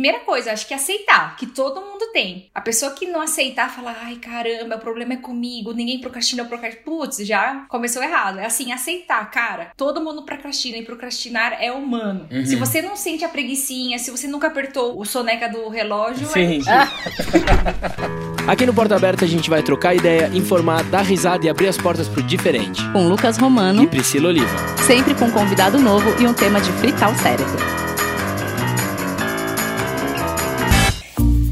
primeira 0.00 0.20
coisa, 0.20 0.52
acho 0.52 0.66
que 0.66 0.72
é 0.72 0.78
aceitar, 0.78 1.36
que 1.36 1.44
todo 1.44 1.82
mundo 1.82 2.06
tem. 2.10 2.48
A 2.54 2.60
pessoa 2.62 2.92
que 2.92 3.06
não 3.06 3.20
aceitar, 3.20 3.68
fala, 3.70 3.94
ai 4.02 4.16
caramba, 4.16 4.76
o 4.76 4.78
problema 4.78 5.12
é 5.12 5.16
comigo, 5.18 5.74
ninguém 5.74 6.00
procrastina, 6.00 6.42
eu 6.42 6.46
procrastino. 6.46 6.84
Putz, 6.84 7.18
já 7.18 7.66
começou 7.68 8.02
errado. 8.02 8.38
É 8.38 8.46
assim, 8.46 8.72
aceitar, 8.72 9.30
cara, 9.30 9.72
todo 9.76 10.00
mundo 10.00 10.22
procrastina 10.22 10.78
e 10.78 10.82
procrastinar 10.82 11.58
é 11.60 11.70
humano. 11.70 12.26
Uhum. 12.30 12.46
Se 12.46 12.56
você 12.56 12.80
não 12.80 12.96
sente 12.96 13.26
a 13.26 13.28
preguiçinha, 13.28 13.98
se 13.98 14.10
você 14.10 14.26
nunca 14.26 14.46
apertou 14.46 14.98
o 14.98 15.04
soneca 15.04 15.50
do 15.50 15.68
relógio, 15.68 16.26
Sim. 16.28 16.62
é 16.66 16.80
Aqui 18.50 18.64
no 18.64 18.72
Porta 18.72 18.96
Aberta 18.96 19.26
a 19.26 19.28
gente 19.28 19.50
vai 19.50 19.62
trocar 19.62 19.94
ideia, 19.94 20.30
informar, 20.32 20.82
dar 20.84 21.02
risada 21.02 21.44
e 21.44 21.50
abrir 21.50 21.68
as 21.68 21.76
portas 21.76 22.08
pro 22.08 22.22
diferente. 22.22 22.82
Com 22.92 23.06
Lucas 23.06 23.36
E 23.36 23.40
Romano, 23.40 23.86
Priscila 23.86 24.28
Oliva. 24.28 24.56
sempre 24.86 25.14
com 25.14 25.26
um 25.26 25.30
convidado 25.30 25.78
novo 25.78 26.10
e 26.20 26.26
um 26.26 26.32
tema 26.32 26.58
de 26.58 26.72
fritar 26.72 27.12
o 27.12 27.18
cérebro. 27.18 27.89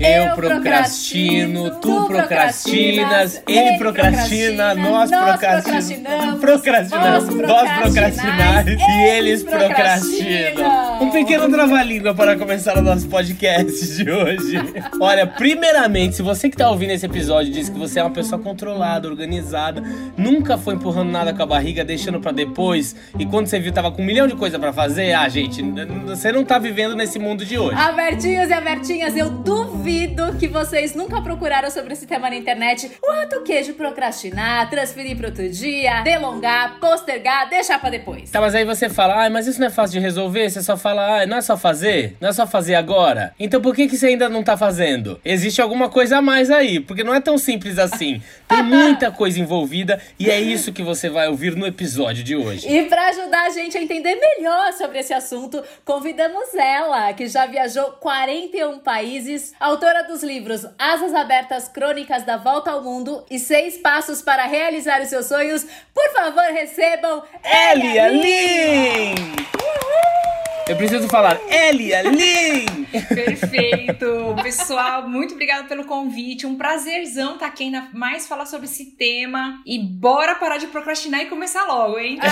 Eu 0.08 0.34
procrastino, 0.34 1.70
tu 1.80 2.06
procrastinas, 2.06 3.42
ele 3.46 3.76
procrastina, 3.76 4.74
nós 4.74 5.10
procrastinamos, 5.10 6.40
procrastinamos, 6.40 7.34
nós 7.34 7.70
procrastinar 7.78 8.64
e 8.66 9.02
eles 9.10 9.42
procrastinam. 9.42 11.02
Um 11.02 11.10
pequeno 11.10 11.50
trava-língua 11.50 12.14
para 12.14 12.36
começar 12.36 12.78
o 12.78 12.82
nosso 12.82 13.06
podcast 13.08 13.96
de 13.96 14.10
hoje. 14.10 14.58
Olha, 14.98 15.26
primeiramente, 15.26 16.16
se 16.16 16.22
você 16.22 16.48
que 16.48 16.56
tá 16.56 16.70
ouvindo 16.70 16.92
esse 16.92 17.04
episódio 17.04 17.52
diz 17.52 17.68
que 17.68 17.78
você 17.78 18.00
é 18.00 18.02
uma 18.02 18.10
pessoa 18.10 18.40
controlada, 18.40 19.06
organizada, 19.06 19.82
nunca 20.16 20.56
foi 20.56 20.74
empurrando 20.74 21.10
nada 21.10 21.34
com 21.34 21.42
a 21.42 21.46
barriga, 21.46 21.84
deixando 21.84 22.18
pra 22.18 22.32
depois, 22.32 22.96
e 23.18 23.26
quando 23.26 23.46
você 23.46 23.60
viu 23.60 23.72
tava 23.72 23.92
com 23.92 24.00
um 24.00 24.06
milhão 24.06 24.26
de 24.26 24.34
coisa 24.34 24.58
pra 24.58 24.72
fazer, 24.72 25.12
ah, 25.12 25.28
gente, 25.28 25.62
você 26.06 26.32
não 26.32 26.44
tá 26.44 26.58
vivendo 26.58 26.96
nesse 26.96 27.18
mundo 27.18 27.44
de 27.44 27.58
hoje. 27.58 27.76
Abertinhos 27.76 28.48
e 28.48 28.52
abertinhas, 28.54 29.14
eu 29.14 29.28
duvido 29.28 29.97
que 30.38 30.46
vocês 30.46 30.94
nunca 30.94 31.20
procuraram 31.20 31.70
sobre 31.70 31.92
esse 31.92 32.06
tema 32.06 32.30
na 32.30 32.36
internet. 32.36 32.90
O 33.02 33.10
ato 33.10 33.42
queijo 33.42 33.74
procrastinar, 33.74 34.70
transferir 34.70 35.16
para 35.16 35.26
outro 35.26 35.48
dia, 35.48 36.02
delongar, 36.02 36.78
postergar, 36.78 37.48
deixar 37.48 37.80
pra 37.80 37.90
depois. 37.90 38.30
Tá, 38.30 38.40
mas 38.40 38.54
aí 38.54 38.64
você 38.64 38.88
fala, 38.88 39.26
ah, 39.26 39.30
mas 39.30 39.46
isso 39.46 39.58
não 39.58 39.66
é 39.66 39.70
fácil 39.70 39.98
de 39.98 40.04
resolver? 40.04 40.48
Você 40.48 40.62
só 40.62 40.76
fala, 40.76 41.22
ah, 41.22 41.26
não 41.26 41.38
é 41.38 41.40
só 41.40 41.56
fazer? 41.56 42.16
Não 42.20 42.28
é 42.28 42.32
só 42.32 42.46
fazer 42.46 42.76
agora? 42.76 43.34
Então 43.38 43.60
por 43.60 43.74
que, 43.74 43.88
que 43.88 43.96
você 43.96 44.06
ainda 44.06 44.28
não 44.28 44.42
tá 44.42 44.56
fazendo? 44.56 45.20
Existe 45.24 45.60
alguma 45.60 45.88
coisa 45.88 46.18
a 46.18 46.22
mais 46.22 46.50
aí, 46.50 46.78
porque 46.78 47.02
não 47.02 47.14
é 47.14 47.20
tão 47.20 47.36
simples 47.36 47.78
assim. 47.78 48.22
Tem 48.46 48.62
muita 48.62 49.10
coisa 49.10 49.40
envolvida 49.40 50.00
e 50.18 50.30
é 50.30 50.40
isso 50.40 50.72
que 50.72 50.82
você 50.82 51.08
vai 51.08 51.28
ouvir 51.28 51.56
no 51.56 51.66
episódio 51.66 52.22
de 52.22 52.36
hoje. 52.36 52.68
E 52.68 52.84
pra 52.84 53.08
ajudar 53.08 53.46
a 53.46 53.50
gente 53.50 53.76
a 53.76 53.82
entender 53.82 54.14
melhor 54.14 54.72
sobre 54.74 55.00
esse 55.00 55.12
assunto, 55.12 55.62
convidamos 55.84 56.54
ela, 56.54 57.12
que 57.12 57.26
já 57.26 57.46
viajou 57.46 57.84
41 57.92 58.78
países, 58.78 59.52
autora 59.88 60.02
dos 60.02 60.22
livros 60.22 60.66
Asas 60.78 61.14
Abertas 61.14 61.66
Crônicas 61.66 62.22
da 62.22 62.36
Volta 62.36 62.70
ao 62.70 62.82
Mundo 62.82 63.24
e 63.30 63.38
Seis 63.38 63.78
Passos 63.78 64.20
para 64.20 64.44
Realizar 64.44 65.00
os 65.00 65.08
Seus 65.08 65.24
Sonhos. 65.24 65.64
Por 65.94 66.12
favor, 66.12 66.44
recebam 66.52 67.22
Elia 67.42 68.08
Lin! 68.08 69.14
Eu 70.68 70.76
preciso 70.76 71.08
falar, 71.08 71.40
Elia 71.48 72.02
Lin! 72.02 72.77
Perfeito! 73.08 74.34
Pessoal, 74.42 75.08
muito 75.08 75.34
obrigada 75.34 75.68
pelo 75.68 75.84
convite. 75.84 76.46
Um 76.46 76.56
prazerzão 76.56 77.34
estar 77.34 77.46
aqui 77.46 77.64
ainda 77.64 77.88
mais 77.92 78.26
falar 78.26 78.46
sobre 78.46 78.66
esse 78.66 78.86
tema. 78.92 79.60
E 79.66 79.78
bora 79.78 80.34
parar 80.34 80.58
de 80.58 80.66
procrastinar 80.66 81.20
e 81.20 81.26
começar 81.26 81.64
logo, 81.66 81.98
hein? 81.98 82.18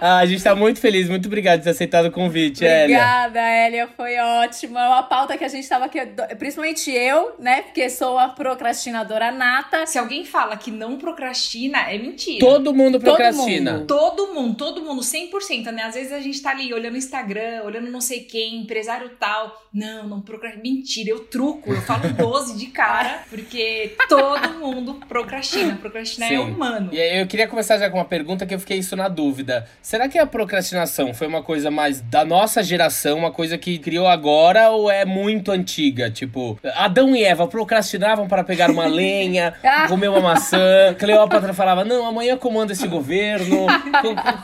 Ah, 0.00 0.18
a 0.18 0.26
gente 0.26 0.42
tá 0.42 0.54
muito 0.54 0.80
feliz, 0.80 1.08
muito 1.08 1.26
obrigado 1.26 1.60
por 1.60 1.64
ter 1.64 1.70
aceitado 1.70 2.06
o 2.06 2.10
convite, 2.10 2.64
Elia. 2.64 2.82
Obrigada, 2.82 3.40
Elia, 3.40 3.88
foi 3.96 4.18
ótima. 4.18 4.80
É 4.80 4.88
uma 4.88 5.02
pauta 5.04 5.36
que 5.38 5.44
a 5.44 5.48
gente 5.48 5.68
tava 5.68 5.84
aqui, 5.84 5.98
principalmente 6.38 6.90
eu, 6.90 7.36
né? 7.38 7.62
Porque 7.62 7.88
sou 7.88 8.18
a 8.18 8.28
procrastinadora 8.28 9.30
nata. 9.30 9.86
Se 9.86 9.98
alguém 9.98 10.24
fala 10.24 10.56
que 10.56 10.70
não 10.70 10.96
procrastina, 10.98 11.90
é 11.90 11.98
mentira. 11.98 12.40
Todo 12.40 12.74
mundo 12.74 12.98
Todo 12.98 13.02
procrastina. 13.04 13.72
mundo. 13.74 13.86
Todo 13.86 14.34
mundo, 14.34 14.56
todo 14.56 14.82
mundo, 14.82 15.02
100%, 15.02 15.66
né? 15.70 15.82
Às 15.84 15.94
vezes 15.94 16.12
a 16.12 16.20
gente 16.20 16.42
tá 16.42 16.50
ali 16.50 16.72
olhando 16.74 16.94
o 16.94 16.98
Instagram, 16.98 17.62
olhando 17.64 17.90
não 17.90 18.00
sei 18.00 18.20
quem, 18.20 18.56
empresário 18.56 19.10
tal. 19.20 19.41
Não, 19.72 20.06
não 20.08 20.20
procrastina. 20.20 20.62
Mentira, 20.62 21.10
eu 21.10 21.20
truco, 21.20 21.72
eu 21.72 21.80
falo 21.82 22.08
12 22.12 22.58
de 22.58 22.66
cara, 22.66 23.22
porque 23.30 23.96
todo 24.08 24.58
mundo 24.60 25.00
procrastina. 25.08 25.76
Procrastinar 25.76 26.30
é 26.32 26.36
Sim. 26.36 26.42
humano. 26.42 26.90
E 26.92 27.00
aí 27.00 27.20
eu 27.20 27.26
queria 27.26 27.48
começar 27.48 27.78
já 27.78 27.88
com 27.88 27.96
uma 27.98 28.04
pergunta 28.04 28.44
que 28.44 28.54
eu 28.54 28.58
fiquei 28.60 28.78
isso 28.78 28.94
na 28.96 29.08
dúvida. 29.08 29.66
Será 29.80 30.08
que 30.08 30.18
a 30.18 30.26
procrastinação 30.26 31.14
foi 31.14 31.26
uma 31.26 31.42
coisa 31.42 31.70
mais 31.70 32.00
da 32.02 32.24
nossa 32.24 32.62
geração, 32.62 33.16
uma 33.18 33.30
coisa 33.30 33.56
que 33.56 33.78
criou 33.78 34.06
agora 34.06 34.68
ou 34.70 34.90
é 34.90 35.04
muito 35.04 35.50
antiga? 35.50 36.10
Tipo, 36.10 36.58
Adão 36.74 37.16
e 37.16 37.24
Eva 37.24 37.46
procrastinavam 37.48 38.28
para 38.28 38.44
pegar 38.44 38.70
uma 38.70 38.84
lenha, 38.92 39.54
Ah. 39.64 39.88
comer 39.88 40.08
uma 40.08 40.20
maçã. 40.20 40.94
Cleópatra 40.98 41.54
falava: 41.54 41.84
"Não, 41.84 42.06
amanhã 42.06 42.36
comanda 42.36 42.72
esse 42.72 42.86
governo". 42.86 43.66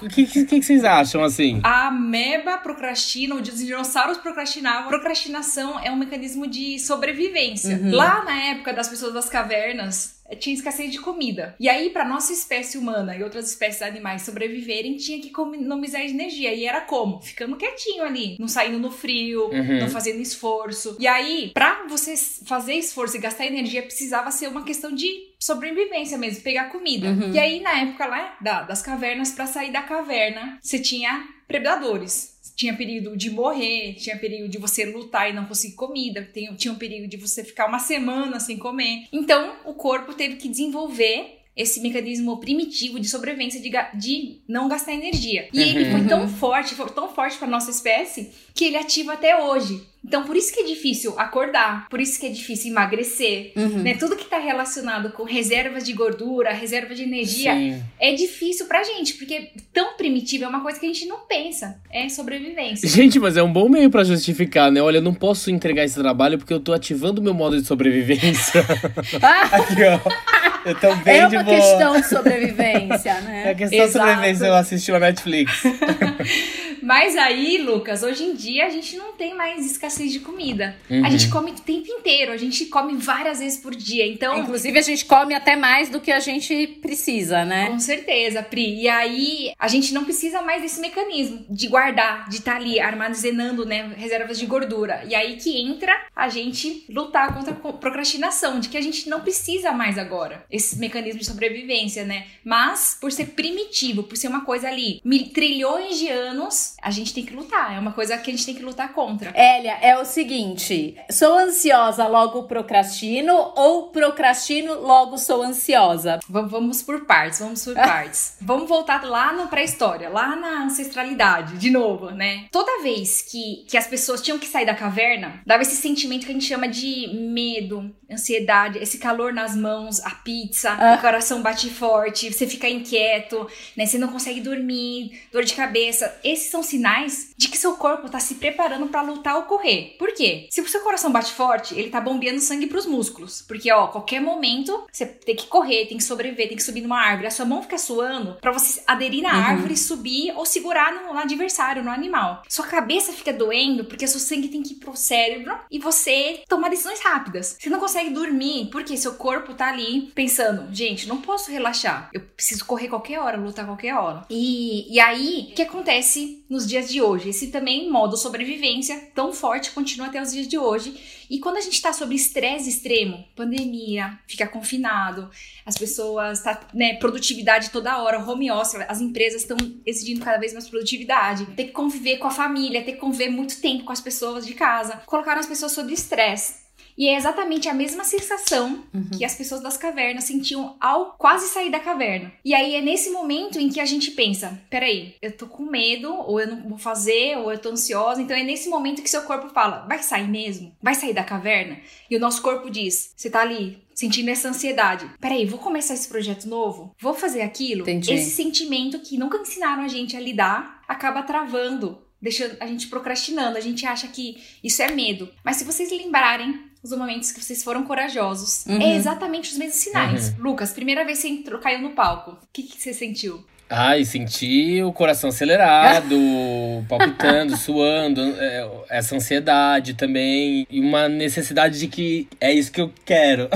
O 0.02 0.08
que, 0.08 0.24
que, 0.26 0.44
que 0.44 0.62
vocês 0.62 0.84
acham 0.84 1.22
assim? 1.22 1.60
A 1.62 1.88
ameba 1.88 2.56
procrastina, 2.58 3.34
os 3.34 3.42
dinossauros 3.42 4.18
procrastinavam. 4.18 4.87
Procrastinação 4.88 5.78
é 5.80 5.90
um 5.90 5.96
mecanismo 5.96 6.46
de 6.46 6.78
sobrevivência. 6.78 7.80
Lá 7.92 8.24
na 8.24 8.36
época 8.50 8.72
das 8.72 8.88
pessoas 8.88 9.12
das 9.14 9.28
cavernas, 9.28 10.20
eh, 10.28 10.36
tinha 10.36 10.54
escassez 10.54 10.90
de 10.92 10.98
comida. 11.00 11.54
E 11.58 11.68
aí, 11.68 11.90
pra 11.90 12.04
nossa 12.04 12.32
espécie 12.32 12.76
humana 12.78 13.16
e 13.16 13.22
outras 13.22 13.48
espécies 13.48 13.82
animais 13.82 14.22
sobreviverem, 14.22 14.96
tinha 14.96 15.20
que 15.20 15.28
economizar 15.28 16.00
energia. 16.02 16.52
E 16.54 16.64
era 16.66 16.80
como? 16.82 17.20
Ficando 17.20 17.56
quietinho 17.56 18.02
ali, 18.04 18.36
não 18.38 18.48
saindo 18.48 18.78
no 18.78 18.90
frio, 18.90 19.48
Uhum. 19.48 19.80
não 19.80 19.88
fazendo 19.88 20.20
esforço. 20.20 20.96
E 20.98 21.06
aí, 21.06 21.50
pra 21.54 21.86
você 21.88 22.14
fazer 22.46 22.74
esforço 22.74 23.16
e 23.16 23.20
gastar 23.20 23.46
energia, 23.46 23.82
precisava 23.82 24.30
ser 24.30 24.48
uma 24.48 24.64
questão 24.64 24.92
de 24.92 25.27
sobrevivência 25.38 26.18
mesmo, 26.18 26.42
pegar 26.42 26.66
comida. 26.70 27.08
E 27.34 27.38
aí, 27.38 27.60
na 27.60 27.80
época 27.80 28.06
lá 28.06 28.36
da- 28.40 28.62
das 28.62 28.82
cavernas, 28.82 29.30
pra 29.32 29.46
sair 29.46 29.72
da 29.72 29.82
caverna, 29.82 30.58
você 30.60 30.78
tinha 30.78 31.26
predadores. 31.46 32.36
Tinha 32.56 32.74
perigo 32.76 33.16
de 33.16 33.30
morrer, 33.30 33.94
tinha 33.94 34.18
perigo 34.18 34.48
de 34.48 34.58
você 34.58 34.84
lutar 34.84 35.30
e 35.30 35.32
não 35.32 35.44
conseguir 35.46 35.76
comida, 35.76 36.28
tinha 36.56 36.72
o 36.72 36.76
perigo 36.76 37.06
de 37.06 37.16
você 37.16 37.44
ficar 37.44 37.66
uma 37.66 37.78
semana 37.78 38.40
sem 38.40 38.58
comer. 38.58 39.04
Então, 39.12 39.54
o 39.64 39.74
corpo 39.74 40.12
teve 40.12 40.36
que 40.36 40.48
desenvolver 40.48 41.37
esse 41.58 41.80
mecanismo 41.80 42.38
primitivo 42.38 43.00
de 43.00 43.08
sobrevivência 43.08 43.60
de, 43.60 43.70
de 43.98 44.38
não 44.46 44.68
gastar 44.68 44.94
energia. 44.94 45.48
E 45.52 45.60
ele 45.60 45.90
foi 45.90 46.04
tão 46.06 46.28
forte, 46.28 46.76
foi 46.76 46.88
tão 46.90 47.08
forte 47.08 47.36
para 47.36 47.48
nossa 47.48 47.72
espécie, 47.72 48.30
que 48.54 48.64
ele 48.64 48.76
ativa 48.76 49.14
até 49.14 49.36
hoje. 49.42 49.82
Então, 50.04 50.22
por 50.22 50.36
isso 50.36 50.54
que 50.54 50.60
é 50.60 50.64
difícil 50.64 51.12
acordar, 51.18 51.88
por 51.88 52.00
isso 52.00 52.20
que 52.20 52.26
é 52.26 52.28
difícil 52.28 52.70
emagrecer, 52.70 53.52
né? 53.56 53.94
Tudo 53.94 54.14
que 54.14 54.24
tá 54.24 54.38
relacionado 54.38 55.10
com 55.10 55.24
reservas 55.24 55.84
de 55.84 55.92
gordura, 55.92 56.52
reserva 56.52 56.94
de 56.94 57.02
energia, 57.02 57.52
Sim. 57.52 57.82
é 57.98 58.14
difícil 58.14 58.66
pra 58.66 58.84
gente, 58.84 59.14
porque 59.14 59.50
tão 59.72 59.96
primitivo 59.96 60.44
é 60.44 60.48
uma 60.48 60.60
coisa 60.60 60.78
que 60.78 60.86
a 60.86 60.88
gente 60.88 61.04
não 61.06 61.18
pensa. 61.26 61.80
É 61.90 62.08
sobrevivência. 62.08 62.88
Gente, 62.88 63.18
mas 63.18 63.36
é 63.36 63.42
um 63.42 63.52
bom 63.52 63.68
meio 63.68 63.90
pra 63.90 64.04
justificar, 64.04 64.70
né? 64.70 64.80
Olha, 64.80 64.98
eu 64.98 65.02
não 65.02 65.12
posso 65.12 65.50
entregar 65.50 65.84
esse 65.84 65.96
trabalho 65.96 66.38
porque 66.38 66.54
eu 66.54 66.60
tô 66.60 66.72
ativando 66.72 67.20
meu 67.20 67.34
modo 67.34 67.60
de 67.60 67.66
sobrevivência. 67.66 68.64
Aqui, 69.52 69.82
ó. 69.82 70.37
Eu 70.64 70.76
é 71.06 71.26
uma 71.26 71.44
questão 71.44 72.00
de 72.00 72.06
sobrevivência, 72.08 73.20
né? 73.20 73.50
É 73.50 73.54
questão 73.54 73.86
de 73.86 73.92
sobrevivência, 73.92 74.46
eu 74.46 74.54
assisti 74.54 74.92
a 74.92 74.98
Netflix. 74.98 75.62
Mas 76.82 77.16
aí, 77.16 77.58
Lucas, 77.58 78.02
hoje 78.02 78.24
em 78.24 78.34
dia 78.34 78.66
a 78.66 78.70
gente 78.70 78.96
não 78.96 79.12
tem 79.12 79.34
mais 79.34 79.64
escassez 79.64 80.12
de 80.12 80.20
comida. 80.20 80.76
Uhum. 80.88 81.04
A 81.04 81.10
gente 81.10 81.28
come 81.28 81.50
o 81.50 81.54
tempo 81.54 81.88
inteiro, 81.88 82.32
a 82.32 82.36
gente 82.36 82.66
come 82.66 82.96
várias 82.96 83.40
vezes 83.40 83.58
por 83.58 83.74
dia. 83.74 84.06
Então, 84.06 84.38
Inclusive, 84.38 84.78
a 84.78 84.82
gente 84.82 85.04
come 85.04 85.34
até 85.34 85.56
mais 85.56 85.88
do 85.88 86.00
que 86.00 86.10
a 86.10 86.20
gente 86.20 86.66
precisa, 86.80 87.44
né? 87.44 87.66
Com 87.66 87.78
certeza, 87.78 88.42
Pri. 88.42 88.82
E 88.82 88.88
aí, 88.88 89.52
a 89.58 89.68
gente 89.68 89.92
não 89.92 90.04
precisa 90.04 90.42
mais 90.42 90.62
desse 90.62 90.80
mecanismo 90.80 91.44
de 91.48 91.68
guardar, 91.68 92.28
de 92.28 92.36
estar 92.36 92.56
ali 92.56 92.80
armazenando, 92.80 93.64
né, 93.64 93.92
reservas 93.96 94.38
de 94.38 94.46
gordura. 94.46 95.04
E 95.08 95.14
aí 95.14 95.36
que 95.36 95.60
entra 95.60 95.92
a 96.14 96.28
gente 96.28 96.84
lutar 96.88 97.34
contra 97.34 97.52
a 97.52 97.72
procrastinação, 97.72 98.60
de 98.60 98.68
que 98.68 98.76
a 98.76 98.80
gente 98.80 99.08
não 99.08 99.20
precisa 99.20 99.72
mais 99.72 99.98
agora 99.98 100.44
esse 100.50 100.78
mecanismo 100.78 101.20
de 101.20 101.26
sobrevivência, 101.26 102.04
né? 102.04 102.26
Mas, 102.44 102.96
por 103.00 103.12
ser 103.12 103.26
primitivo, 103.28 104.02
por 104.02 104.16
ser 104.16 104.28
uma 104.28 104.44
coisa 104.44 104.68
ali, 104.68 105.00
mil, 105.04 105.28
trilhões 105.30 105.98
de 105.98 106.08
anos, 106.08 106.67
a 106.82 106.90
gente 106.90 107.12
tem 107.14 107.24
que 107.24 107.34
lutar. 107.34 107.74
É 107.76 107.78
uma 107.78 107.92
coisa 107.92 108.16
que 108.18 108.30
a 108.30 108.34
gente 108.34 108.46
tem 108.46 108.54
que 108.54 108.62
lutar 108.62 108.92
contra. 108.92 109.30
Elia, 109.30 109.78
é 109.80 109.98
o 109.98 110.04
seguinte: 110.04 110.96
sou 111.10 111.38
ansiosa, 111.38 112.06
logo 112.06 112.44
procrastino, 112.44 113.34
ou 113.56 113.88
procrastino, 113.90 114.74
logo 114.80 115.18
sou 115.18 115.42
ansiosa? 115.42 116.18
Va- 116.28 116.42
Vamos 116.42 116.82
por 116.82 117.04
partes, 117.04 117.38
vamos 117.40 117.64
por 117.64 117.74
partes. 117.76 118.36
vamos 118.40 118.68
voltar 118.68 119.04
lá 119.04 119.32
na 119.32 119.46
pré-história, 119.46 120.08
lá 120.08 120.34
na 120.36 120.64
ancestralidade, 120.64 121.58
de 121.58 121.70
novo, 121.70 122.10
né? 122.10 122.46
Toda 122.50 122.82
vez 122.82 123.22
que, 123.22 123.64
que 123.68 123.76
as 123.76 123.86
pessoas 123.86 124.20
tinham 124.22 124.38
que 124.38 124.46
sair 124.46 124.64
da 124.66 124.74
caverna, 124.74 125.40
dava 125.46 125.62
esse 125.62 125.76
sentimento 125.76 126.24
que 126.24 126.30
a 126.30 126.34
gente 126.34 126.44
chama 126.46 126.68
de 126.68 127.08
medo, 127.14 127.94
ansiedade, 128.10 128.78
esse 128.78 128.98
calor 128.98 129.32
nas 129.32 129.54
mãos, 129.54 130.00
a 130.00 130.10
pizza, 130.10 130.72
o 130.94 131.00
coração 131.00 131.42
bate 131.42 131.68
forte, 131.70 132.32
você 132.32 132.46
fica 132.46 132.68
inquieto, 132.68 133.46
né? 133.76 133.86
Você 133.86 133.98
não 133.98 134.08
consegue 134.08 134.40
dormir, 134.40 135.20
dor 135.32 135.44
de 135.44 135.54
cabeça. 135.54 136.18
Esses 136.24 136.50
são 136.50 136.62
sinais 136.62 137.32
de 137.36 137.48
que 137.48 137.58
seu 137.58 137.74
corpo 137.74 138.08
tá 138.08 138.18
se 138.18 138.36
preparando 138.36 138.86
para 138.86 139.02
lutar 139.02 139.36
ou 139.36 139.42
correr. 139.42 139.96
Por 139.98 140.12
quê? 140.14 140.46
Se 140.50 140.60
o 140.60 140.68
seu 140.68 140.80
coração 140.80 141.12
bate 141.12 141.32
forte, 141.32 141.74
ele 141.74 141.90
tá 141.90 142.00
bombeando 142.00 142.40
sangue 142.40 142.66
pros 142.66 142.86
músculos. 142.86 143.42
Porque, 143.46 143.70
ó, 143.70 143.88
qualquer 143.88 144.20
momento 144.20 144.86
você 144.90 145.06
tem 145.06 145.36
que 145.36 145.46
correr, 145.46 145.86
tem 145.86 145.98
que 145.98 146.04
sobreviver, 146.04 146.48
tem 146.48 146.56
que 146.56 146.62
subir 146.62 146.80
numa 146.80 147.00
árvore. 147.00 147.26
A 147.26 147.30
sua 147.30 147.44
mão 147.44 147.62
fica 147.62 147.78
suando 147.78 148.36
para 148.40 148.52
você 148.52 148.82
aderir 148.86 149.22
na 149.22 149.34
uhum. 149.34 149.44
árvore, 149.44 149.76
subir 149.76 150.32
ou 150.36 150.46
segurar 150.46 150.92
no, 150.92 151.12
no 151.12 151.18
adversário, 151.18 151.84
no 151.84 151.90
animal. 151.90 152.42
Sua 152.48 152.66
cabeça 152.66 153.12
fica 153.12 153.32
doendo 153.32 153.84
porque 153.84 154.06
seu 154.06 154.20
sangue 154.20 154.48
tem 154.48 154.62
que 154.62 154.72
ir 154.72 154.76
pro 154.76 154.96
cérebro 154.96 155.56
e 155.70 155.78
você 155.78 156.42
tomar 156.48 156.70
decisões 156.70 157.00
rápidas. 157.00 157.56
Você 157.58 157.68
não 157.68 157.78
consegue 157.78 157.97
dormir 158.06 158.68
porque 158.70 158.96
seu 158.96 159.14
corpo 159.14 159.54
tá 159.54 159.68
ali 159.68 160.10
pensando, 160.14 160.74
gente, 160.74 161.06
não 161.08 161.20
posso 161.20 161.50
relaxar. 161.50 162.10
Eu 162.12 162.20
preciso 162.20 162.64
correr 162.64 162.88
qualquer 162.88 163.18
hora, 163.20 163.36
lutar 163.36 163.66
qualquer 163.66 163.94
hora. 163.94 164.24
E, 164.30 164.92
e 164.92 165.00
aí, 165.00 165.48
o 165.50 165.54
que 165.54 165.62
acontece 165.62 166.44
nos 166.48 166.66
dias 166.66 166.88
de 166.88 167.02
hoje? 167.02 167.30
Esse 167.30 167.48
também 167.48 167.90
modo 167.90 168.16
sobrevivência 168.16 169.10
tão 169.14 169.32
forte 169.32 169.72
continua 169.72 170.06
até 170.06 170.20
os 170.22 170.32
dias 170.32 170.46
de 170.46 170.56
hoje. 170.56 171.18
E 171.30 171.38
quando 171.38 171.58
a 171.58 171.60
gente 171.60 171.80
tá 171.82 171.92
sobre 171.92 172.14
estresse 172.14 172.70
extremo, 172.70 173.22
pandemia, 173.36 174.18
fica 174.26 174.46
confinado, 174.46 175.30
as 175.66 175.76
pessoas, 175.76 176.42
tá, 176.42 176.58
né, 176.72 176.94
produtividade 176.94 177.70
toda 177.70 178.02
hora, 178.02 178.18
home 178.18 178.50
office, 178.50 178.80
as 178.88 179.00
empresas 179.00 179.42
estão 179.42 179.56
exigindo 179.84 180.24
cada 180.24 180.38
vez 180.38 180.54
mais 180.54 180.68
produtividade, 180.68 181.44
ter 181.54 181.64
que 181.64 181.72
conviver 181.72 182.16
com 182.16 182.26
a 182.26 182.30
família, 182.30 182.82
ter 182.82 182.92
que 182.92 182.98
conviver 182.98 183.28
muito 183.28 183.60
tempo 183.60 183.84
com 183.84 183.92
as 183.92 184.00
pessoas 184.00 184.46
de 184.46 184.54
casa, 184.54 185.02
colocaram 185.04 185.40
as 185.40 185.46
pessoas 185.46 185.72
sob 185.72 185.92
estresse. 185.92 186.67
E 186.98 187.08
é 187.08 187.16
exatamente 187.16 187.68
a 187.68 187.74
mesma 187.74 188.02
sensação 188.02 188.84
uhum. 188.92 189.10
que 189.16 189.24
as 189.24 189.36
pessoas 189.36 189.60
das 189.60 189.76
cavernas 189.76 190.24
sentiam 190.24 190.76
ao 190.80 191.12
quase 191.16 191.46
sair 191.46 191.70
da 191.70 191.78
caverna. 191.78 192.32
E 192.44 192.52
aí 192.52 192.74
é 192.74 192.82
nesse 192.82 193.10
momento 193.10 193.60
em 193.60 193.68
que 193.68 193.78
a 193.78 193.86
gente 193.86 194.10
pensa: 194.10 194.60
peraí, 194.68 195.14
eu 195.22 195.30
tô 195.30 195.46
com 195.46 195.62
medo, 195.62 196.12
ou 196.12 196.40
eu 196.40 196.48
não 196.48 196.68
vou 196.68 196.78
fazer, 196.78 197.38
ou 197.38 197.52
eu 197.52 197.58
tô 197.58 197.68
ansiosa. 197.68 198.20
Então 198.20 198.36
é 198.36 198.42
nesse 198.42 198.68
momento 198.68 199.00
que 199.00 199.08
seu 199.08 199.22
corpo 199.22 199.48
fala: 199.50 199.86
vai 199.86 200.02
sair 200.02 200.26
mesmo? 200.26 200.74
Vai 200.82 200.94
sair 200.96 201.14
da 201.14 201.22
caverna? 201.22 201.78
E 202.10 202.16
o 202.16 202.20
nosso 202.20 202.42
corpo 202.42 202.68
diz: 202.68 203.12
você 203.16 203.30
tá 203.30 203.42
ali 203.42 203.80
sentindo 203.94 204.30
essa 204.30 204.48
ansiedade. 204.48 205.10
Peraí, 205.20 205.44
vou 205.44 205.58
começar 205.58 205.94
esse 205.94 206.08
projeto 206.08 206.48
novo? 206.48 206.94
Vou 207.00 207.14
fazer 207.14 207.42
aquilo? 207.42 207.82
Entendi. 207.82 208.12
Esse 208.12 208.30
sentimento 208.30 209.00
que 209.00 209.18
nunca 209.18 209.38
ensinaram 209.38 209.82
a 209.82 209.88
gente 209.88 210.16
a 210.16 210.20
lidar 210.20 210.82
acaba 210.86 211.22
travando 211.22 211.98
deixando 212.20 212.56
a 212.60 212.66
gente 212.66 212.88
procrastinando. 212.88 213.56
A 213.56 213.60
gente 213.60 213.86
acha 213.86 214.08
que 214.08 214.42
isso 214.62 214.82
é 214.82 214.90
medo. 214.90 215.28
Mas 215.44 215.56
se 215.56 215.64
vocês 215.64 215.90
lembrarem 215.90 216.68
os 216.82 216.90
momentos 216.92 217.32
que 217.32 217.42
vocês 217.42 217.62
foram 217.62 217.84
corajosos, 217.84 218.66
é 218.66 218.72
uhum. 218.72 218.82
é 218.82 218.96
exatamente 218.96 219.50
os 219.50 219.58
mesmos 219.58 219.76
sinais. 219.76 220.30
Uhum. 220.30 220.50
Lucas, 220.50 220.72
primeira 220.72 221.04
vez 221.04 221.20
que 221.20 221.28
você 221.28 221.34
entrou, 221.34 221.60
caiu 221.60 221.80
no 221.80 221.90
palco, 221.90 222.32
o 222.32 222.48
que, 222.52 222.62
que 222.62 222.80
você 222.80 222.94
sentiu? 222.94 223.44
Ai, 223.70 224.02
senti 224.04 224.82
o 224.82 224.92
coração 224.92 225.28
acelerado, 225.28 226.16
palpitando, 226.88 227.54
suando, 227.56 228.22
é, 228.38 228.66
essa 228.88 229.14
ansiedade 229.14 229.92
também, 229.92 230.66
e 230.70 230.80
uma 230.80 231.06
necessidade 231.06 231.78
de 231.78 231.86
que 231.86 232.26
é 232.40 232.50
isso 232.52 232.72
que 232.72 232.80
eu 232.80 232.90
quero. 233.04 233.48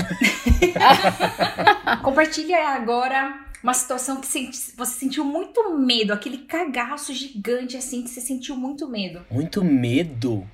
Compartilha 2.02 2.58
agora 2.68 3.42
uma 3.62 3.74
situação 3.74 4.20
que 4.20 4.26
você 4.26 4.98
sentiu 4.98 5.24
muito 5.24 5.76
medo, 5.78 6.12
aquele 6.12 6.38
cagaço 6.38 7.12
gigante 7.14 7.76
assim 7.76 8.02
que 8.02 8.10
você 8.10 8.20
sentiu 8.20 8.56
muito 8.56 8.88
medo. 8.88 9.24
Muito 9.30 9.64
medo? 9.64 10.46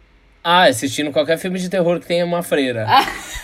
Ah, 0.43 0.65
assistindo 0.65 1.13
qualquer 1.13 1.37
filme 1.37 1.59
de 1.59 1.69
terror 1.69 2.01
que 2.01 2.07
tenha 2.07 2.25
uma 2.25 2.43
freira. 2.43 2.87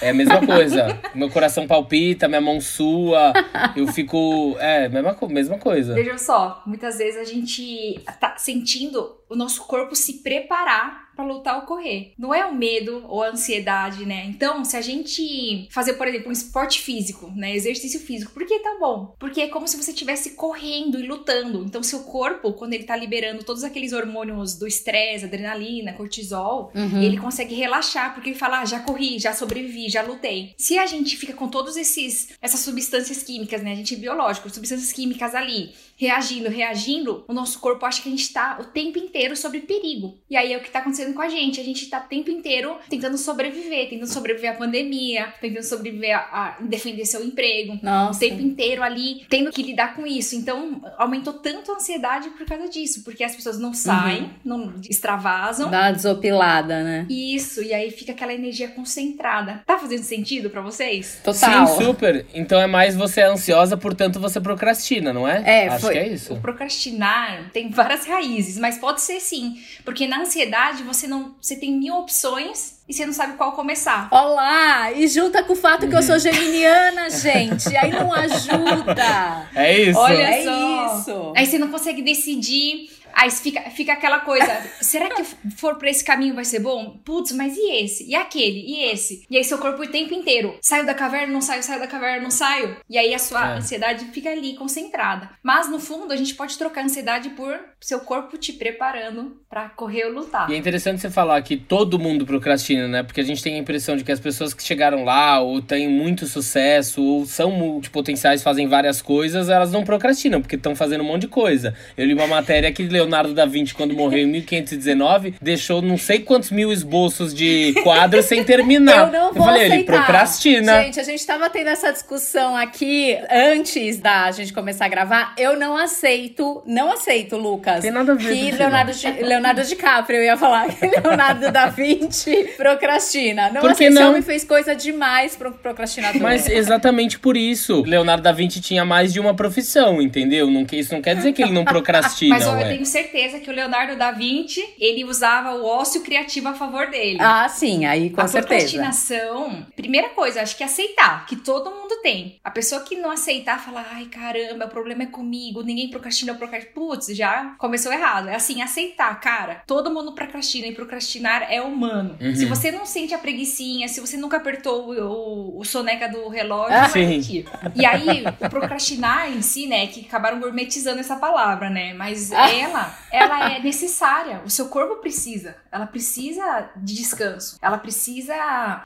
É 0.00 0.10
a 0.10 0.14
mesma 0.14 0.46
coisa. 0.46 0.98
Meu 1.14 1.28
coração 1.28 1.66
palpita, 1.66 2.28
minha 2.28 2.40
mão 2.40 2.60
sua. 2.60 3.32
Eu 3.76 3.86
fico. 3.88 4.56
É, 4.58 4.88
mesma, 4.88 5.16
mesma 5.28 5.58
coisa. 5.58 5.92
Vejam 5.92 6.16
só, 6.16 6.62
muitas 6.64 6.96
vezes 6.96 7.20
a 7.20 7.24
gente 7.24 8.00
tá 8.20 8.36
sentindo 8.38 9.18
o 9.28 9.36
nosso 9.36 9.66
corpo 9.66 9.94
se 9.94 10.22
preparar 10.22 11.03
para 11.14 11.24
lutar 11.24 11.56
ou 11.56 11.62
correr. 11.62 12.12
Não 12.18 12.34
é 12.34 12.44
o 12.44 12.54
medo 12.54 13.04
ou 13.08 13.22
a 13.22 13.28
ansiedade, 13.28 14.04
né? 14.04 14.24
Então, 14.26 14.64
se 14.64 14.76
a 14.76 14.80
gente 14.80 15.68
fazer, 15.70 15.94
por 15.94 16.08
exemplo, 16.08 16.28
um 16.28 16.32
esporte 16.32 16.80
físico, 16.80 17.30
né, 17.34 17.54
exercício 17.54 18.00
físico, 18.00 18.32
por 18.32 18.46
que 18.46 18.58
tá 18.58 18.76
bom? 18.78 19.14
Porque 19.18 19.40
é 19.40 19.48
como 19.48 19.68
se 19.68 19.76
você 19.76 19.90
estivesse 19.90 20.30
correndo 20.30 20.98
e 20.98 21.06
lutando. 21.06 21.64
Então, 21.64 21.82
seu 21.82 22.00
corpo, 22.00 22.52
quando 22.52 22.74
ele 22.74 22.84
tá 22.84 22.96
liberando 22.96 23.44
todos 23.44 23.64
aqueles 23.64 23.92
hormônios 23.92 24.56
do 24.56 24.66
estresse, 24.66 25.24
adrenalina, 25.24 25.92
cortisol, 25.92 26.72
uhum. 26.74 27.02
ele 27.02 27.16
consegue 27.16 27.54
relaxar, 27.54 28.14
porque 28.14 28.30
ele 28.30 28.38
fala: 28.38 28.60
ah, 28.60 28.64
já 28.64 28.80
corri, 28.80 29.18
já 29.18 29.32
sobrevivi, 29.32 29.88
já 29.88 30.02
lutei. 30.02 30.54
Se 30.56 30.78
a 30.78 30.86
gente 30.86 31.16
fica 31.16 31.32
com 31.32 31.48
todos 31.48 31.76
esses 31.76 32.28
essas 32.40 32.60
substâncias 32.60 33.22
químicas, 33.22 33.62
né, 33.62 33.72
a 33.72 33.76
gente 33.76 33.94
é 33.94 33.98
biológico, 33.98 34.50
substâncias 34.50 34.92
químicas 34.92 35.34
ali, 35.34 35.72
reagindo, 35.96 36.48
reagindo, 36.48 37.24
o 37.28 37.32
nosso 37.32 37.58
corpo 37.60 37.84
acha 37.86 38.02
que 38.02 38.08
a 38.08 38.10
gente 38.10 38.32
tá 38.32 38.58
o 38.60 38.64
tempo 38.64 38.98
inteiro 38.98 39.36
sobre 39.36 39.60
perigo. 39.60 40.18
E 40.28 40.36
aí 40.36 40.52
é 40.52 40.56
o 40.56 40.60
que 40.60 40.70
tá 40.70 40.80
acontecendo 40.80 41.14
com 41.14 41.22
a 41.22 41.28
gente. 41.28 41.60
A 41.60 41.64
gente 41.64 41.88
tá 41.88 41.98
o 42.04 42.08
tempo 42.08 42.30
inteiro 42.30 42.76
tentando 42.88 43.16
sobreviver, 43.16 43.88
tentando 43.88 44.12
sobreviver 44.12 44.52
à 44.52 44.54
pandemia, 44.54 45.32
tentando 45.40 45.62
sobreviver 45.62 46.16
a, 46.16 46.20
a 46.20 46.56
defender 46.60 47.04
seu 47.04 47.24
emprego. 47.24 47.78
Nossa. 47.82 48.16
O 48.16 48.28
tempo 48.28 48.42
inteiro 48.42 48.82
ali 48.82 49.24
tendo 49.28 49.50
que 49.50 49.62
lidar 49.62 49.94
com 49.94 50.06
isso. 50.06 50.34
Então, 50.34 50.82
aumentou 50.98 51.34
tanto 51.34 51.72
a 51.72 51.76
ansiedade 51.76 52.30
por 52.30 52.46
causa 52.46 52.68
disso, 52.68 53.02
porque 53.04 53.22
as 53.22 53.34
pessoas 53.34 53.58
não 53.58 53.72
saem, 53.72 54.22
uhum. 54.22 54.30
não 54.44 54.74
extravasam. 54.88 55.70
Dá 55.70 55.82
uma 55.82 55.92
desopilada, 55.92 56.82
né? 56.82 57.06
Isso, 57.08 57.62
e 57.62 57.72
aí 57.72 57.90
fica 57.90 58.12
aquela 58.12 58.34
energia 58.34 58.68
concentrada. 58.68 59.62
Tá 59.66 59.78
fazendo 59.78 60.02
sentido 60.02 60.50
para 60.50 60.60
vocês? 60.60 61.20
Total. 61.22 61.66
Sim, 61.66 61.84
super. 61.84 62.26
Então 62.34 62.60
é 62.60 62.66
mais 62.66 62.96
você 62.96 63.20
é 63.20 63.26
ansiosa, 63.26 63.76
portanto 63.76 64.18
você 64.18 64.40
procrastina, 64.40 65.12
não 65.12 65.26
é? 65.26 65.42
É, 65.44 65.68
Acho 65.68 65.83
foi. 65.84 65.92
que 65.94 65.98
é 65.98 66.08
isso. 66.08 66.34
O 66.34 66.40
procrastinar 66.40 67.50
tem 67.52 67.70
várias 67.70 68.06
raízes, 68.06 68.58
mas 68.58 68.78
pode 68.78 69.00
ser 69.00 69.20
sim. 69.20 69.56
Porque 69.84 70.06
na 70.06 70.20
ansiedade 70.20 70.82
você 70.82 71.06
não. 71.06 71.34
Você 71.40 71.56
tem 71.56 71.72
mil 71.72 71.94
opções 71.94 72.78
e 72.88 72.92
você 72.92 73.06
não 73.06 73.12
sabe 73.12 73.36
qual 73.36 73.52
começar. 73.52 74.08
Olá! 74.10 74.92
E 74.92 75.06
junta 75.08 75.42
com 75.42 75.54
o 75.54 75.56
fato 75.56 75.88
que 75.88 75.94
eu 75.96 76.02
sou 76.02 76.18
geminiana, 76.18 77.08
gente. 77.10 77.74
Aí 77.76 77.90
não 77.90 78.12
ajuda. 78.12 79.48
É 79.54 79.78
isso. 79.78 79.98
Olha 79.98 80.22
é 80.22 80.44
só. 80.44 80.98
isso. 80.98 81.32
Aí 81.36 81.46
você 81.46 81.58
não 81.58 81.68
consegue 81.68 82.02
decidir 82.02 82.90
Aí 83.14 83.30
fica, 83.30 83.60
fica 83.70 83.92
aquela 83.92 84.20
coisa, 84.20 84.46
será 84.80 85.10
que 85.10 85.24
for 85.56 85.76
pra 85.76 85.90
esse 85.90 86.04
caminho 86.04 86.34
vai 86.34 86.44
ser 86.44 86.60
bom? 86.60 86.98
Putz, 87.04 87.32
mas 87.32 87.56
e 87.56 87.84
esse? 87.84 88.08
E 88.08 88.14
aquele? 88.14 88.60
E 88.60 88.84
esse? 88.90 89.24
E 89.30 89.36
aí 89.36 89.44
seu 89.44 89.58
corpo 89.58 89.82
o 89.82 89.86
tempo 89.86 90.14
inteiro, 90.14 90.56
saio 90.60 90.86
da 90.86 90.94
caverna, 90.94 91.32
não 91.32 91.40
saio, 91.40 91.62
saio 91.62 91.80
da 91.80 91.86
caverna, 91.86 92.22
não 92.22 92.30
saio. 92.30 92.76
E 92.88 92.98
aí 92.98 93.14
a 93.14 93.18
sua 93.18 93.52
é. 93.52 93.56
ansiedade 93.58 94.04
fica 94.06 94.30
ali 94.30 94.54
concentrada. 94.54 95.30
Mas 95.42 95.70
no 95.70 95.78
fundo 95.78 96.12
a 96.12 96.16
gente 96.16 96.34
pode 96.34 96.56
trocar 96.58 96.82
a 96.82 96.84
ansiedade 96.84 97.30
por 97.30 97.58
seu 97.80 98.00
corpo 98.00 98.38
te 98.38 98.52
preparando 98.52 99.36
para 99.48 99.68
correr 99.68 100.06
ou 100.06 100.12
lutar. 100.12 100.50
E 100.50 100.54
é 100.54 100.56
interessante 100.56 101.00
você 101.00 101.10
falar 101.10 101.40
que 101.42 101.56
todo 101.56 101.98
mundo 101.98 102.26
procrastina, 102.26 102.88
né? 102.88 103.02
Porque 103.02 103.20
a 103.20 103.24
gente 103.24 103.42
tem 103.42 103.54
a 103.54 103.58
impressão 103.58 103.96
de 103.96 104.02
que 104.02 104.10
as 104.10 104.20
pessoas 104.20 104.54
que 104.54 104.62
chegaram 104.62 105.04
lá 105.04 105.40
ou 105.40 105.60
têm 105.60 105.88
muito 105.88 106.26
sucesso 106.26 107.02
ou 107.02 107.26
são 107.26 107.50
multipotenciais, 107.50 108.42
fazem 108.42 108.66
várias 108.66 109.00
coisas, 109.00 109.48
elas 109.48 109.70
não 109.70 109.84
procrastinam, 109.84 110.40
porque 110.40 110.56
estão 110.56 110.74
fazendo 110.74 111.02
um 111.02 111.06
monte 111.06 111.22
de 111.22 111.28
coisa. 111.28 111.74
Eu 111.96 112.06
li 112.06 112.14
uma 112.14 112.26
matéria 112.26 112.72
que 112.72 112.82
leu 112.84 113.03
Leonardo 113.04 113.34
da 113.34 113.44
Vinci, 113.44 113.74
quando 113.74 113.94
morreu 113.94 114.20
em 114.20 114.26
1519, 114.26 115.34
deixou 115.40 115.82
não 115.82 115.96
sei 115.98 116.20
quantos 116.20 116.50
mil 116.50 116.72
esboços 116.72 117.34
de 117.34 117.74
quadros 117.82 118.24
sem 118.24 118.42
terminar. 118.44 119.06
Eu 119.08 119.12
não 119.12 119.32
vou 119.32 119.42
Eu 119.42 119.44
falei, 119.44 119.66
aceitar. 119.66 119.74
ele 119.76 119.84
procrastina. 119.84 120.82
Gente, 120.84 121.00
a 121.00 121.02
gente 121.02 121.26
tava 121.26 121.50
tendo 121.50 121.68
essa 121.68 121.92
discussão 121.92 122.56
aqui 122.56 123.16
antes 123.30 123.98
da 123.98 124.30
gente 124.30 124.52
começar 124.52 124.86
a 124.86 124.88
gravar. 124.88 125.34
Eu 125.38 125.58
não 125.58 125.76
aceito, 125.76 126.62
não 126.66 126.92
aceito, 126.92 127.36
Lucas. 127.36 127.80
Tem 127.80 127.90
nada 127.90 128.12
a 128.12 128.14
ver 128.14 128.34
que 128.34 128.50
Leonardo, 128.52 128.92
Di, 128.92 129.10
Leonardo 129.22 129.62
DiCaprio, 129.62 130.18
eu 130.18 130.24
ia 130.24 130.36
falar 130.36 130.68
que 130.68 130.86
Leonardo 131.00 131.52
da 131.52 131.66
Vinci 131.66 132.50
procrastina. 132.56 133.50
Não 133.50 133.60
Porque 133.60 133.90
não? 133.90 134.00
Esse 134.02 134.10
homem 134.10 134.22
fez 134.22 134.44
coisa 134.44 134.74
demais 134.74 135.36
pro 135.36 135.52
procrastinador. 135.52 136.20
Mas 136.20 136.48
exatamente 136.48 137.18
por 137.18 137.36
isso. 137.36 137.82
Leonardo 137.86 138.22
da 138.22 138.32
Vinci 138.32 138.60
tinha 138.60 138.84
mais 138.84 139.12
de 139.12 139.20
uma 139.20 139.34
profissão, 139.34 140.00
entendeu? 140.00 140.50
Não, 140.50 140.66
isso 140.72 140.92
não 140.94 141.02
quer 141.02 141.14
dizer 141.16 141.32
que 141.32 141.42
ele 141.42 141.52
não 141.52 141.64
procrastina. 141.74 142.34
Mas 142.34 142.46
eu 142.46 142.52
ué. 142.52 142.64
tenho 142.68 142.84
certeza 142.94 143.40
que 143.40 143.50
o 143.50 143.52
Leonardo 143.52 143.96
da 143.96 144.12
Vinci, 144.12 144.64
ele 144.78 145.04
usava 145.04 145.52
o 145.56 145.64
ócio 145.64 146.02
criativo 146.02 146.48
a 146.48 146.54
favor 146.54 146.88
dele. 146.90 147.18
Ah, 147.20 147.48
sim, 147.48 147.84
aí 147.84 148.10
com 148.10 148.20
a 148.20 148.28
certeza. 148.28 148.44
A 148.44 148.58
procrastinação, 148.58 149.66
primeira 149.74 150.10
coisa, 150.10 150.42
acho 150.42 150.56
que 150.56 150.62
é 150.62 150.66
aceitar, 150.66 151.26
que 151.26 151.34
todo 151.34 151.72
mundo 151.72 152.00
tem. 152.02 152.38
A 152.44 152.50
pessoa 152.52 152.82
que 152.82 152.94
não 152.96 153.10
aceitar, 153.10 153.58
falar, 153.58 153.88
ai 153.92 154.04
caramba, 154.04 154.66
o 154.66 154.68
problema 154.68 155.02
é 155.02 155.06
comigo, 155.06 155.62
ninguém 155.62 155.90
procrastina, 155.90 156.32
eu 156.32 156.36
procrastino. 156.36 156.72
Putz, 156.72 157.06
já 157.08 157.54
começou 157.58 157.92
errado. 157.92 158.28
É 158.28 158.36
assim, 158.36 158.62
aceitar, 158.62 159.20
cara, 159.20 159.62
todo 159.66 159.92
mundo 159.92 160.14
procrastina 160.14 160.68
e 160.68 160.72
procrastinar 160.72 161.46
é 161.50 161.60
humano. 161.60 162.16
Uhum. 162.20 162.34
Se 162.34 162.46
você 162.46 162.70
não 162.70 162.86
sente 162.86 163.12
a 163.12 163.18
preguiçinha, 163.18 163.88
se 163.88 164.00
você 164.00 164.16
nunca 164.16 164.36
apertou 164.36 164.88
o, 164.88 165.56
o, 165.56 165.60
o 165.60 165.64
soneca 165.64 166.08
do 166.08 166.28
relógio, 166.28 166.76
ah, 166.76 166.86
vai 166.86 167.06
mentir. 167.06 167.44
E 167.74 167.84
aí, 167.84 168.24
o 168.40 168.48
procrastinar 168.48 169.32
em 169.32 169.42
si, 169.42 169.66
né, 169.66 169.88
que 169.88 170.06
acabaram 170.06 170.38
gourmetizando 170.38 171.00
essa 171.00 171.16
palavra, 171.16 171.68
né, 171.68 171.92
mas 171.94 172.30
ah. 172.32 172.50
ela 172.50 172.83
ela 173.10 173.52
é 173.52 173.62
necessária. 173.62 174.42
O 174.44 174.50
seu 174.50 174.68
corpo 174.68 174.96
precisa. 174.96 175.56
Ela 175.70 175.86
precisa 175.86 176.70
de 176.76 176.94
descanso. 176.94 177.58
Ela 177.60 177.78
precisa 177.78 178.34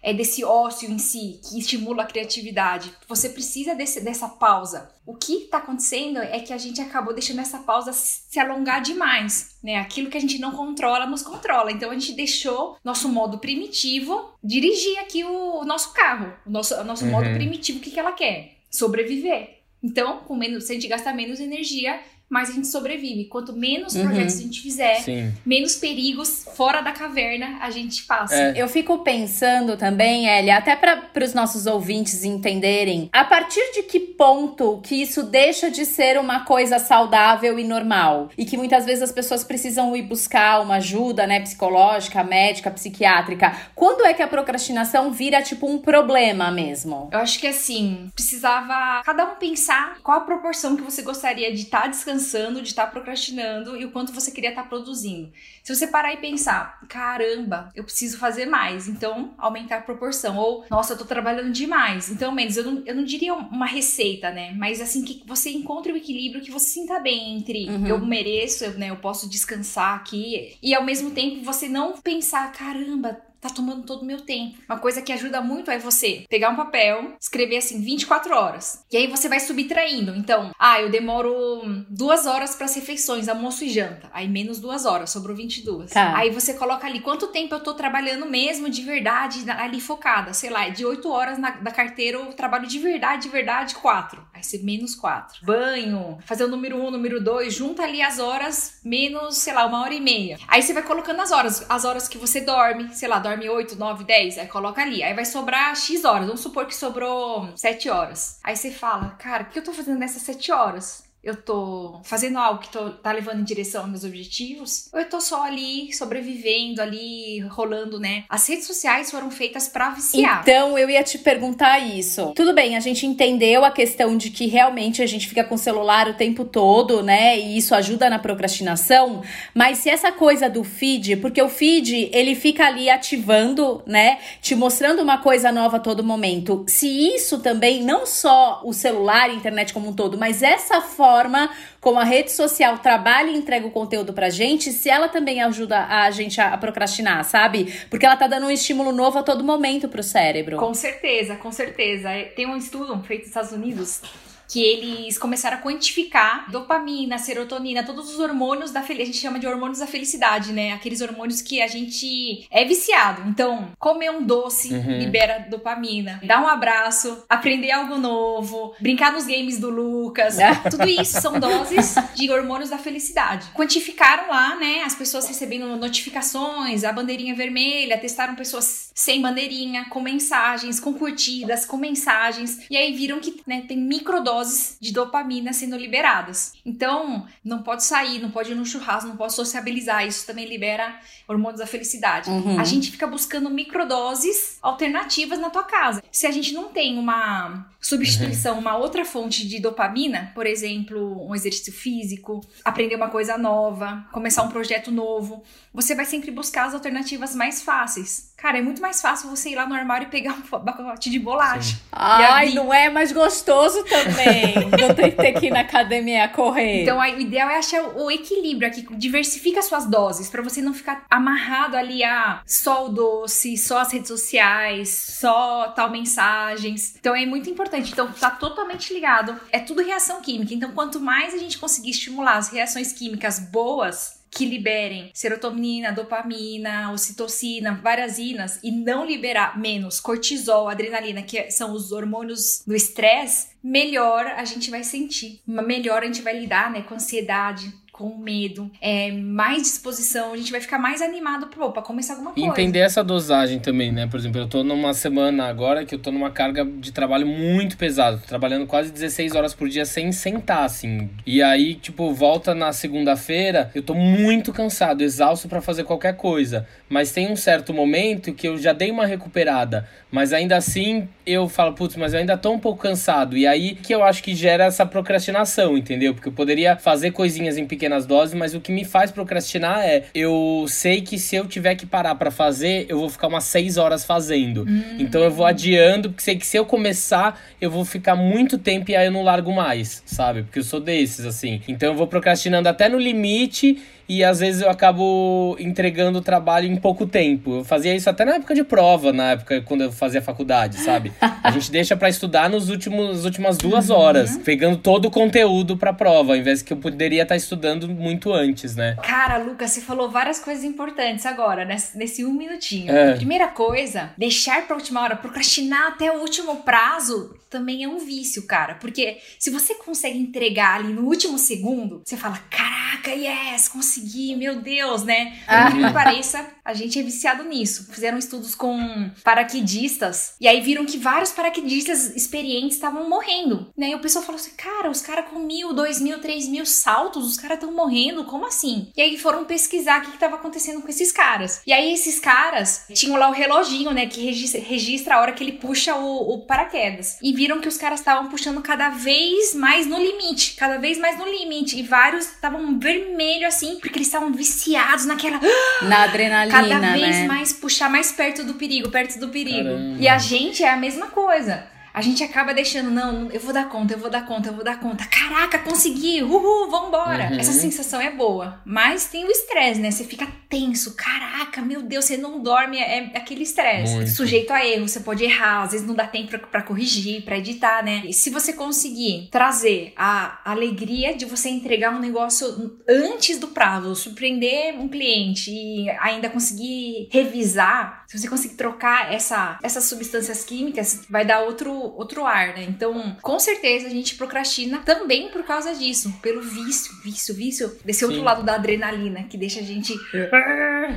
é 0.02 0.12
desse 0.12 0.44
ócio 0.44 0.90
em 0.90 0.98
si 0.98 1.40
que 1.42 1.58
estimula 1.58 2.02
a 2.02 2.06
criatividade. 2.06 2.92
Você 3.06 3.28
precisa 3.28 3.74
desse, 3.74 4.00
dessa 4.00 4.28
pausa. 4.28 4.90
O 5.06 5.14
que 5.14 5.44
está 5.44 5.58
acontecendo 5.58 6.18
é 6.18 6.38
que 6.40 6.52
a 6.52 6.58
gente 6.58 6.80
acabou 6.80 7.14
deixando 7.14 7.40
essa 7.40 7.58
pausa 7.58 7.92
se 7.92 8.38
alongar 8.38 8.82
demais, 8.82 9.56
né? 9.62 9.76
Aquilo 9.76 10.10
que 10.10 10.18
a 10.18 10.20
gente 10.20 10.38
não 10.38 10.52
controla 10.52 11.06
nos 11.06 11.22
controla. 11.22 11.72
Então 11.72 11.90
a 11.90 11.94
gente 11.94 12.12
deixou 12.12 12.76
nosso 12.84 13.08
modo 13.08 13.38
primitivo 13.38 14.32
dirigir 14.42 14.98
aqui 14.98 15.24
o, 15.24 15.64
nosso 15.64 15.92
carro, 15.92 16.32
o 16.46 16.50
nosso, 16.50 16.74
o 16.74 16.84
nosso 16.84 17.04
uhum. 17.04 17.10
modo 17.10 17.30
primitivo. 17.34 17.78
O 17.78 17.82
que, 17.82 17.90
que 17.90 18.00
ela 18.00 18.12
quer? 18.12 18.58
Sobreviver. 18.70 19.58
Então, 19.82 20.18
com 20.20 20.36
menos, 20.36 20.64
se 20.64 20.72
a 20.72 20.74
gente 20.74 20.88
gastar 20.88 21.14
menos 21.14 21.40
energia, 21.40 22.00
mais 22.28 22.50
a 22.50 22.52
gente 22.52 22.66
sobrevive. 22.66 23.24
Quanto 23.24 23.52
menos 23.52 23.94
uhum. 23.94 24.04
projetos 24.04 24.38
a 24.38 24.42
gente 24.42 24.60
fizer, 24.60 24.96
Sim. 24.96 25.32
menos 25.44 25.76
perigos 25.76 26.46
fora 26.54 26.80
da 26.80 26.92
caverna 26.92 27.58
a 27.60 27.70
gente 27.70 28.04
passa. 28.04 28.34
É. 28.34 28.54
Eu 28.56 28.68
fico 28.68 28.98
pensando 28.98 29.76
também, 29.76 30.28
Elia, 30.28 30.58
até 30.58 30.76
para 30.76 31.24
os 31.24 31.32
nossos 31.32 31.66
ouvintes 31.66 32.24
entenderem, 32.24 33.08
a 33.12 33.24
partir 33.24 33.62
de 33.72 33.82
que 33.84 33.98
ponto 33.98 34.80
que 34.82 35.00
isso 35.00 35.22
deixa 35.22 35.70
de 35.70 35.86
ser 35.86 36.18
uma 36.18 36.44
coisa 36.44 36.78
saudável 36.78 37.58
e 37.58 37.64
normal? 37.64 38.28
E 38.36 38.44
que 38.44 38.56
muitas 38.56 38.84
vezes 38.84 39.02
as 39.02 39.12
pessoas 39.12 39.42
precisam 39.42 39.96
ir 39.96 40.02
buscar 40.02 40.60
uma 40.60 40.76
ajuda, 40.76 41.26
né, 41.26 41.40
psicológica, 41.40 42.22
médica, 42.22 42.70
psiquiátrica. 42.70 43.56
Quando 43.74 44.04
é 44.04 44.12
que 44.12 44.22
a 44.22 44.28
procrastinação 44.28 45.10
vira 45.10 45.40
tipo 45.40 45.66
um 45.66 45.78
problema 45.78 46.50
mesmo? 46.50 47.08
Eu 47.10 47.20
acho 47.20 47.38
que 47.38 47.46
assim, 47.46 48.10
precisava 48.14 49.02
cada 49.04 49.24
um 49.24 49.36
pensar 49.36 49.98
qual 50.02 50.18
a 50.18 50.22
proporção 50.22 50.76
que 50.76 50.82
você 50.82 51.02
gostaria 51.02 51.52
de 51.52 51.62
estar 51.62 51.82
tá 51.82 51.86
descansando 51.88 52.17
descansando, 52.18 52.60
de 52.60 52.68
estar 52.68 52.86
tá 52.86 52.90
procrastinando 52.90 53.76
e 53.76 53.84
o 53.84 53.90
quanto 53.90 54.12
você 54.12 54.30
queria 54.30 54.50
estar 54.50 54.64
tá 54.64 54.68
produzindo. 54.68 55.32
Se 55.62 55.74
você 55.74 55.86
parar 55.86 56.12
e 56.12 56.18
pensar, 56.18 56.80
caramba, 56.88 57.70
eu 57.74 57.84
preciso 57.84 58.18
fazer 58.18 58.46
mais, 58.46 58.88
então 58.88 59.34
aumentar 59.38 59.78
a 59.78 59.82
proporção. 59.82 60.36
Ou, 60.36 60.64
nossa, 60.68 60.92
eu 60.92 60.98
tô 60.98 61.04
trabalhando 61.04 61.52
demais. 61.52 62.10
Então, 62.10 62.32
menos, 62.32 62.56
eu 62.56 62.64
não, 62.64 62.82
eu 62.84 62.94
não 62.94 63.04
diria 63.04 63.34
uma 63.34 63.66
receita, 63.66 64.30
né? 64.30 64.52
Mas 64.52 64.80
assim, 64.80 65.02
que 65.02 65.22
você 65.26 65.50
encontre 65.50 65.92
o 65.92 65.96
equilíbrio, 65.96 66.42
que 66.42 66.50
você 66.50 66.68
sinta 66.68 66.98
bem 66.98 67.36
entre 67.36 67.68
uhum. 67.68 67.86
eu 67.86 67.98
mereço, 68.04 68.64
eu, 68.64 68.72
né, 68.72 68.90
eu 68.90 68.96
posso 68.96 69.28
descansar 69.28 69.94
aqui, 69.96 70.56
e 70.62 70.74
ao 70.74 70.84
mesmo 70.84 71.10
tempo 71.12 71.44
você 71.44 71.68
não 71.68 71.92
pensar, 71.98 72.50
caramba, 72.52 73.20
tá 73.40 73.48
tomando 73.48 73.84
todo 73.84 74.02
o 74.02 74.04
meu 74.04 74.20
tempo. 74.20 74.58
Uma 74.68 74.78
coisa 74.78 75.02
que 75.02 75.12
ajuda 75.12 75.40
muito 75.40 75.70
é 75.70 75.78
você 75.78 76.24
pegar 76.28 76.50
um 76.50 76.56
papel, 76.56 77.16
escrever 77.20 77.58
assim 77.58 77.80
24 77.80 78.34
horas. 78.34 78.84
E 78.90 78.96
aí 78.96 79.06
você 79.06 79.28
vai 79.28 79.40
subtraindo. 79.40 80.14
Então, 80.16 80.50
ah, 80.58 80.80
eu 80.80 80.90
demoro 80.90 81.84
duas 81.88 82.26
horas 82.26 82.54
para 82.54 82.66
as 82.66 82.74
refeições, 82.74 83.28
almoço 83.28 83.64
e 83.64 83.70
janta. 83.70 84.08
Aí 84.12 84.28
menos 84.28 84.58
duas 84.58 84.84
horas, 84.84 85.10
sobrou 85.10 85.36
22. 85.36 85.90
Tá. 85.90 86.16
Aí 86.16 86.30
você 86.30 86.54
coloca 86.54 86.86
ali 86.86 87.00
quanto 87.00 87.28
tempo 87.28 87.54
eu 87.54 87.60
tô 87.60 87.74
trabalhando 87.74 88.26
mesmo 88.26 88.68
de 88.68 88.82
verdade 88.82 89.48
ali 89.50 89.80
focada. 89.80 90.32
Sei 90.32 90.50
lá, 90.50 90.68
de 90.68 90.84
8 90.84 91.08
horas 91.10 91.38
na, 91.38 91.50
da 91.50 91.70
carteira 91.70 92.18
eu 92.18 92.32
trabalho 92.32 92.66
de 92.66 92.78
verdade, 92.78 93.22
de 93.22 93.28
verdade, 93.28 93.74
4. 93.76 94.27
Aí 94.38 94.44
você 94.44 94.58
menos 94.58 94.94
4. 94.94 95.44
Banho, 95.44 96.16
fazer 96.24 96.44
o 96.44 96.48
número 96.48 96.76
1, 96.76 96.86
um, 96.86 96.90
número 96.92 97.22
2, 97.22 97.52
junta 97.52 97.82
ali 97.82 98.00
as 98.00 98.20
horas, 98.20 98.78
menos, 98.84 99.38
sei 99.38 99.52
lá, 99.52 99.66
uma 99.66 99.82
hora 99.82 99.92
e 99.92 100.00
meia. 100.00 100.38
Aí 100.46 100.62
você 100.62 100.72
vai 100.72 100.84
colocando 100.84 101.20
as 101.20 101.32
horas, 101.32 101.66
as 101.68 101.84
horas 101.84 102.08
que 102.08 102.16
você 102.16 102.40
dorme, 102.40 102.94
sei 102.94 103.08
lá, 103.08 103.18
dorme 103.18 103.48
8, 103.48 103.74
9, 103.74 104.04
10, 104.04 104.38
aí 104.38 104.46
coloca 104.46 104.80
ali. 104.80 105.02
Aí 105.02 105.12
vai 105.12 105.24
sobrar 105.24 105.74
X 105.74 106.04
horas. 106.04 106.26
Vamos 106.26 106.40
supor 106.40 106.66
que 106.66 106.76
sobrou 106.76 107.48
7 107.56 107.90
horas. 107.90 108.38
Aí 108.44 108.56
você 108.56 108.70
fala, 108.70 109.10
cara, 109.18 109.42
o 109.42 109.46
que 109.46 109.58
eu 109.58 109.64
tô 109.64 109.72
fazendo 109.72 109.98
nessas 109.98 110.22
7 110.22 110.52
horas? 110.52 111.07
Eu 111.28 111.36
tô 111.36 112.00
fazendo 112.04 112.38
algo 112.38 112.60
que 112.60 112.70
tô, 112.70 112.90
tá 112.90 113.12
levando 113.12 113.40
em 113.40 113.44
direção 113.44 113.82
aos 113.82 113.90
meus 113.90 114.04
objetivos, 114.04 114.88
ou 114.92 114.98
eu 114.98 115.08
tô 115.08 115.20
só 115.20 115.44
ali 115.44 115.92
sobrevivendo, 115.92 116.80
ali 116.80 117.40
rolando, 117.50 118.00
né? 118.00 118.24
As 118.28 118.48
redes 118.48 118.66
sociais 118.66 119.10
foram 119.10 119.30
feitas 119.30 119.68
para 119.68 119.90
viciar. 119.90 120.40
Então, 120.42 120.78
eu 120.78 120.88
ia 120.88 121.02
te 121.02 121.18
perguntar 121.18 121.78
isso. 121.78 122.32
Tudo 122.34 122.54
bem, 122.54 122.76
a 122.76 122.80
gente 122.80 123.06
entendeu 123.06 123.64
a 123.64 123.70
questão 123.70 124.16
de 124.16 124.30
que 124.30 124.46
realmente 124.46 125.02
a 125.02 125.06
gente 125.06 125.28
fica 125.28 125.44
com 125.44 125.54
o 125.54 125.58
celular 125.58 126.08
o 126.08 126.14
tempo 126.14 126.44
todo, 126.44 127.02
né? 127.02 127.38
E 127.38 127.58
isso 127.58 127.74
ajuda 127.74 128.08
na 128.08 128.18
procrastinação, 128.18 129.22
mas 129.54 129.78
se 129.78 129.90
essa 129.90 130.10
coisa 130.10 130.48
do 130.48 130.64
feed, 130.64 131.16
porque 131.16 131.42
o 131.42 131.48
feed, 131.48 132.10
ele 132.12 132.34
fica 132.34 132.66
ali 132.66 132.88
ativando, 132.88 133.82
né? 133.86 134.18
Te 134.40 134.54
mostrando 134.54 135.02
uma 135.02 135.18
coisa 135.18 135.52
nova 135.52 135.76
a 135.76 135.80
todo 135.80 136.02
momento. 136.02 136.64
Se 136.66 136.88
isso 137.14 137.40
também, 137.40 137.82
não 137.82 138.06
só 138.06 138.62
o 138.64 138.72
celular, 138.72 139.30
a 139.30 139.34
internet 139.34 139.72
como 139.74 139.90
um 139.90 139.92
todo, 139.92 140.16
mas 140.16 140.42
essa 140.42 140.80
forma 140.80 141.17
forma 141.18 141.50
como 141.80 141.98
a 141.98 142.04
rede 142.04 142.30
social 142.30 142.78
trabalha 142.78 143.30
e 143.30 143.36
entrega 143.36 143.66
o 143.66 143.70
conteúdo 143.72 144.12
pra 144.12 144.30
gente, 144.30 144.70
se 144.70 144.88
ela 144.88 145.08
também 145.08 145.42
ajuda 145.42 145.84
a 145.86 146.08
gente 146.12 146.40
a 146.40 146.56
procrastinar, 146.56 147.24
sabe? 147.24 147.74
Porque 147.90 148.06
ela 148.06 148.16
tá 148.16 148.28
dando 148.28 148.46
um 148.46 148.50
estímulo 148.50 148.92
novo 148.92 149.18
a 149.18 149.22
todo 149.22 149.42
momento 149.42 149.88
pro 149.88 150.02
cérebro. 150.02 150.58
Com 150.58 150.74
certeza, 150.74 151.34
com 151.34 151.50
certeza. 151.50 152.08
Tem 152.36 152.46
um 152.46 152.56
estudo 152.56 153.02
feito 153.02 153.22
nos 153.22 153.28
Estados 153.28 153.52
Unidos 153.52 154.02
que 154.48 154.62
eles 154.62 155.18
começaram 155.18 155.58
a 155.58 155.60
quantificar 155.60 156.50
dopamina, 156.50 157.18
serotonina, 157.18 157.84
todos 157.84 158.10
os 158.10 158.18
hormônios 158.18 158.70
da 158.70 158.80
felicidade. 158.80 159.02
A 159.02 159.12
gente 159.12 159.18
chama 159.18 159.38
de 159.38 159.46
hormônios 159.46 159.78
da 159.78 159.86
felicidade, 159.86 160.52
né? 160.52 160.72
Aqueles 160.72 161.02
hormônios 161.02 161.42
que 161.42 161.60
a 161.60 161.66
gente 161.66 162.46
é 162.50 162.64
viciado. 162.64 163.28
Então, 163.28 163.70
comer 163.78 164.10
um 164.10 164.24
doce 164.24 164.72
uhum. 164.72 164.98
libera 164.98 165.46
dopamina, 165.50 166.18
dar 166.24 166.42
um 166.42 166.48
abraço, 166.48 167.24
aprender 167.28 167.70
algo 167.70 167.98
novo, 167.98 168.74
brincar 168.80 169.12
nos 169.12 169.26
games 169.26 169.58
do 169.58 169.68
Lucas. 169.68 170.36
Tudo 170.70 170.88
isso 170.88 171.20
são 171.20 171.38
doses 171.38 171.94
de 172.14 172.30
hormônios 172.30 172.70
da 172.70 172.78
felicidade. 172.78 173.48
Quantificaram 173.54 174.30
lá, 174.30 174.56
né? 174.56 174.82
As 174.84 174.94
pessoas 174.94 175.28
recebendo 175.28 175.76
notificações, 175.76 176.84
a 176.84 176.92
bandeirinha 176.92 177.34
vermelha, 177.34 177.98
testaram 177.98 178.34
pessoas 178.34 178.90
sem 178.94 179.20
bandeirinha, 179.20 179.86
com 179.90 180.00
mensagens, 180.00 180.80
com 180.80 180.94
curtidas, 180.94 181.66
com 181.66 181.76
mensagens. 181.76 182.60
E 182.70 182.76
aí 182.76 182.94
viram 182.94 183.20
que 183.20 183.42
né, 183.46 183.62
tem 183.68 183.76
microdoses 183.76 184.37
doses 184.38 184.76
de 184.80 184.92
dopamina 184.92 185.52
sendo 185.52 185.76
liberadas. 185.76 186.52
Então, 186.64 187.26
não 187.44 187.62
pode 187.62 187.84
sair, 187.84 188.20
não 188.20 188.30
pode 188.30 188.52
ir 188.52 188.54
no 188.54 188.64
churrasco, 188.64 189.08
não 189.08 189.16
pode 189.16 189.34
sociabilizar. 189.34 190.06
Isso 190.06 190.26
também 190.26 190.46
libera 190.46 190.98
hormônios 191.26 191.60
da 191.60 191.66
felicidade. 191.66 192.30
Uhum. 192.30 192.58
A 192.58 192.64
gente 192.64 192.90
fica 192.90 193.06
buscando 193.06 193.50
microdoses 193.50 194.58
alternativas 194.62 195.38
na 195.38 195.50
tua 195.50 195.64
casa. 195.64 196.02
Se 196.10 196.26
a 196.26 196.30
gente 196.30 196.54
não 196.54 196.68
tem 196.68 196.98
uma 196.98 197.66
substituição, 197.80 198.54
uhum. 198.54 198.60
uma 198.60 198.76
outra 198.76 199.04
fonte 199.04 199.46
de 199.46 199.60
dopamina, 199.60 200.32
por 200.34 200.46
exemplo, 200.46 201.26
um 201.26 201.34
exercício 201.34 201.72
físico, 201.72 202.40
aprender 202.64 202.94
uma 202.94 203.08
coisa 203.08 203.36
nova, 203.36 204.06
começar 204.12 204.42
um 204.42 204.48
projeto 204.48 204.90
novo, 204.90 205.42
você 205.72 205.94
vai 205.94 206.04
sempre 206.04 206.30
buscar 206.30 206.66
as 206.66 206.74
alternativas 206.74 207.34
mais 207.34 207.62
fáceis. 207.62 208.27
Cara, 208.38 208.58
é 208.58 208.62
muito 208.62 208.80
mais 208.80 209.02
fácil 209.02 209.28
você 209.28 209.50
ir 209.50 209.56
lá 209.56 209.66
no 209.66 209.74
armário 209.74 210.06
e 210.06 210.10
pegar 210.10 210.30
um 210.30 210.40
pacote 210.46 211.10
de 211.10 211.18
bolacha. 211.18 211.76
Ai, 211.90 212.54
não 212.54 212.72
é 212.72 212.88
mais 212.88 213.10
gostoso 213.10 213.82
também. 213.82 214.54
não 214.80 214.94
tem 214.94 215.10
que 215.10 215.16
ter 215.16 215.32
que 215.32 215.46
ir 215.48 215.50
na 215.50 215.60
academia 215.60 216.28
correr. 216.28 216.82
Então, 216.82 217.00
aí, 217.00 217.16
o 217.16 217.20
ideal 217.20 217.50
é 217.50 217.58
achar 217.58 217.82
o 217.96 218.08
equilíbrio 218.08 218.68
aqui, 218.68 218.86
diversifica 218.96 219.60
suas 219.60 219.86
doses, 219.86 220.30
para 220.30 220.40
você 220.40 220.62
não 220.62 220.72
ficar 220.72 221.04
amarrado 221.10 221.76
ali 221.76 222.04
a 222.04 222.40
só 222.46 222.86
o 222.86 222.90
doce, 222.90 223.56
só 223.56 223.80
as 223.80 223.92
redes 223.92 224.06
sociais, 224.06 225.16
só 225.18 225.72
tal 225.74 225.90
mensagens. 225.90 226.94
Então, 226.96 227.16
é 227.16 227.26
muito 227.26 227.50
importante. 227.50 227.90
Então, 227.90 228.12
tá 228.12 228.30
totalmente 228.30 228.94
ligado. 228.94 229.34
É 229.50 229.58
tudo 229.58 229.82
reação 229.82 230.22
química. 230.22 230.54
Então, 230.54 230.70
quanto 230.70 231.00
mais 231.00 231.34
a 231.34 231.38
gente 231.38 231.58
conseguir 231.58 231.90
estimular 231.90 232.36
as 232.36 232.50
reações 232.50 232.92
químicas 232.92 233.40
boas, 233.40 234.17
que 234.30 234.44
liberem 234.44 235.10
serotonina, 235.14 235.92
dopamina, 235.92 236.92
ocitocina, 236.92 237.80
várias 237.82 238.18
inas 238.18 238.58
e 238.62 238.70
não 238.70 239.04
liberar 239.04 239.58
menos 239.58 240.00
cortisol, 240.00 240.68
adrenalina, 240.68 241.22
que 241.22 241.50
são 241.50 241.72
os 241.72 241.92
hormônios 241.92 242.62
do 242.66 242.74
estresse, 242.74 243.48
melhor 243.62 244.26
a 244.26 244.44
gente 244.44 244.70
vai 244.70 244.84
sentir. 244.84 245.40
Melhor 245.46 246.02
a 246.02 246.06
gente 246.06 246.22
vai 246.22 246.38
lidar, 246.38 246.70
né, 246.70 246.82
com 246.82 246.94
ansiedade, 246.94 247.72
com 247.98 248.16
medo, 248.16 248.70
é, 248.80 249.10
mais 249.10 249.62
disposição, 249.62 250.32
a 250.32 250.36
gente 250.36 250.52
vai 250.52 250.60
ficar 250.60 250.78
mais 250.78 251.02
animado 251.02 251.48
para 251.48 251.82
começar 251.82 252.12
alguma 252.12 252.30
coisa. 252.30 252.48
Entender 252.48 252.78
essa 252.78 253.02
dosagem 253.02 253.58
também, 253.58 253.90
né? 253.90 254.06
Por 254.06 254.20
exemplo, 254.20 254.40
eu 254.40 254.46
tô 254.46 254.62
numa 254.62 254.94
semana 254.94 255.46
agora 255.46 255.84
que 255.84 255.96
eu 255.96 255.98
tô 255.98 256.12
numa 256.12 256.30
carga 256.30 256.64
de 256.64 256.92
trabalho 256.92 257.26
muito 257.26 257.76
pesada, 257.76 258.18
tô 258.18 258.26
trabalhando 258.28 258.68
quase 258.68 258.92
16 258.92 259.34
horas 259.34 259.52
por 259.52 259.68
dia 259.68 259.84
sem 259.84 260.12
sentar, 260.12 260.62
assim. 260.62 261.10
E 261.26 261.42
aí, 261.42 261.74
tipo, 261.74 262.14
volta 262.14 262.54
na 262.54 262.72
segunda-feira, 262.72 263.72
eu 263.74 263.82
tô 263.82 263.94
muito 263.94 264.52
cansado, 264.52 265.02
exausto 265.02 265.48
para 265.48 265.60
fazer 265.60 265.82
qualquer 265.82 266.14
coisa. 266.14 266.68
Mas 266.88 267.10
tem 267.10 267.28
um 267.28 267.36
certo 267.36 267.74
momento 267.74 268.32
que 268.32 268.46
eu 268.46 268.56
já 268.56 268.72
dei 268.72 268.92
uma 268.92 269.06
recuperada, 269.06 269.88
mas 270.08 270.32
ainda 270.32 270.56
assim 270.56 271.08
eu 271.26 271.48
falo, 271.48 271.74
putz, 271.74 271.96
mas 271.96 272.14
eu 272.14 272.20
ainda 272.20 272.38
tô 272.38 272.52
um 272.52 272.60
pouco 272.60 272.80
cansado. 272.80 273.36
E 273.36 273.44
aí 273.44 273.74
que 273.74 273.92
eu 273.92 274.04
acho 274.04 274.22
que 274.22 274.36
gera 274.36 274.64
essa 274.64 274.86
procrastinação, 274.86 275.76
entendeu? 275.76 276.14
Porque 276.14 276.28
eu 276.28 276.32
poderia 276.32 276.76
fazer 276.76 277.10
coisinhas 277.10 277.58
em 277.58 277.66
pequenas 277.66 277.87
pequenas 277.88 278.06
doses, 278.06 278.34
mas 278.34 278.54
o 278.54 278.60
que 278.60 278.70
me 278.70 278.84
faz 278.84 279.10
procrastinar 279.10 279.80
é 279.80 280.04
eu 280.14 280.66
sei 280.68 281.00
que 281.00 281.18
se 281.18 281.36
eu 281.36 281.46
tiver 281.46 281.74
que 281.74 281.86
parar 281.86 282.14
para 282.14 282.30
fazer, 282.30 282.86
eu 282.88 282.98
vou 282.98 283.08
ficar 283.08 283.28
umas 283.28 283.44
seis 283.44 283.78
horas 283.78 284.04
fazendo. 284.04 284.66
Hum. 284.68 284.96
Então 284.98 285.22
eu 285.22 285.30
vou 285.30 285.46
adiando, 285.46 286.10
porque 286.10 286.22
sei 286.22 286.36
que 286.36 286.46
se 286.46 286.56
eu 286.56 286.66
começar, 286.66 287.40
eu 287.60 287.70
vou 287.70 287.84
ficar 287.84 288.14
muito 288.14 288.58
tempo 288.58 288.90
e 288.90 288.96
aí 288.96 289.06
eu 289.06 289.12
não 289.12 289.22
largo 289.22 289.52
mais, 289.52 290.02
sabe? 290.04 290.42
Porque 290.42 290.58
eu 290.58 290.64
sou 290.64 290.80
desses, 290.80 291.24
assim. 291.24 291.62
Então 291.66 291.90
eu 291.90 291.94
vou 291.94 292.06
procrastinando 292.06 292.68
até 292.68 292.88
no 292.88 292.98
limite 292.98 293.78
e 294.08 294.24
às 294.24 294.40
vezes 294.40 294.62
eu 294.62 294.70
acabo 294.70 295.54
entregando 295.60 296.18
o 296.18 296.22
trabalho 296.22 296.66
em 296.66 296.76
pouco 296.76 297.06
tempo. 297.06 297.58
Eu 297.58 297.64
fazia 297.64 297.94
isso 297.94 298.08
até 298.08 298.24
na 298.24 298.36
época 298.36 298.54
de 298.54 298.64
prova, 298.64 299.12
na 299.12 299.32
época 299.32 299.60
quando 299.60 299.82
eu 299.82 299.92
fazia 299.92 300.22
faculdade, 300.22 300.78
sabe? 300.78 301.12
A 301.20 301.50
gente 301.50 301.70
deixa 301.70 301.94
para 301.94 302.08
estudar 302.08 302.48
nos 302.48 302.70
últimos 302.70 303.16
nas 303.16 303.24
últimas 303.24 303.58
duas 303.58 303.90
uhum. 303.90 303.96
horas, 303.96 304.38
pegando 304.38 304.78
todo 304.78 305.06
o 305.06 305.10
conteúdo 305.10 305.76
pra 305.76 305.92
prova, 305.92 306.32
ao 306.32 306.38
invés 306.38 306.62
que 306.62 306.72
eu 306.72 306.76
poderia 306.78 307.22
estar 307.22 307.36
estudando 307.36 307.77
muito 307.86 308.32
antes, 308.32 308.74
né? 308.74 308.96
Cara, 309.02 309.36
Lucas, 309.38 309.70
você 309.70 309.80
falou 309.80 310.10
várias 310.10 310.38
coisas 310.40 310.64
importantes 310.64 311.26
agora, 311.26 311.64
nesse, 311.64 311.96
nesse 311.96 312.24
um 312.24 312.32
minutinho. 312.32 312.90
É. 312.90 313.14
Primeira 313.14 313.48
coisa, 313.48 314.10
deixar 314.16 314.66
pra 314.66 314.76
última 314.76 315.02
hora, 315.02 315.16
procrastinar 315.16 315.88
até 315.88 316.10
o 316.10 316.20
último 316.20 316.56
prazo 316.62 317.38
também 317.50 317.82
é 317.82 317.88
um 317.88 317.98
vício, 317.98 318.46
cara. 318.46 318.74
Porque 318.74 319.18
se 319.38 319.50
você 319.50 319.74
consegue 319.74 320.18
entregar 320.18 320.76
ali 320.76 320.92
no 320.92 321.02
último 321.02 321.38
segundo, 321.38 322.02
você 322.04 322.16
fala: 322.16 322.38
caraca, 322.50 323.10
yes, 323.10 323.68
consegui, 323.68 324.36
meu 324.36 324.60
Deus, 324.60 325.02
né? 325.02 325.38
Por 325.46 325.76
que 325.76 325.92
pareça, 325.92 326.46
a 326.64 326.74
gente 326.74 326.98
é 326.98 327.02
viciado 327.02 327.44
nisso. 327.44 327.90
Fizeram 327.90 328.18
estudos 328.18 328.54
com 328.54 329.10
paraquedistas 329.24 330.34
e 330.40 330.46
aí 330.46 330.60
viram 330.60 330.84
que 330.84 330.98
vários 330.98 331.32
paraquedistas 331.32 332.14
experientes 332.14 332.76
estavam 332.76 333.08
morrendo, 333.08 333.72
né? 333.76 333.90
E 333.90 333.94
o 333.94 334.00
pessoal 334.00 334.24
falou 334.24 334.40
assim: 334.40 334.52
cara, 334.56 334.90
os 334.90 335.00
caras 335.00 335.26
com 335.30 335.38
mil, 335.38 335.72
dois 335.72 336.00
mil, 336.00 336.20
três 336.20 336.46
mil 336.46 336.66
saltos, 336.66 337.26
os 337.26 337.36
caras 337.36 337.58
estão 337.58 337.67
morrendo, 337.72 338.24
como 338.24 338.46
assim? 338.46 338.88
E 338.96 339.02
aí 339.02 339.18
foram 339.18 339.44
pesquisar 339.44 340.00
o 340.00 340.02
que 340.02 340.14
estava 340.14 340.36
acontecendo 340.36 340.80
com 340.80 340.88
esses 340.88 341.12
caras. 341.12 341.62
E 341.66 341.72
aí 341.72 341.92
esses 341.92 342.18
caras 342.18 342.84
tinham 342.92 343.16
lá 343.16 343.28
o 343.28 343.32
reloginho, 343.32 343.92
né? 343.92 344.06
Que 344.06 344.24
registra, 344.24 344.60
registra 344.60 345.14
a 345.14 345.20
hora 345.20 345.32
que 345.32 345.42
ele 345.42 345.52
puxa 345.52 345.94
o, 345.94 346.34
o 346.34 346.38
paraquedas. 346.46 347.18
E 347.22 347.32
viram 347.32 347.60
que 347.60 347.68
os 347.68 347.76
caras 347.76 348.00
estavam 348.00 348.28
puxando 348.28 348.60
cada 348.60 348.90
vez 348.90 349.54
mais 349.54 349.86
no 349.86 349.98
limite, 349.98 350.54
cada 350.56 350.78
vez 350.78 350.98
mais 350.98 351.18
no 351.18 351.26
limite. 351.26 351.78
E 351.78 351.82
vários 351.82 352.26
estavam 352.26 352.78
vermelho 352.78 353.46
assim, 353.46 353.78
porque 353.80 353.98
eles 353.98 354.08
estavam 354.08 354.32
viciados 354.32 355.04
naquela. 355.04 355.40
Na 355.82 356.04
adrenalina. 356.04 356.56
Cada 356.56 356.92
vez 356.92 357.16
né? 357.16 357.26
mais 357.26 357.52
puxar 357.52 357.88
mais 357.90 358.12
perto 358.12 358.44
do 358.44 358.54
perigo, 358.54 358.90
perto 358.90 359.18
do 359.18 359.28
perigo. 359.28 359.68
Caramba. 359.68 359.96
E 360.00 360.08
a 360.08 360.18
gente 360.18 360.62
é 360.62 360.70
a 360.70 360.76
mesma 360.76 361.06
coisa 361.06 361.77
a 361.98 362.00
gente 362.00 362.22
acaba 362.22 362.54
deixando, 362.54 362.92
não, 362.92 363.28
eu 363.32 363.40
vou 363.40 363.52
dar 363.52 363.68
conta, 363.68 363.94
eu 363.94 363.98
vou 363.98 364.08
dar 364.08 364.24
conta, 364.24 364.50
eu 364.50 364.54
vou 364.54 364.62
dar 364.62 364.78
conta. 364.78 365.04
Caraca, 365.06 365.58
consegui! 365.58 366.22
Uhul, 366.22 366.70
vambora! 366.70 367.28
Uhum. 367.28 367.40
Essa 367.40 367.52
sensação 367.52 368.00
é 368.00 368.08
boa. 368.08 368.60
Mas 368.64 369.06
tem 369.06 369.24
o 369.24 369.30
estresse, 369.30 369.80
né? 369.80 369.90
Você 369.90 370.04
fica 370.04 370.28
tenso. 370.48 370.94
Caraca, 370.94 371.60
meu 371.60 371.82
Deus, 371.82 372.04
você 372.04 372.16
não 372.16 372.40
dorme, 372.40 372.78
é 372.78 373.10
aquele 373.16 373.42
estresse. 373.42 374.06
Sujeito 374.14 374.52
a 374.52 374.64
erro, 374.64 374.86
você 374.86 375.00
pode 375.00 375.24
errar, 375.24 375.64
às 375.64 375.72
vezes 375.72 375.84
não 375.84 375.94
dá 375.94 376.06
tempo 376.06 376.38
para 376.38 376.62
corrigir, 376.62 377.24
para 377.24 377.36
editar, 377.36 377.82
né? 377.82 378.04
E 378.06 378.12
se 378.12 378.30
você 378.30 378.52
conseguir 378.52 379.28
trazer 379.32 379.92
a 379.96 380.40
alegria 380.44 381.16
de 381.16 381.24
você 381.24 381.48
entregar 381.48 381.90
um 381.92 381.98
negócio 381.98 382.78
antes 382.88 383.40
do 383.40 383.48
prazo, 383.48 383.96
surpreender 383.96 384.78
um 384.78 384.88
cliente 384.88 385.50
e 385.50 385.90
ainda 385.98 386.30
conseguir 386.30 387.08
revisar, 387.10 388.04
se 388.06 388.16
você 388.16 388.28
conseguir 388.28 388.54
trocar 388.54 389.12
essa, 389.12 389.58
essas 389.64 389.84
substâncias 389.84 390.44
químicas, 390.44 391.02
vai 391.10 391.24
dar 391.24 391.40
outro 391.40 391.87
outro 391.96 392.24
ar, 392.24 392.48
né? 392.48 392.66
Então, 392.68 393.16
com 393.22 393.38
certeza 393.38 393.86
a 393.86 393.90
gente 393.90 394.14
procrastina 394.14 394.78
também 394.78 395.28
por 395.28 395.44
causa 395.44 395.74
disso, 395.74 396.12
pelo 396.22 396.42
vício, 396.42 396.92
vício, 397.02 397.34
vício, 397.34 397.78
desse 397.84 398.00
Sim. 398.00 398.06
outro 398.06 398.22
lado 398.22 398.42
da 398.42 398.54
adrenalina 398.54 399.24
que 399.24 399.36
deixa 399.36 399.60
a 399.60 399.62
gente, 399.62 399.94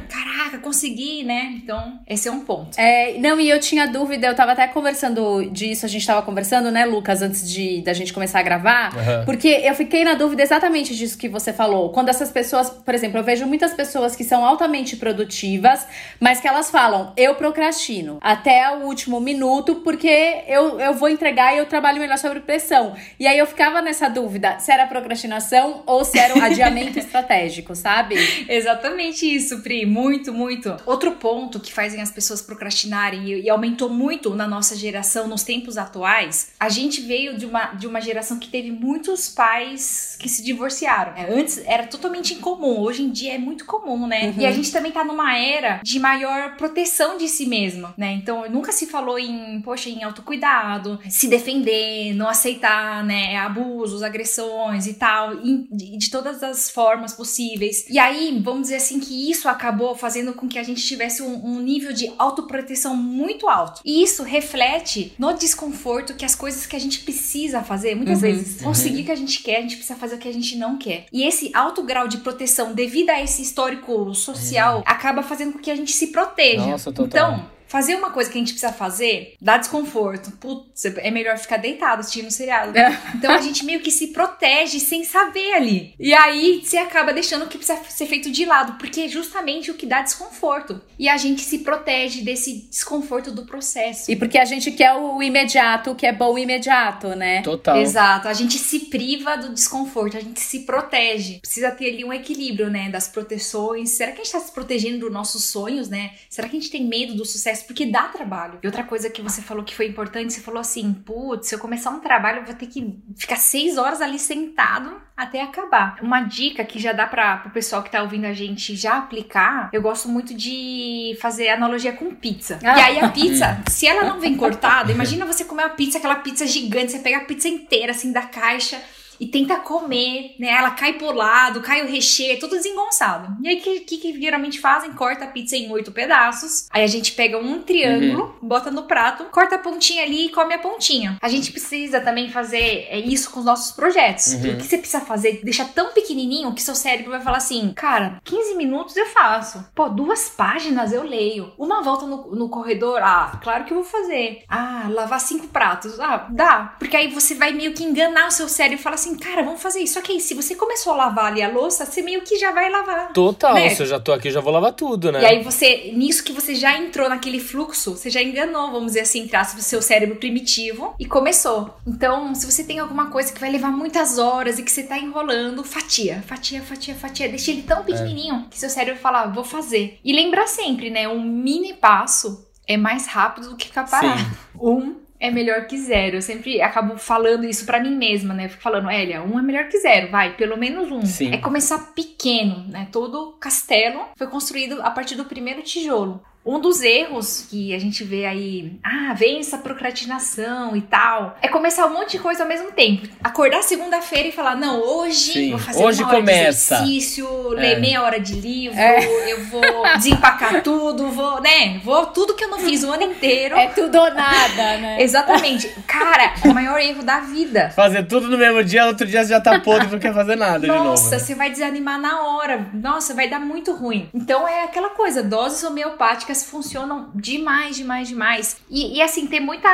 caraca, 0.10 0.57
consegui, 0.62 1.24
né? 1.24 1.53
Então, 1.55 2.00
esse 2.07 2.27
é 2.27 2.31
um 2.31 2.41
ponto. 2.41 2.79
É, 2.79 3.17
não, 3.19 3.39
e 3.39 3.50
eu 3.50 3.60
tinha 3.60 3.88
dúvida, 3.88 4.27
eu 4.27 4.36
tava 4.36 4.51
até 4.51 4.67
conversando 4.67 5.50
disso, 5.51 5.86
a 5.86 5.89
gente 5.89 6.05
tava 6.05 6.21
conversando, 6.21 6.71
né, 6.71 6.86
Lucas, 6.86 7.21
antes 7.21 7.50
de 7.50 7.81
da 7.81 7.93
gente 7.93 8.13
começar 8.13 8.39
a 8.39 8.43
gravar, 8.43 8.95
uhum. 8.95 9.25
porque 9.25 9.48
eu 9.48 9.74
fiquei 9.75 10.03
na 10.03 10.13
dúvida 10.13 10.41
exatamente 10.43 10.95
disso 10.95 11.17
que 11.17 11.29
você 11.29 11.53
falou. 11.53 11.89
Quando 11.91 12.10
essas 12.10 12.31
pessoas, 12.31 12.69
por 12.69 12.93
exemplo, 12.93 13.17
eu 13.17 13.24
vejo 13.24 13.45
muitas 13.45 13.74
pessoas 13.74 14.15
que 14.15 14.24
são 14.24 14.45
altamente 14.45 14.95
produtivas, 14.95 15.86
mas 16.19 16.39
que 16.39 16.48
elas 16.48 16.69
falam, 16.69 17.13
eu 17.15 17.36
procrastino 17.36 18.17
até 18.21 18.69
o 18.75 18.86
último 18.86 19.19
minuto 19.19 19.75
porque 19.75 20.43
eu 20.48 20.79
eu, 20.84 20.94
vou 20.94 21.10
entregar 21.10 21.54
e 21.54 21.58
eu 21.58 21.66
trabalho 21.66 22.00
melhor 22.00 22.18
sobre 22.18 22.40
pressão. 22.40 22.96
E 23.20 23.28
aí 23.28 23.38
eu 23.38 23.46
ficava 23.46 23.82
nessa 23.82 24.10
dúvida 24.10 24.60
se 24.60 24.72
era 24.72 24.86
procrastinação 24.88 25.84
ou 25.86 26.04
se 26.04 26.18
era 26.18 26.38
um 26.38 26.42
adiamento 26.44 27.00
estratégico, 27.00 27.76
sabe? 27.76 28.16
Exatamente 28.48 29.26
isso, 29.26 29.62
Pri. 29.62 29.86
Muito, 29.86 30.34
muito. 30.34 30.76
Outro 30.86 31.14
ponto 31.14 31.60
que 31.60 31.74
fazem 31.74 32.02
as 32.02 32.12
pessoas 32.12 32.42
procrastinarem 32.42 33.26
e, 33.26 33.42
e 33.42 33.50
aumentou 33.50 33.90
muito 33.90 34.34
na 34.36 34.48
nossa 34.48 34.76
geração, 34.76 35.28
nos 35.28 35.44
tempos 35.44 35.78
atuais, 35.78 36.52
a 36.60 36.70
gente 36.70 37.02
veio 37.02 37.38
de 37.38 37.46
uma, 37.46 37.74
de 37.74 37.88
uma 37.88 38.02
geração 38.02 38.39
que 38.39 38.48
teve 38.48 38.72
muitos 38.72 39.30
pais 39.30 40.17
que 40.20 40.30
se 40.30 40.44
divorciaram. 40.44 41.13
É, 41.15 41.34
antes 41.34 41.62
era 41.65 41.88
totalmente 41.88 42.34
incomum, 42.34 42.80
hoje 42.80 43.04
em 43.04 43.10
dia 43.10 43.36
é 43.36 43.38
muito 43.38 43.65
comum, 43.65 44.08
né? 44.08 44.28
Uhum. 44.28 44.41
E 44.41 44.46
a 44.46 44.52
gente 44.52 44.72
também 44.72 44.91
tá 44.91 45.04
numa 45.04 45.38
era 45.38 45.82
de 45.84 46.00
maior 46.00 46.56
proteção 46.56 47.17
de 47.17 47.28
si 47.28 47.46
mesmo, 47.46 47.94
né? 47.98 48.13
Então 48.13 48.50
nunca 48.50 48.72
se 48.72 48.88
falou 48.88 49.17
em, 49.17 49.62
poxa, 49.62 49.89
em 49.89 50.04
autocuidado 50.04 50.70
se 51.10 51.27
defender, 51.27 52.13
não 52.13 52.27
aceitar, 52.27 53.03
né, 53.03 53.38
abusos, 53.38 54.03
agressões 54.03 54.88
e 54.88 54.93
tal, 54.93 55.36
de, 55.36 55.97
de 55.97 56.10
todas 56.10 56.43
as 56.43 56.69
formas 56.69 57.13
possíveis. 57.13 57.86
E 57.89 57.97
aí, 57.97 58.39
vamos 58.43 58.63
dizer 58.63 58.75
assim, 58.75 58.99
que 58.99 59.29
isso 59.29 59.47
acabou 59.47 59.95
fazendo 59.95 60.34
com 60.34 60.47
que 60.47 60.60
a 60.60 60.63
gente 60.63 60.84
tivesse 60.84 61.21
um, 61.21 61.45
um 61.45 61.60
nível 61.60 61.93
de 61.93 62.12
autoproteção 62.17 62.95
muito 62.95 63.47
alto. 63.47 63.81
E 63.84 64.03
isso 64.03 64.23
reflete 64.23 65.13
no 65.17 65.34
desconforto 65.34 66.15
que 66.15 66.25
as 66.25 66.36
coisas 66.36 66.65
que 66.65 66.75
a 66.75 66.79
gente 66.79 66.99
precisa 67.01 67.62
fazer, 67.63 67.95
muitas 67.95 68.15
uhum, 68.15 68.21
vezes, 68.21 68.60
uhum. 68.60 68.67
conseguir 68.67 69.01
o 69.01 69.05
que 69.05 69.12
a 69.12 69.15
gente 69.15 69.41
quer, 69.41 69.57
a 69.57 69.62
gente 69.62 69.75
precisa 69.75 69.97
fazer 69.97 70.15
o 70.15 70.19
que 70.19 70.27
a 70.27 70.34
gente 70.34 70.55
não 70.57 70.77
quer. 70.77 71.05
E 71.12 71.23
esse 71.23 71.51
alto 71.53 71.84
grau 71.84 72.07
de 72.07 72.17
proteção, 72.17 72.73
devido 72.73 73.10
a 73.10 73.21
esse 73.21 73.41
histórico 73.41 74.13
social, 74.13 74.77
uhum. 74.77 74.84
acaba 74.86 75.23
fazendo 75.23 75.53
com 75.53 75.60
que 75.60 75.71
a 75.71 75.75
gente 75.75 75.91
se 75.91 76.07
proteja. 76.07 76.65
Nossa, 76.65 76.91
total. 76.91 77.34
Então, 77.34 77.61
fazer 77.71 77.95
uma 77.95 78.12
coisa 78.12 78.29
que 78.29 78.38
a 78.38 78.41
gente 78.41 78.51
precisa 78.51 78.73
fazer 78.73 79.36
dá 79.39 79.57
desconforto. 79.57 80.29
Putz, 80.31 80.84
é 80.86 81.10
melhor 81.10 81.38
ficar 81.38 81.55
deitado 81.55 82.01
assistindo 82.01 82.27
o 82.27 82.31
seriado. 82.31 82.77
É. 82.77 83.01
Então 83.15 83.31
a 83.31 83.39
gente 83.39 83.63
meio 83.63 83.79
que 83.79 83.89
se 83.89 84.07
protege 84.07 84.77
sem 84.77 85.05
saber 85.05 85.53
ali. 85.53 85.93
E 85.97 86.13
aí 86.13 86.62
você 86.62 86.77
acaba 86.77 87.13
deixando 87.13 87.45
o 87.45 87.47
que 87.47 87.57
precisa 87.57 87.81
ser 87.88 88.07
feito 88.07 88.29
de 88.29 88.43
lado, 88.43 88.73
porque 88.73 89.01
é 89.01 89.07
justamente 89.07 89.71
o 89.71 89.75
que 89.75 89.86
dá 89.86 90.01
desconforto. 90.01 90.81
E 90.99 91.07
a 91.07 91.15
gente 91.15 91.41
se 91.41 91.60
protege 91.60 92.21
desse 92.21 92.67
desconforto 92.69 93.31
do 93.31 93.45
processo. 93.45 94.12
E 94.12 94.17
porque 94.17 94.38
a 94.38 94.45
gente 94.45 94.69
quer 94.71 94.93
o 94.93 95.23
imediato, 95.23 95.91
o 95.91 95.95
que 95.95 96.05
é 96.05 96.12
bom 96.12 96.38
imediato, 96.38 97.15
né? 97.15 97.41
Total. 97.41 97.77
Exato. 97.77 98.27
A 98.27 98.34
gente 98.34 98.57
se 98.57 98.81
priva 98.81 99.38
do 99.38 99.53
desconforto, 99.53 100.17
a 100.17 100.19
gente 100.19 100.41
se 100.41 100.60
protege. 100.62 101.39
Precisa 101.39 101.71
ter 101.71 101.93
ali 101.93 102.03
um 102.03 102.12
equilíbrio, 102.12 102.69
né, 102.69 102.89
das 102.89 103.07
proteções. 103.07 103.91
Será 103.91 104.12
que 104.12 104.19
a 104.19 104.23
gente 104.25 104.34
tá 104.34 104.41
se 104.41 104.51
protegendo 104.51 104.99
dos 104.99 105.12
nossos 105.12 105.45
sonhos, 105.45 105.88
né? 105.88 106.12
Será 106.29 106.49
que 106.49 106.57
a 106.57 106.60
gente 106.60 106.69
tem 106.69 106.86
medo 106.86 107.15
do 107.15 107.23
sucesso 107.23 107.61
porque 107.65 107.86
dá 107.86 108.04
trabalho. 108.04 108.60
E 108.63 108.67
outra 108.67 108.84
coisa 108.84 109.10
que 109.10 109.21
você 109.21 109.41
falou 109.41 109.63
que 109.63 109.76
foi 109.76 109.88
importante, 109.88 110.34
você 110.34 110.41
falou 110.41 110.60
assim: 110.60 110.93
putz, 110.93 111.47
se 111.47 111.56
eu 111.56 111.60
começar 111.60 111.89
um 111.91 112.00
trabalho, 112.00 112.39
eu 112.39 112.45
vou 112.45 112.56
ter 112.56 112.67
que 112.67 113.00
ficar 113.17 113.36
seis 113.36 113.78
horas 113.78 114.02
ali 114.02 114.19
sentado 114.19 115.02
até 115.15 115.41
acabar. 115.41 115.97
Uma 116.02 116.21
dica 116.21 116.63
que 116.63 116.80
já 116.80 116.93
dá 116.93 117.06
para 117.06 117.43
o 117.45 117.52
pessoal 117.52 117.84
que 117.84 117.91
tá 117.91 118.02
ouvindo 118.02 118.26
a 118.26 118.34
gente 118.34 118.76
já 118.76 118.97
aplicar, 118.97 119.69
eu 119.71 119.82
gosto 119.82 120.10
muito 120.10 120.34
de 120.34 121.17
fazer 121.21 121.50
analogia 121.50 121.93
com 121.93 122.15
pizza. 122.15 122.60
Ah. 122.63 122.78
E 122.78 122.82
aí 122.82 123.00
a 123.00 123.10
pizza, 123.10 123.62
se 123.69 123.86
ela 123.86 124.04
não 124.04 124.19
vem 124.19 124.36
cortada, 124.36 124.91
imagina 124.91 125.26
você 125.26 125.45
comer 125.45 125.63
uma 125.63 125.69
pizza, 125.69 125.97
aquela 125.97 126.15
pizza 126.15 126.47
gigante, 126.47 126.91
você 126.91 127.00
pega 127.00 127.17
a 127.17 127.26
pizza 127.26 127.47
inteira 127.47 127.91
assim 127.91 128.12
da 128.12 128.24
caixa 128.24 128.82
e 129.21 129.27
tenta 129.27 129.57
comer, 129.57 130.36
né? 130.39 130.47
Ela 130.47 130.71
cai 130.71 130.93
pro 130.93 131.13
lado, 131.13 131.62
cai 131.62 131.84
o 131.84 131.88
recheio, 131.88 132.34
é 132.34 132.38
tudo 132.38 132.55
desengonçado. 132.55 133.38
E 133.43 133.47
aí, 133.47 133.60
o 133.60 133.62
que, 133.62 133.79
que, 133.81 133.97
que, 133.99 134.19
geralmente 134.19 134.60
fazem? 134.60 134.91
Corta 134.93 135.25
a 135.25 135.27
pizza 135.27 135.55
em 135.55 135.71
oito 135.71 135.91
pedaços. 135.91 136.67
Aí 136.71 136.84
a 136.84 136.88
gente 136.88 137.12
pega 137.12 137.38
um 137.38 137.62
triângulo, 137.62 138.36
uhum. 138.41 138.47
bota 138.47 138.71
no 138.71 138.84
prato, 138.84 139.25
corta 139.25 139.55
a 139.55 139.60
pontinha 139.60 140.01
ali 140.01 140.25
e 140.25 140.29
come 140.29 140.55
a 140.55 140.60
pontinha. 140.60 141.19
A 141.21 141.29
gente 141.29 141.51
precisa 141.51 142.01
também 142.01 142.31
fazer 142.31 142.88
é, 142.89 142.99
isso 142.99 143.29
com 143.29 143.41
os 143.41 143.45
nossos 143.45 143.71
projetos. 143.73 144.34
Uhum. 144.34 144.53
O 144.53 144.57
que 144.57 144.63
você 144.63 144.79
precisa 144.79 145.01
fazer? 145.01 145.41
Deixar 145.43 145.65
tão 145.65 145.93
pequenininho 145.93 146.51
que 146.55 146.63
seu 146.63 146.73
cérebro 146.73 147.12
vai 147.12 147.21
falar 147.21 147.38
assim: 147.38 147.73
cara, 147.75 148.19
15 148.23 148.55
minutos 148.55 148.97
eu 148.97 149.05
faço. 149.05 149.63
Pô, 149.75 149.88
duas 149.88 150.29
páginas 150.29 150.91
eu 150.91 151.03
leio. 151.03 151.53
Uma 151.60 151.84
volta 151.84 152.07
no, 152.07 152.36
no 152.36 152.49
corredor, 152.49 153.03
ah, 153.03 153.39
claro 153.43 153.65
que 153.65 153.71
eu 153.71 153.84
vou 153.84 153.86
fazer. 153.86 154.43
Ah, 154.49 154.88
lavar 154.89 155.19
cinco 155.19 155.47
pratos. 155.47 155.99
Ah, 155.99 156.25
dá. 156.31 156.75
Porque 156.79 156.97
aí 156.97 157.07
você 157.07 157.36
vai 157.36 157.51
meio 157.51 157.75
que 157.75 157.84
enganar 157.84 158.27
o 158.27 158.31
seu 158.31 158.49
cérebro 158.49 158.79
e 158.79 158.84
falar 158.84 158.95
assim: 158.95 159.11
assim, 159.12 159.17
cara, 159.17 159.43
vamos 159.43 159.62
fazer 159.62 159.80
isso. 159.80 159.95
Só 159.95 160.02
que 160.02 160.13
aí, 160.13 160.19
se 160.19 160.34
você 160.34 160.56
começou 160.56 160.93
a 160.93 160.95
lavar 160.95 161.26
ali 161.26 161.41
a 161.41 161.50
louça, 161.50 161.86
você 161.86 162.02
meio 162.02 162.21
que 162.21 162.38
já 162.38 162.52
vai 162.52 162.69
lavar. 162.69 163.12
Total, 163.13 163.54
né? 163.54 163.69
se 163.69 163.82
eu 163.82 163.86
já 163.86 164.00
tô 164.00 164.12
aqui, 164.12 164.32
já 164.32 164.39
vou 164.39 164.54
lavar 164.54 164.74
tudo, 164.74 165.12
né? 165.12 165.21
E 165.21 165.26
aí 165.26 165.43
você, 165.43 165.91
nisso 165.93 166.24
que 166.24 166.32
você 166.32 166.56
já 166.56 166.78
entrou 166.78 167.10
naquele 167.10 167.39
fluxo, 167.39 167.91
você 167.91 168.10
já 168.10 168.21
enganou, 168.21 168.71
vamos 168.71 168.88
dizer 168.88 169.02
assim, 169.02 169.28
traço 169.28 169.56
do 169.56 169.62
seu 169.62 169.82
cérebro 169.82 170.15
primitivo 170.15 170.95
e 171.00 171.06
começou. 171.06 171.76
Então, 171.86 172.34
se 172.34 172.50
você 172.50 172.63
tem 172.63 172.80
alguma 172.80 173.10
coisa 173.10 173.32
que 173.32 173.39
vai 173.39 173.52
levar 173.52 173.71
muitas 173.71 174.17
horas 174.17 174.60
e 174.60 174.63
que 174.63 174.71
você 174.71 174.84
tá 174.84 174.97
enrolando, 174.97 175.63
fatia, 175.63 176.24
fatia, 176.28 176.62
fatia, 176.62 176.95
fatia. 176.95 177.30
Deixa 177.30 177.52
ele 177.52 177.63
tão 177.63 177.84
pequenininho 177.84 178.47
que 178.50 178.58
seu 178.58 178.69
cérebro 178.69 179.00
fala, 179.00 179.28
vou 179.28 179.43
fazer. 179.43 180.00
E 180.04 180.13
lembrar 180.13 180.47
sempre, 180.47 180.89
né? 180.89 181.08
Um 181.08 181.21
mini 181.21 181.74
passo 181.74 182.47
é 182.67 182.78
mais 182.78 183.08
rápido 183.08 183.50
do 183.50 183.56
que 183.56 183.67
ficar 183.67 183.89
parado. 183.89 184.19
Sim. 184.19 184.28
Um 184.60 184.95
é 185.21 185.29
melhor 185.29 185.67
que 185.67 185.77
zero. 185.77 186.17
Eu 186.17 186.21
sempre 186.21 186.60
acabo 186.62 186.97
falando 186.97 187.45
isso 187.45 187.65
pra 187.65 187.79
mim 187.79 187.95
mesma, 187.95 188.34
né? 188.34 188.45
Eu 188.45 188.49
fico 188.49 188.63
falando, 188.63 188.89
Elia, 188.89 189.21
um 189.21 189.38
é 189.38 189.41
melhor 189.41 189.69
que 189.69 189.79
zero, 189.79 190.10
vai, 190.10 190.36
pelo 190.36 190.57
menos 190.57 190.91
um. 190.91 191.05
Sim. 191.05 191.31
É 191.31 191.38
começar 191.38 191.93
pequeno, 191.93 192.65
né? 192.67 192.88
Todo 192.91 193.38
castelo 193.39 194.05
foi 194.17 194.27
construído 194.27 194.81
a 194.81 194.89
partir 194.89 195.15
do 195.15 195.25
primeiro 195.25 195.62
tijolo. 195.62 196.21
Um 196.43 196.60
dos 196.60 196.82
erros 196.82 197.45
que 197.49 197.73
a 197.75 197.80
gente 197.80 198.04
vê 198.04 198.25
aí, 198.25 198.73
ah, 198.84 199.13
vem 199.13 199.39
essa 199.39 199.60
procrastinação 199.60 200.75
e 200.75 200.82
tal, 200.82 201.38
é 201.41 201.47
começar 201.47 201.86
um 201.86 201.93
monte 201.93 202.13
de 202.13 202.19
coisa 202.19 202.41
ao 202.43 202.49
mesmo 202.49 202.71
tempo. 202.71 203.08
Acordar 203.23 203.62
segunda-feira 203.62 204.30
e 204.30 204.32
falar, 204.32 204.56
não, 204.56 204.82
hoje 204.82 205.34
Sim, 205.34 205.49
vou 205.51 205.60
fazer 205.60 205.84
hoje 205.84 206.01
uma 206.01 206.10
hora 206.10 206.19
começa. 206.19 206.77
de 206.77 206.82
exercício, 206.84 207.49
ler 207.49 207.77
É. 207.77 207.80
meia 207.80 208.01
hora 208.01 208.19
de 208.19 208.34
livro, 208.34 208.77
É. 208.77 209.32
eu 209.32 209.43
vou 209.45 209.62
desempacar 209.97 210.63
tudo, 210.63 211.10
vou, 211.12 211.39
né, 211.41 211.80
vou 211.84 212.08
tudo 212.08 212.34
que 212.34 212.43
eu 212.43 212.49
não 212.49 212.58
fiz 212.60 212.84
o 212.84 212.91
ano 212.91 213.04
inteiro. 213.04 213.56
É 213.56 213.67
tudo 213.67 213.99
ou 213.99 214.12
nada, 214.12 214.77
né? 214.80 214.97
Exatamente. 215.04 215.67
Cara, 215.86 216.34
é 216.43 216.47
o 216.49 216.54
maior 216.56 216.80
erro 216.80 217.04
da 217.04 217.19
vida. 217.19 217.69
Fazer 217.75 218.04
tudo 218.08 218.27
no 218.27 218.38
mesmo 218.38 218.63
dia, 218.63 218.88
outro 218.88 219.06
dia 219.06 219.23
você 219.23 219.30
já 219.30 219.39
tá 219.39 219.60
podre 219.60 219.88
e 219.88 219.91
não 219.91 219.99
quer 219.99 220.13
fazer 220.13 220.36
nada 220.36 220.60
de 220.62 220.67
novo. 220.67 220.84
Nossa, 220.86 221.12
né? 221.12 221.19
você 221.19 221.36
vai 221.36 221.51
desanimar 221.51 221.99
na 222.01 222.21
hora. 222.23 222.65
Nossa, 222.73 223.13
vai 223.13 223.30
dar 223.30 223.39
muito 223.39 223.73
ruim. 223.73 224.10
Então 224.12 224.47
é 224.47 224.63
aquela 224.63 224.89
coisa, 224.89 225.21
doses 225.21 225.63
homeopáticas 225.63 226.31
funcionam 226.36 227.10
demais, 227.13 227.76
demais, 227.76 228.08
demais. 228.08 228.58
E, 228.70 228.98
e, 228.98 229.02
assim, 229.02 229.28
ter 229.28 229.39
muita. 229.39 229.70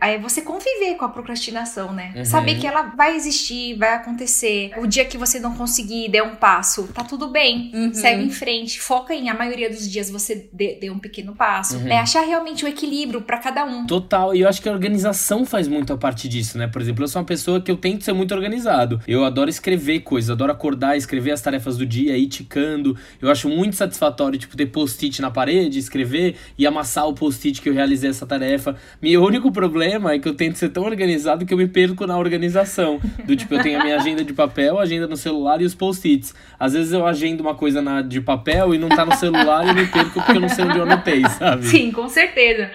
É 0.00 0.18
você 0.18 0.42
conviver 0.42 0.96
com 0.96 1.04
a 1.04 1.08
procrastinação, 1.08 1.92
né? 1.92 2.12
Uhum. 2.16 2.24
Saber 2.24 2.58
que 2.58 2.66
ela 2.66 2.82
vai 2.96 3.16
existir, 3.16 3.76
vai 3.76 3.94
acontecer. 3.94 4.72
O 4.78 4.86
dia 4.86 5.04
que 5.04 5.16
você 5.16 5.38
não 5.38 5.54
conseguir 5.54 6.08
der 6.08 6.22
um 6.22 6.36
passo, 6.36 6.88
tá 6.88 7.04
tudo 7.04 7.28
bem. 7.28 7.70
Uhum. 7.74 7.94
Segue 7.94 8.24
em 8.24 8.30
frente. 8.30 8.80
Foca 8.80 9.14
em 9.14 9.28
a 9.28 9.34
maioria 9.34 9.70
dos 9.70 9.90
dias 9.90 10.10
você 10.10 10.48
dê, 10.52 10.78
dê 10.80 10.90
um 10.90 10.98
pequeno 10.98 11.34
passo. 11.34 11.76
Uhum. 11.76 11.88
É 11.88 11.98
achar 11.98 12.22
realmente 12.22 12.64
o 12.64 12.68
equilíbrio 12.68 13.20
pra 13.22 13.38
cada 13.38 13.64
um. 13.64 13.86
Total, 13.86 14.34
e 14.34 14.40
eu 14.40 14.48
acho 14.48 14.60
que 14.60 14.68
a 14.68 14.72
organização 14.72 15.44
faz 15.44 15.68
muito 15.68 15.92
a 15.92 15.96
parte 15.96 16.28
disso, 16.28 16.58
né? 16.58 16.66
Por 16.66 16.80
exemplo, 16.80 17.04
eu 17.04 17.08
sou 17.08 17.20
uma 17.20 17.26
pessoa 17.26 17.60
que 17.60 17.70
eu 17.70 17.76
tento 17.76 18.04
ser 18.04 18.12
muito 18.12 18.34
organizado. 18.34 19.00
Eu 19.06 19.24
adoro 19.24 19.50
escrever 19.50 20.00
coisas, 20.00 20.30
adoro 20.30 20.52
acordar, 20.52 20.96
escrever 20.96 21.32
as 21.32 21.40
tarefas 21.40 21.76
do 21.76 21.86
dia, 21.86 22.16
ir 22.16 22.28
ticando. 22.28 22.96
Eu 23.20 23.30
acho 23.30 23.48
muito 23.48 23.76
satisfatório, 23.76 24.38
tipo, 24.38 24.56
ter 24.56 24.66
post-it 24.66 25.20
na 25.20 25.30
parede, 25.30 25.78
escrever 25.84 26.36
e 26.58 26.66
amassar 26.66 27.06
o 27.08 27.14
post-it 27.14 27.60
que 27.62 27.68
eu 27.68 27.74
realizei 27.74 28.10
essa 28.10 28.26
tarefa. 28.26 28.76
Meu 29.00 29.22
único 29.22 29.50
problema 29.52 30.12
é 30.12 30.18
que 30.18 30.28
eu 30.28 30.34
tento 30.34 30.56
ser 30.56 30.70
tão 30.70 30.84
organizado 30.84 31.46
que 31.46 31.54
eu 31.54 31.58
me 31.58 31.68
perco 31.68 32.06
na 32.06 32.18
organização. 32.18 33.00
Do 33.24 33.36
tipo, 33.36 33.54
eu 33.54 33.62
tenho 33.62 33.80
a 33.80 33.84
minha 33.84 33.96
agenda 33.96 34.24
de 34.24 34.32
papel, 34.32 34.78
a 34.78 34.82
agenda 34.82 35.06
no 35.06 35.16
celular 35.16 35.60
e 35.60 35.64
os 35.64 35.74
post-its. 35.74 36.34
Às 36.58 36.72
vezes 36.72 36.92
eu 36.92 37.06
agendo 37.06 37.42
uma 37.42 37.54
coisa 37.54 37.80
na, 37.80 38.02
de 38.02 38.20
papel 38.20 38.74
e 38.74 38.78
não 38.78 38.88
tá 38.88 39.04
no 39.04 39.14
celular 39.14 39.64
e 39.66 39.68
eu 39.68 39.74
me 39.74 39.86
perco 39.86 40.12
porque 40.12 40.32
eu 40.32 40.40
não 40.40 40.48
sei 40.48 40.64
onde 40.64 40.78
eu 40.78 40.82
anotei, 40.82 41.22
sabe? 41.38 41.66
Sim, 41.66 41.90
com 41.90 42.08
certeza. 42.08 42.70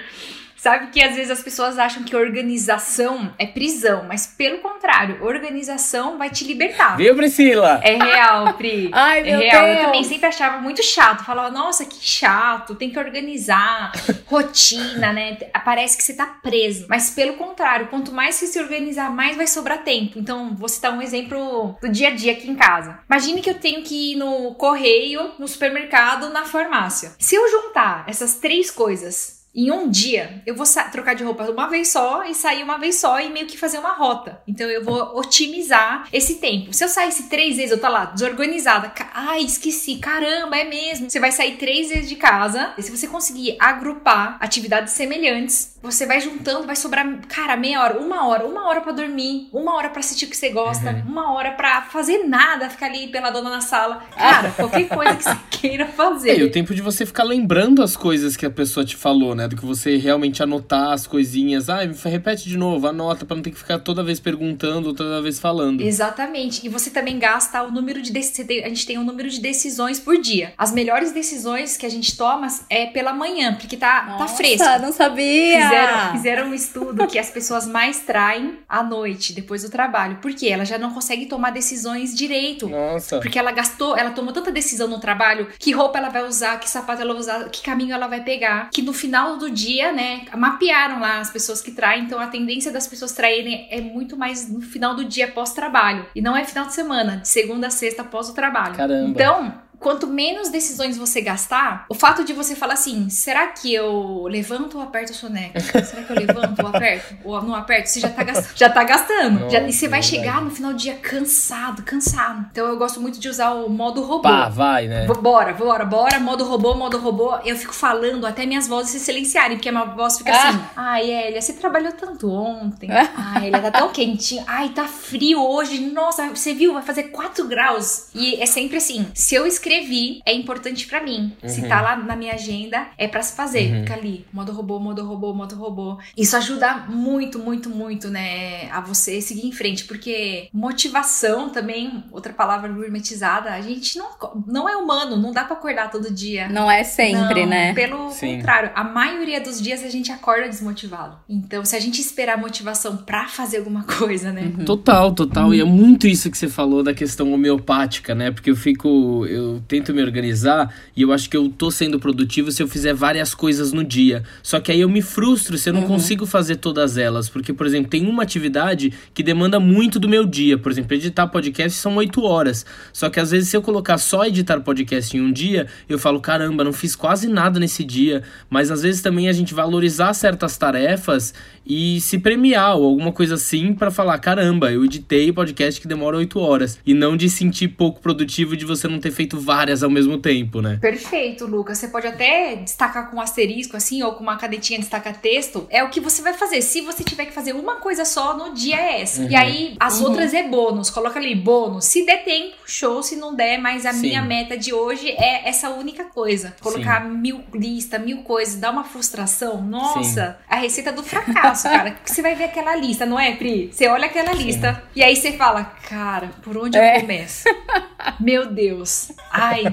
Sabe 0.59 0.87
que 0.87 1.01
às 1.01 1.15
vezes 1.15 1.31
as 1.31 1.41
pessoas 1.41 1.79
acham 1.79 2.03
que 2.03 2.13
organização 2.13 3.33
é 3.39 3.47
prisão, 3.47 4.03
mas 4.05 4.27
pelo 4.27 4.57
contrário, 4.57 5.23
organização 5.23 6.17
vai 6.17 6.29
te 6.29 6.43
libertar. 6.43 6.97
Viu, 6.97 7.15
Priscila? 7.15 7.79
É 7.81 7.95
real, 7.95 8.53
Pri. 8.55 8.91
Ai, 8.93 9.19
é 9.21 9.23
meu 9.23 9.39
real. 9.39 9.67
Eu 9.67 9.73
Deus. 9.75 9.85
também 9.85 10.03
sempre 10.03 10.27
achava 10.27 10.57
muito 10.57 10.83
chato. 10.83 11.23
Falava, 11.23 11.49
nossa, 11.49 11.85
que 11.85 12.05
chato, 12.05 12.75
tem 12.75 12.89
que 12.89 12.99
organizar, 12.99 13.93
rotina, 14.27 15.13
né? 15.13 15.37
Parece 15.63 15.95
que 15.95 16.03
você 16.03 16.13
tá 16.13 16.25
preso. 16.25 16.87
Mas 16.89 17.09
pelo 17.09 17.33
contrário, 17.33 17.87
quanto 17.87 18.11
mais 18.11 18.35
você 18.35 18.45
se 18.45 18.59
organizar, 18.59 19.09
mais 19.09 19.37
vai 19.37 19.47
sobrar 19.47 19.83
tempo. 19.83 20.19
Então, 20.19 20.53
vou 20.55 20.67
citar 20.67 20.91
um 20.91 21.01
exemplo 21.01 21.77
do 21.81 21.87
dia 21.87 22.09
a 22.09 22.11
dia 22.11 22.33
aqui 22.33 22.49
em 22.49 22.55
casa. 22.55 22.99
Imagine 23.09 23.41
que 23.41 23.49
eu 23.49 23.59
tenho 23.59 23.81
que 23.81 24.11
ir 24.11 24.15
no 24.17 24.53
correio, 24.55 25.31
no 25.39 25.47
supermercado, 25.47 26.29
na 26.31 26.43
farmácia. 26.43 27.13
Se 27.17 27.35
eu 27.35 27.49
juntar 27.49 28.03
essas 28.07 28.35
três 28.35 28.69
coisas 28.69 29.38
em 29.53 29.71
um 29.71 29.89
dia, 29.89 30.41
eu 30.45 30.55
vou 30.55 30.65
trocar 30.91 31.15
de 31.15 31.23
roupa 31.23 31.49
uma 31.49 31.67
vez 31.67 31.89
só 31.89 32.23
e 32.23 32.35
sair 32.35 32.63
uma 32.63 32.77
vez 32.77 32.97
só 32.97 33.19
e 33.19 33.29
meio 33.29 33.47
que 33.47 33.57
fazer 33.57 33.79
uma 33.79 33.93
rota. 33.93 34.41
Então 34.47 34.69
eu 34.69 34.83
vou 34.83 35.17
otimizar 35.17 36.07
esse 36.13 36.35
tempo. 36.35 36.71
Se 36.73 36.83
eu 36.83 36.87
saísse 36.87 37.23
três 37.29 37.57
vezes, 37.57 37.71
eu 37.71 37.79
tá 37.79 37.89
lá 37.89 38.05
desorganizada. 38.05 38.93
Ai, 39.13 39.41
esqueci. 39.41 39.97
Caramba, 39.97 40.55
é 40.55 40.63
mesmo. 40.63 41.09
Você 41.09 41.19
vai 41.19 41.31
sair 41.31 41.57
três 41.57 41.89
vezes 41.89 42.07
de 42.07 42.15
casa. 42.15 42.73
E 42.77 42.83
se 42.83 42.95
você 42.95 43.07
conseguir 43.07 43.57
agrupar 43.59 44.37
atividades 44.39 44.93
semelhantes, 44.93 45.78
você 45.81 46.05
vai 46.05 46.19
juntando, 46.19 46.67
vai 46.67 46.75
sobrar, 46.75 47.05
cara, 47.27 47.55
meia 47.55 47.81
hora, 47.81 47.99
uma 47.99 48.27
hora, 48.27 48.45
uma 48.45 48.67
hora 48.67 48.81
pra 48.81 48.91
dormir, 48.91 49.47
uma 49.53 49.75
hora 49.75 49.89
pra 49.89 49.99
assistir 49.99 50.25
o 50.25 50.29
que 50.29 50.35
você 50.35 50.49
gosta, 50.49 51.03
uma 51.07 51.33
hora 51.33 51.51
pra 51.51 51.83
fazer 51.83 52.25
nada, 52.25 52.69
ficar 52.69 52.87
ali 52.87 53.07
pela 53.07 53.29
dona 53.29 53.49
na 53.49 53.61
sala. 53.61 54.03
Cara, 54.15 54.51
qualquer 54.51 54.87
coisa 54.89 55.15
que 55.15 55.23
você 55.23 55.37
queira 55.49 55.85
fazer. 55.85 56.31
É, 56.31 56.39
e 56.39 56.43
o 56.43 56.51
tempo 56.51 56.75
de 56.75 56.81
você 56.81 57.05
ficar 57.05 57.23
lembrando 57.23 57.81
as 57.81 57.95
coisas 57.95 58.35
que 58.35 58.45
a 58.45 58.49
pessoa 58.49 58.85
te 58.85 58.95
falou, 58.95 59.33
né? 59.33 59.47
Do 59.47 59.55
que 59.55 59.65
você 59.65 59.97
realmente 59.97 60.43
anotar 60.43 60.91
as 60.91 61.07
coisinhas. 61.07 61.69
Ah, 61.69 61.79
repete 62.05 62.49
de 62.49 62.57
novo, 62.57 62.87
anota 62.87 63.25
pra 63.25 63.35
não 63.35 63.43
ter 63.43 63.51
que 63.51 63.57
ficar 63.57 63.79
toda 63.79 64.03
vez 64.03 64.19
perguntando, 64.19 64.93
toda 64.93 65.21
vez 65.21 65.39
falando. 65.39 65.81
Exatamente. 65.81 66.65
E 66.65 66.69
você 66.69 66.89
também 66.89 67.17
gasta 67.17 67.63
o 67.63 67.71
número 67.71 68.01
de 68.01 68.11
decisões. 68.11 68.63
A 68.63 68.69
gente 68.69 68.85
tem 68.85 68.97
um 68.97 69.03
número 69.03 69.29
de 69.29 69.39
decisões 69.39 69.99
por 69.99 70.17
dia. 70.17 70.53
As 70.57 70.71
melhores 70.71 71.11
decisões 71.11 71.77
que 71.77 71.85
a 71.85 71.89
gente 71.89 72.17
toma 72.17 72.47
é 72.69 72.87
pela 72.87 73.13
manhã, 73.13 73.55
porque 73.55 73.77
tá, 73.77 74.01
tá 74.01 74.17
Nossa, 74.19 74.35
fresco. 74.35 74.65
não 74.81 74.91
sabia. 74.91 75.68
Fizeram, 75.69 76.11
fizeram 76.11 76.47
um 76.49 76.53
estudo 76.53 77.07
que 77.07 77.19
as 77.19 77.29
pessoas 77.29 77.67
mais 77.67 77.99
traem 77.99 78.59
à 78.67 78.83
noite, 78.83 79.33
depois 79.33 79.63
do 79.63 79.69
trabalho. 79.69 80.17
Por 80.17 80.33
quê? 80.33 80.47
Ela 80.47 80.65
já 80.65 80.77
não 80.77 80.93
consegue 80.93 81.25
tomar 81.25 81.51
decisões 81.51 82.15
direito. 82.15 82.67
Nossa. 82.67 83.19
Porque 83.19 83.37
ela 83.37 83.51
gastou, 83.51 83.97
ela 83.97 84.11
tomou 84.11 84.33
tanta 84.33 84.51
decisão 84.51 84.87
no 84.87 84.99
trabalho, 84.99 85.47
que 85.57 85.71
roupa 85.71 85.97
ela 85.97 86.09
vai 86.09 86.27
usar, 86.27 86.59
que 86.59 86.69
sapato 86.69 87.01
ela 87.01 87.13
vai 87.13 87.21
usar, 87.21 87.49
que 87.49 87.61
caminho 87.61 87.93
ela 87.93 88.07
vai 88.07 88.21
pegar, 88.21 88.69
que 88.71 88.81
no 88.81 88.93
final 88.93 89.37
do 89.37 89.49
dia, 89.49 89.91
né, 89.91 90.25
mapearam 90.35 90.99
lá 90.99 91.19
as 91.19 91.29
pessoas 91.29 91.61
que 91.61 91.71
traem, 91.71 92.03
então 92.03 92.19
a 92.19 92.27
tendência 92.27 92.71
das 92.71 92.87
pessoas 92.87 93.11
traírem 93.11 93.67
é 93.69 93.81
muito 93.81 94.17
mais 94.17 94.49
no 94.49 94.61
final 94.61 94.95
do 94.95 95.05
dia 95.05 95.27
pós-trabalho. 95.27 96.05
E 96.15 96.21
não 96.21 96.35
é 96.35 96.43
final 96.43 96.65
de 96.65 96.73
semana, 96.73 97.17
de 97.17 97.27
segunda 97.27 97.67
a 97.67 97.69
sexta 97.69 98.01
após 98.01 98.29
o 98.29 98.33
trabalho. 98.33 98.75
Caramba. 98.75 99.09
Então, 99.09 99.68
quanto 99.79 100.07
menos 100.07 100.49
decisões 100.49 100.97
você 100.97 101.21
gastar, 101.21 101.85
o 101.89 101.95
fato 101.95 102.23
de 102.23 102.33
você 102.33 102.55
falar 102.55 102.73
assim, 102.73 103.09
será 103.09 103.47
que 103.47 103.73
eu 103.73 104.23
levanto 104.29 104.77
ou 104.77 104.83
aperto 104.83 105.11
o 105.11 105.15
soneca? 105.15 105.59
Será 105.83 106.03
que 106.03 106.11
eu 106.11 106.15
levanto 106.17 106.59
ou 106.61 106.67
aperto? 106.67 107.15
Ou 107.23 107.41
não 107.41 107.55
aperto? 107.55 107.89
Você 107.89 107.99
já 107.99 108.09
tá 108.09 108.23
gastando. 108.23 108.49
Já 108.57 108.69
tá 108.69 108.83
gastando. 108.83 109.39
Nossa, 109.39 109.51
Já- 109.51 109.67
e 109.67 109.73
você 109.73 109.87
vai 109.87 110.01
verdade. 110.01 110.07
chegar 110.25 110.41
no 110.41 110.51
final 110.51 110.71
do 110.73 110.77
dia 110.77 110.95
cansado, 110.95 111.83
cansado. 111.83 112.45
Então 112.51 112.67
eu 112.67 112.77
gosto 112.77 112.99
muito 113.01 113.19
de 113.19 113.29
usar 113.29 113.51
o 113.51 113.69
modo 113.69 114.01
robô. 114.01 114.21
Pá, 114.23 114.49
vai, 114.49 114.87
né? 114.87 115.05
Bora, 115.05 115.53
bora, 115.53 115.85
bora, 115.85 116.19
modo 116.19 116.43
robô, 116.45 116.73
modo 116.75 116.97
robô. 116.99 117.37
Eu 117.45 117.55
fico 117.55 117.73
falando 117.73 118.25
até 118.25 118.45
minhas 118.45 118.67
vozes 118.67 118.91
se 118.91 118.99
silenciarem, 118.99 119.57
porque 119.57 119.69
a 119.69 119.71
minha 119.71 119.85
voz 119.85 120.17
fica 120.17 120.31
Ah. 120.31 120.49
assim. 120.49 120.59
Ai, 120.75 121.09
Elia, 121.11 121.41
você 121.41 121.53
trabalhou 121.53 121.91
tanto 121.93 122.29
ontem. 122.29 122.89
Ai, 122.91 123.47
Elia, 123.47 123.59
tá 123.61 123.71
tão 123.71 123.89
quentinho. 123.89 124.43
Ai, 124.47 124.69
tá 124.69 124.85
frio 124.85 125.41
hoje. 125.41 125.79
Nossa, 125.79 126.27
você 126.29 126.53
viu? 126.53 126.73
Vai 126.73 126.83
fazer 126.83 127.03
4 127.03 127.47
graus. 127.47 128.07
E 128.13 128.41
é 128.41 128.45
sempre 128.45 128.77
assim: 128.77 129.07
se 129.13 129.35
eu 129.35 129.45
escrevi, 129.69 130.21
é 130.25 130.33
importante 130.33 130.87
pra 130.87 131.03
mim. 131.03 131.31
Se 131.45 131.67
tá 131.67 131.81
lá 131.81 131.95
na 131.95 132.15
minha 132.15 132.33
agenda, 132.33 132.87
é 132.97 133.07
pra 133.07 133.21
se 133.21 133.35
fazer. 133.35 133.71
Uhum. 133.71 133.79
Fica 133.81 133.93
ali, 133.93 134.25
modo 134.33 134.51
robô, 134.51 134.79
modo 134.79 135.05
robô, 135.05 135.33
modo 135.33 135.55
robô. 135.55 135.97
Isso 136.17 136.35
ajuda 136.35 136.85
muito, 136.89 137.37
muito, 137.37 137.69
muito, 137.69 138.09
né? 138.09 138.69
A 138.71 138.81
você 138.81 139.21
seguir 139.21 139.45
em 139.45 139.51
frente, 139.51 139.85
porque 139.85 140.49
motivação 140.51 141.49
também, 141.49 142.03
outra 142.11 142.33
palavra 142.33 142.69
gourmetizada, 142.69 143.51
a 143.51 143.61
gente 143.61 143.97
não, 143.97 144.09
não 144.47 144.67
é 144.67 144.75
humano, 144.75 145.15
não 145.15 145.31
dá 145.31 145.43
pra 145.43 145.55
acordar 145.55 145.91
todo 145.91 146.11
dia. 146.11 146.49
Não 146.49 146.69
é 146.69 146.83
sempre, 146.83 147.41
Não, 147.41 147.49
né? 147.49 147.73
Pelo 147.73 148.09
Sim. 148.11 148.37
contrário, 148.37 148.71
a 148.73 148.83
maioria 148.83 149.39
dos 149.39 149.61
dias 149.61 149.83
a 149.83 149.89
gente 149.89 150.11
acorda 150.11 150.47
desmotivado. 150.47 151.17
Então, 151.29 151.63
se 151.63 151.75
a 151.75 151.79
gente 151.79 152.01
esperar 152.01 152.37
motivação 152.37 152.97
pra 152.97 153.27
fazer 153.27 153.57
alguma 153.57 153.83
coisa, 153.83 154.31
né? 154.31 154.51
Total, 154.65 155.13
total. 155.13 155.53
E 155.53 155.61
é 155.61 155.63
muito 155.63 156.07
isso 156.07 156.31
que 156.31 156.37
você 156.37 156.47
falou 156.47 156.81
da 156.81 156.93
questão 156.93 157.31
homeopática, 157.31 158.15
né? 158.15 158.31
Porque 158.31 158.49
eu 158.49 158.55
fico. 158.55 159.25
Eu 159.27 159.58
eu 159.59 159.63
tento 159.67 159.93
me 159.93 160.01
organizar 160.01 160.73
e 160.95 161.01
eu 161.01 161.11
acho 161.11 161.29
que 161.29 161.35
eu 161.35 161.49
tô 161.49 161.69
sendo 161.69 161.99
produtivo 161.99 162.51
se 162.51 162.63
eu 162.63 162.67
fizer 162.67 162.93
várias 162.93 163.35
coisas 163.35 163.73
no 163.73 163.83
dia. 163.83 164.23
Só 164.41 164.59
que 164.59 164.71
aí 164.71 164.79
eu 164.79 164.89
me 164.89 165.01
frustro 165.01 165.57
se 165.57 165.69
eu 165.69 165.73
não 165.73 165.81
uhum. 165.81 165.87
consigo 165.87 166.25
fazer 166.25 166.55
todas 166.55 166.97
elas. 166.97 167.29
Porque, 167.29 167.51
por 167.51 167.67
exemplo, 167.67 167.89
tem 167.89 168.07
uma 168.07 168.23
atividade 168.23 168.93
que 169.13 169.21
demanda 169.21 169.59
muito 169.59 169.99
do 169.99 170.07
meu 170.07 170.25
dia. 170.25 170.57
Por 170.57 170.71
exemplo, 170.71 170.93
editar 170.95 171.27
podcast 171.27 171.77
são 171.77 171.95
oito 171.97 172.23
horas. 172.23 172.65
Só 172.93 173.09
que 173.09 173.19
às 173.19 173.31
vezes, 173.31 173.49
se 173.49 173.57
eu 173.57 173.61
colocar 173.61 173.97
só 173.97 174.25
editar 174.25 174.59
podcast 174.61 175.15
em 175.15 175.21
um 175.21 175.31
dia, 175.31 175.67
eu 175.87 175.99
falo, 175.99 176.21
caramba, 176.21 176.63
não 176.63 176.73
fiz 176.73 176.95
quase 176.95 177.27
nada 177.27 177.59
nesse 177.59 177.83
dia. 177.83 178.23
Mas 178.49 178.71
às 178.71 178.81
vezes 178.81 179.01
também 179.01 179.27
a 179.27 179.33
gente 179.33 179.53
valorizar 179.53 180.13
certas 180.13 180.57
tarefas 180.57 181.33
e 181.65 182.01
se 182.01 182.17
premiar 182.17 182.77
ou 182.77 182.85
alguma 182.85 183.11
coisa 183.11 183.35
assim 183.35 183.73
para 183.73 183.91
falar, 183.91 184.17
caramba, 184.17 184.71
eu 184.71 184.83
editei 184.85 185.31
podcast 185.31 185.79
que 185.79 185.87
demora 185.87 186.17
oito 186.17 186.39
horas. 186.39 186.79
E 186.85 186.93
não 186.93 187.17
de 187.17 187.29
sentir 187.29 187.69
pouco 187.69 188.01
produtivo 188.01 188.55
de 188.55 188.65
você 188.65 188.87
não 188.87 188.99
ter 188.99 189.11
feito 189.11 189.39
várias 189.49 189.81
ao 189.81 189.89
mesmo 189.89 190.19
tempo, 190.19 190.61
né? 190.61 190.77
Perfeito, 190.79 191.47
Lucas. 191.47 191.79
Você 191.79 191.87
pode 191.87 192.05
até 192.05 192.55
destacar 192.57 193.09
com 193.09 193.17
um 193.17 193.19
asterisco 193.19 193.75
assim, 193.75 194.03
ou 194.03 194.13
com 194.13 194.21
uma 194.21 194.37
canetinha 194.37 194.77
destaca 194.77 195.11
texto. 195.11 195.65
É 195.71 195.83
o 195.83 195.89
que 195.89 195.99
você 195.99 196.21
vai 196.21 196.35
fazer. 196.35 196.61
Se 196.61 196.81
você 196.81 197.03
tiver 197.03 197.25
que 197.25 197.33
fazer 197.33 197.53
uma 197.53 197.77
coisa 197.77 198.05
só 198.05 198.37
no 198.37 198.53
dia 198.53 198.75
é 198.75 199.01
essa. 199.01 199.23
Uhum. 199.23 199.29
E 199.31 199.35
aí 199.35 199.75
as 199.79 199.99
uhum. 199.99 200.09
outras 200.09 200.35
é 200.35 200.43
bônus. 200.43 200.91
Coloca 200.91 201.17
ali 201.17 201.33
bônus. 201.33 201.85
Se 201.85 202.05
der 202.05 202.23
tempo, 202.23 202.57
show. 202.63 203.01
Se 203.01 203.15
não 203.15 203.33
der, 203.35 203.57
mas 203.57 203.87
a 203.87 203.91
Sim. 203.91 204.01
minha 204.01 204.21
meta 204.21 204.55
de 204.55 204.71
hoje 204.71 205.09
é 205.09 205.49
essa 205.49 205.71
única 205.71 206.03
coisa. 206.03 206.55
Colocar 206.61 207.01
Sim. 207.01 207.09
mil 207.09 207.43
lista, 207.51 207.97
mil 207.97 208.21
coisas, 208.21 208.53
dá 208.53 208.69
uma 208.69 208.83
frustração. 208.83 209.63
Nossa, 209.63 210.37
Sim. 210.37 210.43
a 210.47 210.57
receita 210.57 210.91
do 210.91 211.01
fracasso, 211.01 211.63
cara. 211.63 211.95
você 212.05 212.21
vai 212.21 212.35
ver 212.35 212.43
aquela 212.43 212.75
lista, 212.75 213.03
não 213.03 213.19
é, 213.19 213.35
Pri? 213.35 213.71
Você 213.73 213.87
olha 213.87 214.05
aquela 214.05 214.31
lista 214.31 214.83
e 214.95 215.01
aí 215.01 215.15
você 215.15 215.31
fala, 215.31 215.63
cara, 215.89 216.29
por 216.43 216.55
onde 216.55 216.77
é. 216.77 216.97
eu 216.97 217.01
começo? 217.01 217.45
Meu 218.19 218.45
Deus. 218.45 219.11
Ai, 219.39 219.63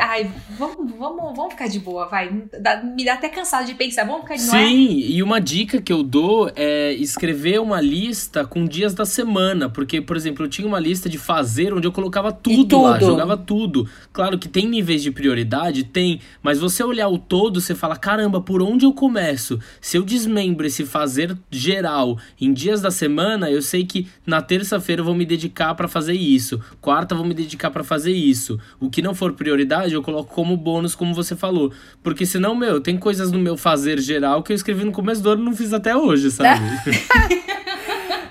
ai, 0.00 0.30
vamos, 0.58 0.92
vamos, 0.98 1.36
vamos 1.36 1.52
ficar 1.52 1.68
de 1.68 1.78
boa, 1.78 2.06
vai. 2.06 2.30
me 2.30 3.04
dá 3.04 3.14
até 3.14 3.28
cansado 3.28 3.66
de 3.66 3.74
pensar. 3.74 4.04
Vamos 4.04 4.22
ficar 4.22 4.34
de 4.34 4.42
Sim, 4.42 4.88
é? 4.88 5.06
e 5.10 5.22
uma 5.22 5.40
dica 5.40 5.80
que 5.80 5.92
eu 5.92 6.02
dou 6.02 6.50
é 6.56 6.92
escrever 6.94 7.60
uma 7.60 7.80
lista 7.80 8.44
com 8.44 8.64
dias 8.64 8.94
da 8.94 9.06
semana. 9.06 9.68
Porque, 9.68 10.00
por 10.00 10.16
exemplo, 10.16 10.44
eu 10.44 10.48
tinha 10.48 10.66
uma 10.66 10.80
lista 10.80 11.08
de 11.08 11.18
fazer 11.18 11.72
onde 11.72 11.86
eu 11.86 11.92
colocava 11.92 12.32
tudo, 12.32 12.64
tudo. 12.64 12.82
lá, 12.82 12.98
jogava 12.98 13.36
tudo. 13.36 13.88
Claro 14.12 14.38
que 14.38 14.48
tem 14.48 14.66
níveis 14.66 15.02
de 15.02 15.10
prioridade, 15.10 15.84
tem, 15.84 16.20
mas 16.42 16.58
você 16.58 16.82
olhar 16.82 17.08
o 17.08 17.18
todo, 17.18 17.60
você 17.60 17.74
fala: 17.74 17.96
caramba, 17.96 18.40
por 18.40 18.62
onde 18.62 18.84
eu 18.84 18.92
começo? 18.92 19.58
Se 19.80 19.96
eu 19.96 20.02
desmembro 20.02 20.66
esse 20.66 20.84
fazer 20.84 21.36
geral 21.50 22.18
em 22.40 22.52
dias 22.52 22.80
da 22.80 22.90
semana, 22.90 23.50
eu 23.50 23.62
sei 23.62 23.84
que 23.84 24.08
na 24.26 24.42
terça-feira 24.42 25.00
eu 25.00 25.04
vou 25.04 25.14
me 25.14 25.24
dedicar 25.24 25.74
para 25.74 25.88
fazer 25.88 26.14
isso, 26.14 26.60
quarta 26.80 27.14
eu 27.14 27.18
vou 27.18 27.26
me 27.26 27.34
dedicar 27.34 27.70
para 27.70 27.84
fazer 27.84 28.12
isso. 28.12 28.58
O 28.80 28.87
que 28.90 29.02
não 29.02 29.14
for 29.14 29.32
prioridade, 29.32 29.94
eu 29.94 30.02
coloco 30.02 30.34
como 30.34 30.56
bônus, 30.56 30.94
como 30.94 31.14
você 31.14 31.36
falou. 31.36 31.72
Porque 32.02 32.24
senão, 32.26 32.54
meu, 32.54 32.80
tem 32.80 32.96
coisas 32.96 33.32
no 33.32 33.38
meu 33.38 33.56
fazer 33.56 34.00
geral 34.00 34.42
que 34.42 34.52
eu 34.52 34.56
escrevi 34.56 34.84
no 34.84 34.92
começo 34.92 35.22
do 35.22 35.30
ano 35.30 35.42
e 35.42 35.44
não 35.44 35.54
fiz 35.54 35.72
até 35.72 35.96
hoje, 35.96 36.30
sabe? 36.30 36.60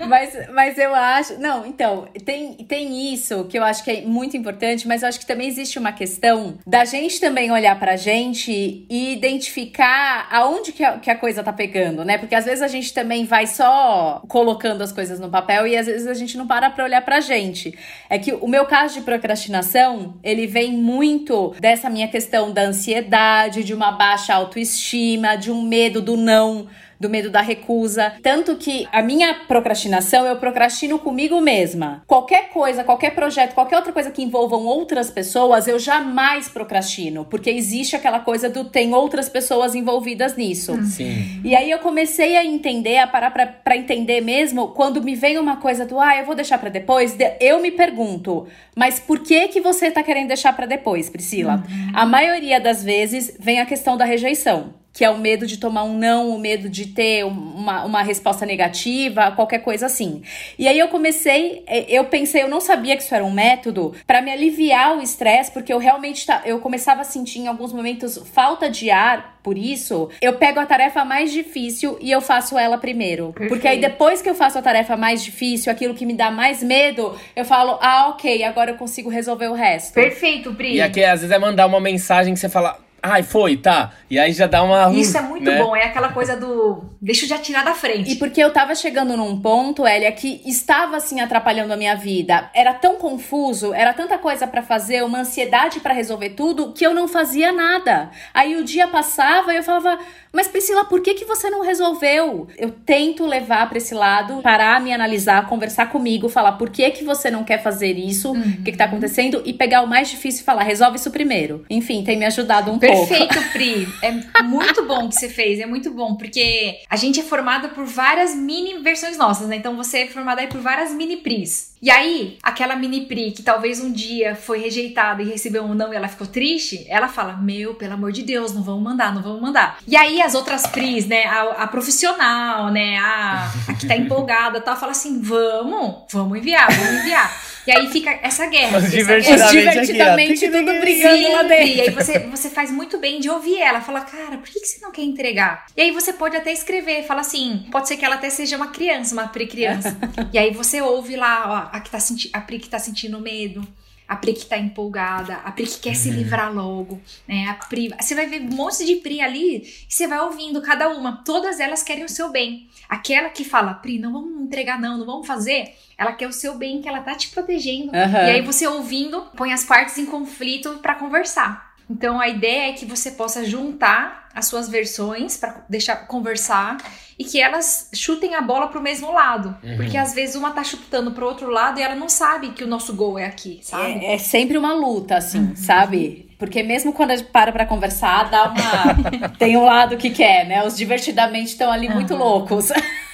mas, 0.07 0.49
mas 0.53 0.77
eu 0.77 0.93
acho. 0.93 1.39
Não, 1.39 1.65
então, 1.65 2.07
tem, 2.25 2.53
tem 2.53 3.13
isso 3.13 3.45
que 3.45 3.57
eu 3.57 3.63
acho 3.63 3.83
que 3.83 3.91
é 3.91 4.01
muito 4.01 4.35
importante, 4.35 4.87
mas 4.87 5.01
eu 5.01 5.09
acho 5.09 5.19
que 5.19 5.25
também 5.25 5.47
existe 5.47 5.77
uma 5.77 5.91
questão 5.91 6.57
da 6.65 6.85
gente 6.85 7.19
também 7.19 7.51
olhar 7.51 7.77
pra 7.79 7.95
gente 7.95 8.85
e 8.89 9.13
identificar 9.13 10.27
aonde 10.31 10.71
que 10.71 10.83
a, 10.83 10.97
que 10.97 11.09
a 11.09 11.15
coisa 11.15 11.43
tá 11.43 11.53
pegando, 11.53 12.03
né? 12.03 12.17
Porque 12.17 12.35
às 12.35 12.45
vezes 12.45 12.61
a 12.61 12.67
gente 12.67 12.93
também 12.93 13.25
vai 13.25 13.47
só 13.47 14.21
colocando 14.27 14.81
as 14.81 14.91
coisas 14.91 15.19
no 15.19 15.29
papel 15.29 15.67
e 15.67 15.77
às 15.77 15.85
vezes 15.85 16.07
a 16.07 16.13
gente 16.13 16.37
não 16.37 16.47
para 16.47 16.69
pra 16.69 16.83
olhar 16.83 17.01
pra 17.01 17.19
gente. 17.19 17.77
É 18.09 18.17
que 18.17 18.33
o 18.33 18.47
meu 18.47 18.65
caso 18.65 18.95
de 18.95 19.01
procrastinação, 19.01 20.15
ele 20.23 20.47
vem 20.47 20.73
muito 20.73 21.53
dessa 21.59 21.89
minha 21.89 22.07
questão 22.07 22.51
da 22.51 22.63
ansiedade, 22.63 23.63
de 23.63 23.73
uma 23.73 23.91
baixa 23.91 24.33
autoestima, 24.33 25.35
de 25.35 25.51
um 25.51 25.61
medo 25.61 26.01
do 26.01 26.15
não 26.15 26.67
do 26.99 27.09
medo 27.09 27.29
da 27.29 27.41
recusa. 27.41 28.13
Tanto 28.21 28.55
que 28.55 28.87
a 28.91 29.01
minha 29.01 29.33
procrastinação, 29.47 30.25
eu 30.25 30.35
procrastino 30.37 30.99
comigo 30.99 31.39
mesma. 31.41 32.03
Qualquer 32.07 32.49
coisa, 32.49 32.83
qualquer 32.83 33.11
projeto, 33.13 33.53
qualquer 33.53 33.77
outra 33.77 33.93
coisa 33.93 34.11
que 34.11 34.23
envolvam 34.23 34.65
outras 34.65 35.09
pessoas, 35.09 35.67
eu 35.67 35.79
jamais 35.79 36.49
procrastino. 36.49 37.25
Porque 37.25 37.49
existe 37.49 37.95
aquela 37.95 38.19
coisa 38.19 38.49
do 38.49 38.65
tem 38.65 38.93
outras 38.93 39.29
pessoas 39.29 39.75
envolvidas 39.75 40.35
nisso. 40.35 40.73
Hum. 40.73 40.83
Sim. 40.85 41.41
E 41.43 41.55
aí 41.55 41.69
eu 41.69 41.79
comecei 41.79 42.37
a 42.37 42.45
entender, 42.45 42.97
a 42.97 43.07
parar 43.07 43.31
pra, 43.31 43.45
pra 43.47 43.77
entender 43.77 44.21
mesmo, 44.21 44.69
quando 44.69 45.03
me 45.03 45.15
vem 45.15 45.37
uma 45.37 45.57
coisa 45.57 45.85
do, 45.85 45.99
ah, 45.99 46.17
eu 46.17 46.25
vou 46.25 46.35
deixar 46.35 46.57
para 46.57 46.69
depois, 46.69 47.15
eu 47.39 47.61
me 47.61 47.71
pergunto, 47.71 48.47
mas 48.75 48.99
por 48.99 49.19
que 49.19 49.47
que 49.47 49.61
você 49.61 49.91
tá 49.91 50.03
querendo 50.03 50.27
deixar 50.27 50.53
para 50.53 50.65
depois, 50.65 51.09
Priscila? 51.09 51.63
Uhum. 51.67 51.91
A 51.93 52.05
maioria 52.05 52.59
das 52.59 52.83
vezes 52.83 53.35
vem 53.39 53.59
a 53.59 53.65
questão 53.65 53.97
da 53.97 54.05
rejeição 54.05 54.73
que 54.97 55.05
é 55.05 55.09
o 55.11 55.17
medo 55.19 55.45
de 55.45 55.57
tomar 55.57 55.83
um 55.83 55.95
não, 55.95 56.31
o 56.31 56.39
medo 56.39 56.67
de 56.67 56.87
ter 56.87 57.23
uma, 57.23 57.85
uma 57.85 58.01
resposta 58.01 58.47
negativa, 58.47 59.31
qualquer 59.31 59.59
coisa 59.59 59.85
assim. 59.85 60.23
E 60.57 60.67
aí 60.67 60.79
eu 60.79 60.87
comecei, 60.87 61.63
é, 61.67 61.85
eu 61.87 62.05
pensei, 62.05 62.41
eu 62.41 62.47
não 62.47 62.59
sabia 62.59 62.97
que 62.97 63.03
isso 63.03 63.13
era 63.13 63.23
um 63.23 63.29
método 63.29 63.93
para 64.07 64.23
me 64.23 64.31
aliviar 64.31 64.97
o 64.97 65.01
estresse, 65.03 65.51
porque 65.51 65.71
eu 65.71 65.77
realmente 65.77 66.25
eu 66.45 66.57
começava 66.59 67.01
a 67.01 67.03
sentir 67.03 67.41
em 67.41 67.47
alguns 67.47 67.71
momentos 67.71 68.17
falta 68.33 68.71
de 68.71 68.89
ar 68.89 69.37
por 69.43 69.55
isso, 69.55 70.09
eu 70.19 70.33
pego 70.33 70.59
a 70.59 70.65
tarefa 70.65 71.05
mais 71.05 71.31
difícil 71.31 71.97
e 72.01 72.11
eu 72.11 72.19
faço 72.19 72.57
ela 72.57 72.77
primeiro. 72.77 73.27
Perfeito. 73.27 73.49
Porque 73.49 73.67
aí 73.67 73.79
depois 73.79 74.19
que 74.19 74.29
eu 74.29 74.35
faço 74.35 74.57
a 74.57 74.61
tarefa 74.63 74.97
mais 74.97 75.23
difícil, 75.23 75.71
aquilo 75.71 75.93
que 75.93 76.07
me 76.07 76.13
dá 76.13 76.31
mais 76.31 76.63
medo, 76.63 77.15
eu 77.35 77.45
falo, 77.45 77.77
ah, 77.79 78.09
ok, 78.09 78.43
agora 78.43 78.71
eu 78.71 78.75
consigo 78.75 79.09
resolver 79.09 79.47
o 79.47 79.53
resto. 79.53 79.93
Perfeito, 79.93 80.53
Pri. 80.53 80.73
E 80.73 80.81
aqui 80.81 81.03
às 81.03 81.21
vezes 81.21 81.33
é 81.33 81.39
mandar 81.39 81.67
uma 81.67 81.79
mensagem 81.79 82.33
que 82.33 82.39
você 82.39 82.49
fala, 82.49 82.77
Ai, 83.01 83.23
foi, 83.23 83.57
tá. 83.57 83.93
E 84.09 84.17
aí 84.17 84.33
já 84.33 84.47
dá 84.47 84.63
uma. 84.63 84.91
Isso 84.93 85.17
é 85.17 85.21
muito 85.21 85.45
né? 85.45 85.61
bom, 85.61 85.75
é 85.75 85.85
aquela 85.85 86.09
coisa 86.09 86.35
do. 86.35 86.83
Deixa 87.01 87.25
eu 87.25 87.29
já 87.29 87.37
tirar 87.37 87.63
da 87.63 87.73
frente. 87.73 88.11
E 88.11 88.15
porque 88.15 88.41
eu 88.41 88.51
tava 88.51 88.73
chegando 88.75 89.15
num 89.15 89.39
ponto, 89.39 89.87
Elia, 89.87 90.11
que 90.11 90.41
estava 90.45 90.97
assim 90.97 91.19
atrapalhando 91.19 91.73
a 91.73 91.77
minha 91.77 91.95
vida. 91.95 92.49
Era 92.53 92.73
tão 92.73 92.95
confuso, 92.95 93.73
era 93.73 93.93
tanta 93.93 94.17
coisa 94.17 94.47
para 94.47 94.61
fazer, 94.61 95.03
uma 95.03 95.19
ansiedade 95.19 95.79
para 95.79 95.93
resolver 95.93 96.31
tudo, 96.31 96.73
que 96.73 96.85
eu 96.85 96.93
não 96.93 97.07
fazia 97.07 97.51
nada. 97.51 98.09
Aí 98.33 98.55
o 98.55 98.63
dia 98.63 98.87
passava 98.87 99.53
e 99.53 99.57
eu 99.57 99.63
falava, 99.63 99.99
mas 100.31 100.47
Priscila, 100.47 100.85
por 100.85 101.01
que, 101.01 101.13
que 101.13 101.25
você 101.25 101.49
não 101.49 101.61
resolveu? 101.61 102.47
Eu 102.57 102.71
tento 102.71 103.25
levar 103.25 103.67
para 103.69 103.77
esse 103.77 103.93
lado, 103.93 104.41
parar, 104.41 104.81
me 104.81 104.93
analisar, 104.93 105.47
conversar 105.47 105.89
comigo, 105.89 106.29
falar 106.29 106.53
por 106.53 106.69
que, 106.69 106.91
que 106.91 107.03
você 107.03 107.31
não 107.31 107.43
quer 107.43 107.61
fazer 107.61 107.93
isso, 107.93 108.29
o 108.29 108.35
uhum. 108.35 108.57
que, 108.63 108.71
que 108.71 108.77
tá 108.77 108.85
acontecendo, 108.85 109.41
e 109.45 109.53
pegar 109.53 109.81
o 109.81 109.87
mais 109.87 110.09
difícil 110.09 110.41
e 110.41 110.45
falar, 110.45 110.63
resolve 110.63 110.97
isso 110.97 111.09
primeiro. 111.11 111.65
Enfim, 111.69 112.03
tem 112.03 112.17
me 112.17 112.25
ajudado 112.25 112.71
um 112.71 112.77
Perfeito, 112.87 113.51
Pri. 113.51 113.87
É 114.01 114.41
muito 114.43 114.85
bom 114.85 115.09
que 115.09 115.15
você 115.15 115.29
fez, 115.29 115.59
é 115.59 115.65
muito 115.65 115.91
bom, 115.91 116.15
porque 116.15 116.79
a 116.89 116.95
gente 116.95 117.19
é 117.19 117.23
formada 117.23 117.69
por 117.69 117.85
várias 117.85 118.35
mini 118.35 118.79
versões 118.79 119.17
nossas, 119.17 119.47
né? 119.47 119.55
Então 119.55 119.75
você 119.75 119.99
é 119.99 120.07
formada 120.07 120.41
aí 120.41 120.47
por 120.47 120.61
várias 120.61 120.91
mini 120.91 121.17
Pris. 121.17 121.75
E 121.81 121.91
aí, 121.91 122.37
aquela 122.41 122.75
mini 122.75 123.05
Pri 123.05 123.31
que 123.31 123.43
talvez 123.43 123.79
um 123.79 123.91
dia 123.91 124.35
foi 124.35 124.59
rejeitada 124.59 125.21
e 125.21 125.25
recebeu 125.25 125.63
um 125.63 125.75
não 125.75 125.93
e 125.93 125.95
ela 125.95 126.07
ficou 126.07 126.25
triste, 126.25 126.85
ela 126.89 127.07
fala: 127.07 127.33
Meu, 127.37 127.75
pelo 127.75 127.93
amor 127.93 128.11
de 128.11 128.23
Deus, 128.23 128.53
não 128.53 128.63
vamos 128.63 128.83
mandar, 128.83 129.13
não 129.13 129.21
vamos 129.21 129.41
mandar. 129.41 129.77
E 129.87 129.95
aí 129.95 130.21
as 130.21 130.33
outras 130.33 130.65
Pris, 130.65 131.05
né, 131.05 131.25
a, 131.25 131.63
a 131.63 131.67
profissional, 131.67 132.71
né, 132.71 132.97
a, 132.97 133.51
a, 133.67 133.73
que 133.73 133.87
tá 133.87 133.95
empolgada 133.95 134.59
tal, 134.59 134.75
fala 134.75 134.91
assim: 134.91 135.21
Vamos, 135.21 136.03
vamos 136.11 136.37
enviar, 136.39 136.67
vamos 136.71 137.01
enviar. 137.01 137.46
E 137.67 137.71
aí 137.71 137.91
fica 137.91 138.17
essa 138.23 138.45
guerra. 138.47 138.77
Os 138.77 138.89
divertidamente, 138.89 139.51
divertidamente 139.51 140.45
aqui, 140.45 140.57
tudo 140.57 140.79
brigando 140.79 141.17
Sim, 141.17 141.33
lá 141.33 141.43
dentro. 141.43 141.67
E 141.67 141.81
aí 141.81 141.89
você, 141.89 142.19
você 142.19 142.49
faz 142.49 142.71
muito 142.71 142.97
bem 142.97 143.19
de 143.19 143.29
ouvir 143.29 143.59
ela. 143.59 143.81
Fala, 143.81 144.01
cara, 144.01 144.37
por 144.37 144.47
que, 144.47 144.61
que 144.61 144.65
você 144.65 144.79
não 144.79 144.91
quer 144.91 145.01
entregar? 145.01 145.65
E 145.75 145.81
aí 145.81 145.91
você 145.91 146.13
pode 146.13 146.37
até 146.37 146.53
escrever, 146.53 147.03
fala 147.03 147.19
assim: 147.19 147.65
pode 147.69 147.89
ser 147.89 147.97
que 147.97 148.05
ela 148.05 148.15
até 148.15 148.29
seja 148.29 148.55
uma 148.55 148.67
criança, 148.67 149.13
uma 149.13 149.27
pre-criança. 149.27 149.97
e 150.31 150.37
aí 150.37 150.51
você 150.51 150.81
ouve 150.81 151.17
lá, 151.17 151.69
ó, 151.71 151.75
a, 151.75 151.81
que 151.81 151.89
tá 151.89 151.99
senti 151.99 152.29
a 152.31 152.39
Pri 152.39 152.59
que 152.59 152.69
tá 152.69 152.79
sentindo 152.79 153.19
medo, 153.19 153.67
a 154.07 154.15
Pri 154.15 154.33
que 154.33 154.45
tá 154.45 154.57
empolgada, 154.57 155.35
a 155.43 155.51
Pri 155.51 155.67
que 155.67 155.79
quer 155.79 155.89
uhum. 155.89 155.95
se 155.95 156.09
livrar 156.09 156.53
logo, 156.53 157.01
né? 157.27 157.47
A 157.49 157.53
Pri, 157.55 157.93
você 157.99 158.15
vai 158.15 158.25
ver 158.27 158.41
um 158.41 158.55
monte 158.55 158.85
de 158.85 158.95
Pri 158.95 159.21
ali 159.21 159.57
e 159.57 159.85
você 159.87 160.07
vai 160.07 160.19
ouvindo 160.19 160.61
cada 160.61 160.89
uma. 160.89 161.23
Todas 161.25 161.59
elas 161.59 161.83
querem 161.83 162.05
o 162.05 162.09
seu 162.09 162.31
bem. 162.31 162.67
Aquela 162.87 163.29
que 163.29 163.43
fala, 163.43 163.73
Pri, 163.73 163.99
não 163.99 164.13
vamos 164.13 164.41
entregar 164.41 164.79
não, 164.79 164.97
não 164.97 165.05
vamos 165.05 165.27
fazer. 165.27 165.75
Ela 165.97 166.13
quer 166.13 166.27
o 166.27 166.33
seu 166.33 166.57
bem, 166.57 166.81
que 166.81 166.87
ela 166.87 167.01
tá 167.01 167.15
te 167.15 167.29
protegendo. 167.29 167.87
Uhum. 167.87 168.27
E 168.27 168.31
aí 168.31 168.41
você 168.41 168.65
ouvindo, 168.67 169.21
põe 169.35 169.51
as 169.51 169.65
partes 169.65 169.97
em 169.97 170.05
conflito 170.05 170.79
para 170.81 170.95
conversar. 170.95 171.66
Então 171.89 172.19
a 172.19 172.27
ideia 172.27 172.69
é 172.69 172.73
que 172.73 172.85
você 172.85 173.11
possa 173.11 173.45
juntar 173.45 174.27
as 174.35 174.45
suas 174.45 174.69
versões 174.69 175.37
para 175.37 175.65
deixar 175.67 176.07
conversar 176.07 176.77
e 177.17 177.23
que 177.23 177.41
elas 177.41 177.89
chutem 177.93 178.35
a 178.35 178.41
bola 178.41 178.67
pro 178.67 178.81
mesmo 178.81 179.11
lado. 179.11 179.57
Uhum. 179.63 179.77
Porque 179.77 179.97
às 179.97 180.13
vezes 180.13 180.35
uma 180.35 180.51
tá 180.51 180.63
chutando 180.63 181.11
pro 181.11 181.25
outro 181.25 181.49
lado 181.49 181.79
e 181.79 181.83
ela 181.83 181.95
não 181.95 182.07
sabe 182.07 182.49
que 182.49 182.63
o 182.63 182.67
nosso 182.67 182.93
gol 182.93 183.17
é 183.17 183.25
aqui, 183.25 183.59
sabe? 183.63 184.05
É, 184.05 184.13
é 184.13 184.17
sempre 184.17 184.57
uma 184.57 184.73
luta, 184.73 185.17
assim, 185.17 185.39
uhum. 185.39 185.55
sabe? 185.55 186.29
Porque 186.37 186.61
mesmo 186.61 186.93
quando 186.93 187.11
a 187.11 187.15
gente 187.15 187.29
para 187.31 187.51
pra 187.51 187.65
conversar, 187.65 188.29
dá 188.29 188.43
uma. 188.43 189.29
Tem 189.39 189.57
um 189.57 189.65
lado 189.65 189.97
que 189.97 190.11
quer, 190.11 190.45
né? 190.45 190.63
Os 190.63 190.77
divertidamente 190.77 191.51
estão 191.51 191.71
ali 191.71 191.87
uhum. 191.87 191.95
muito 191.95 192.15
loucos. 192.15 192.69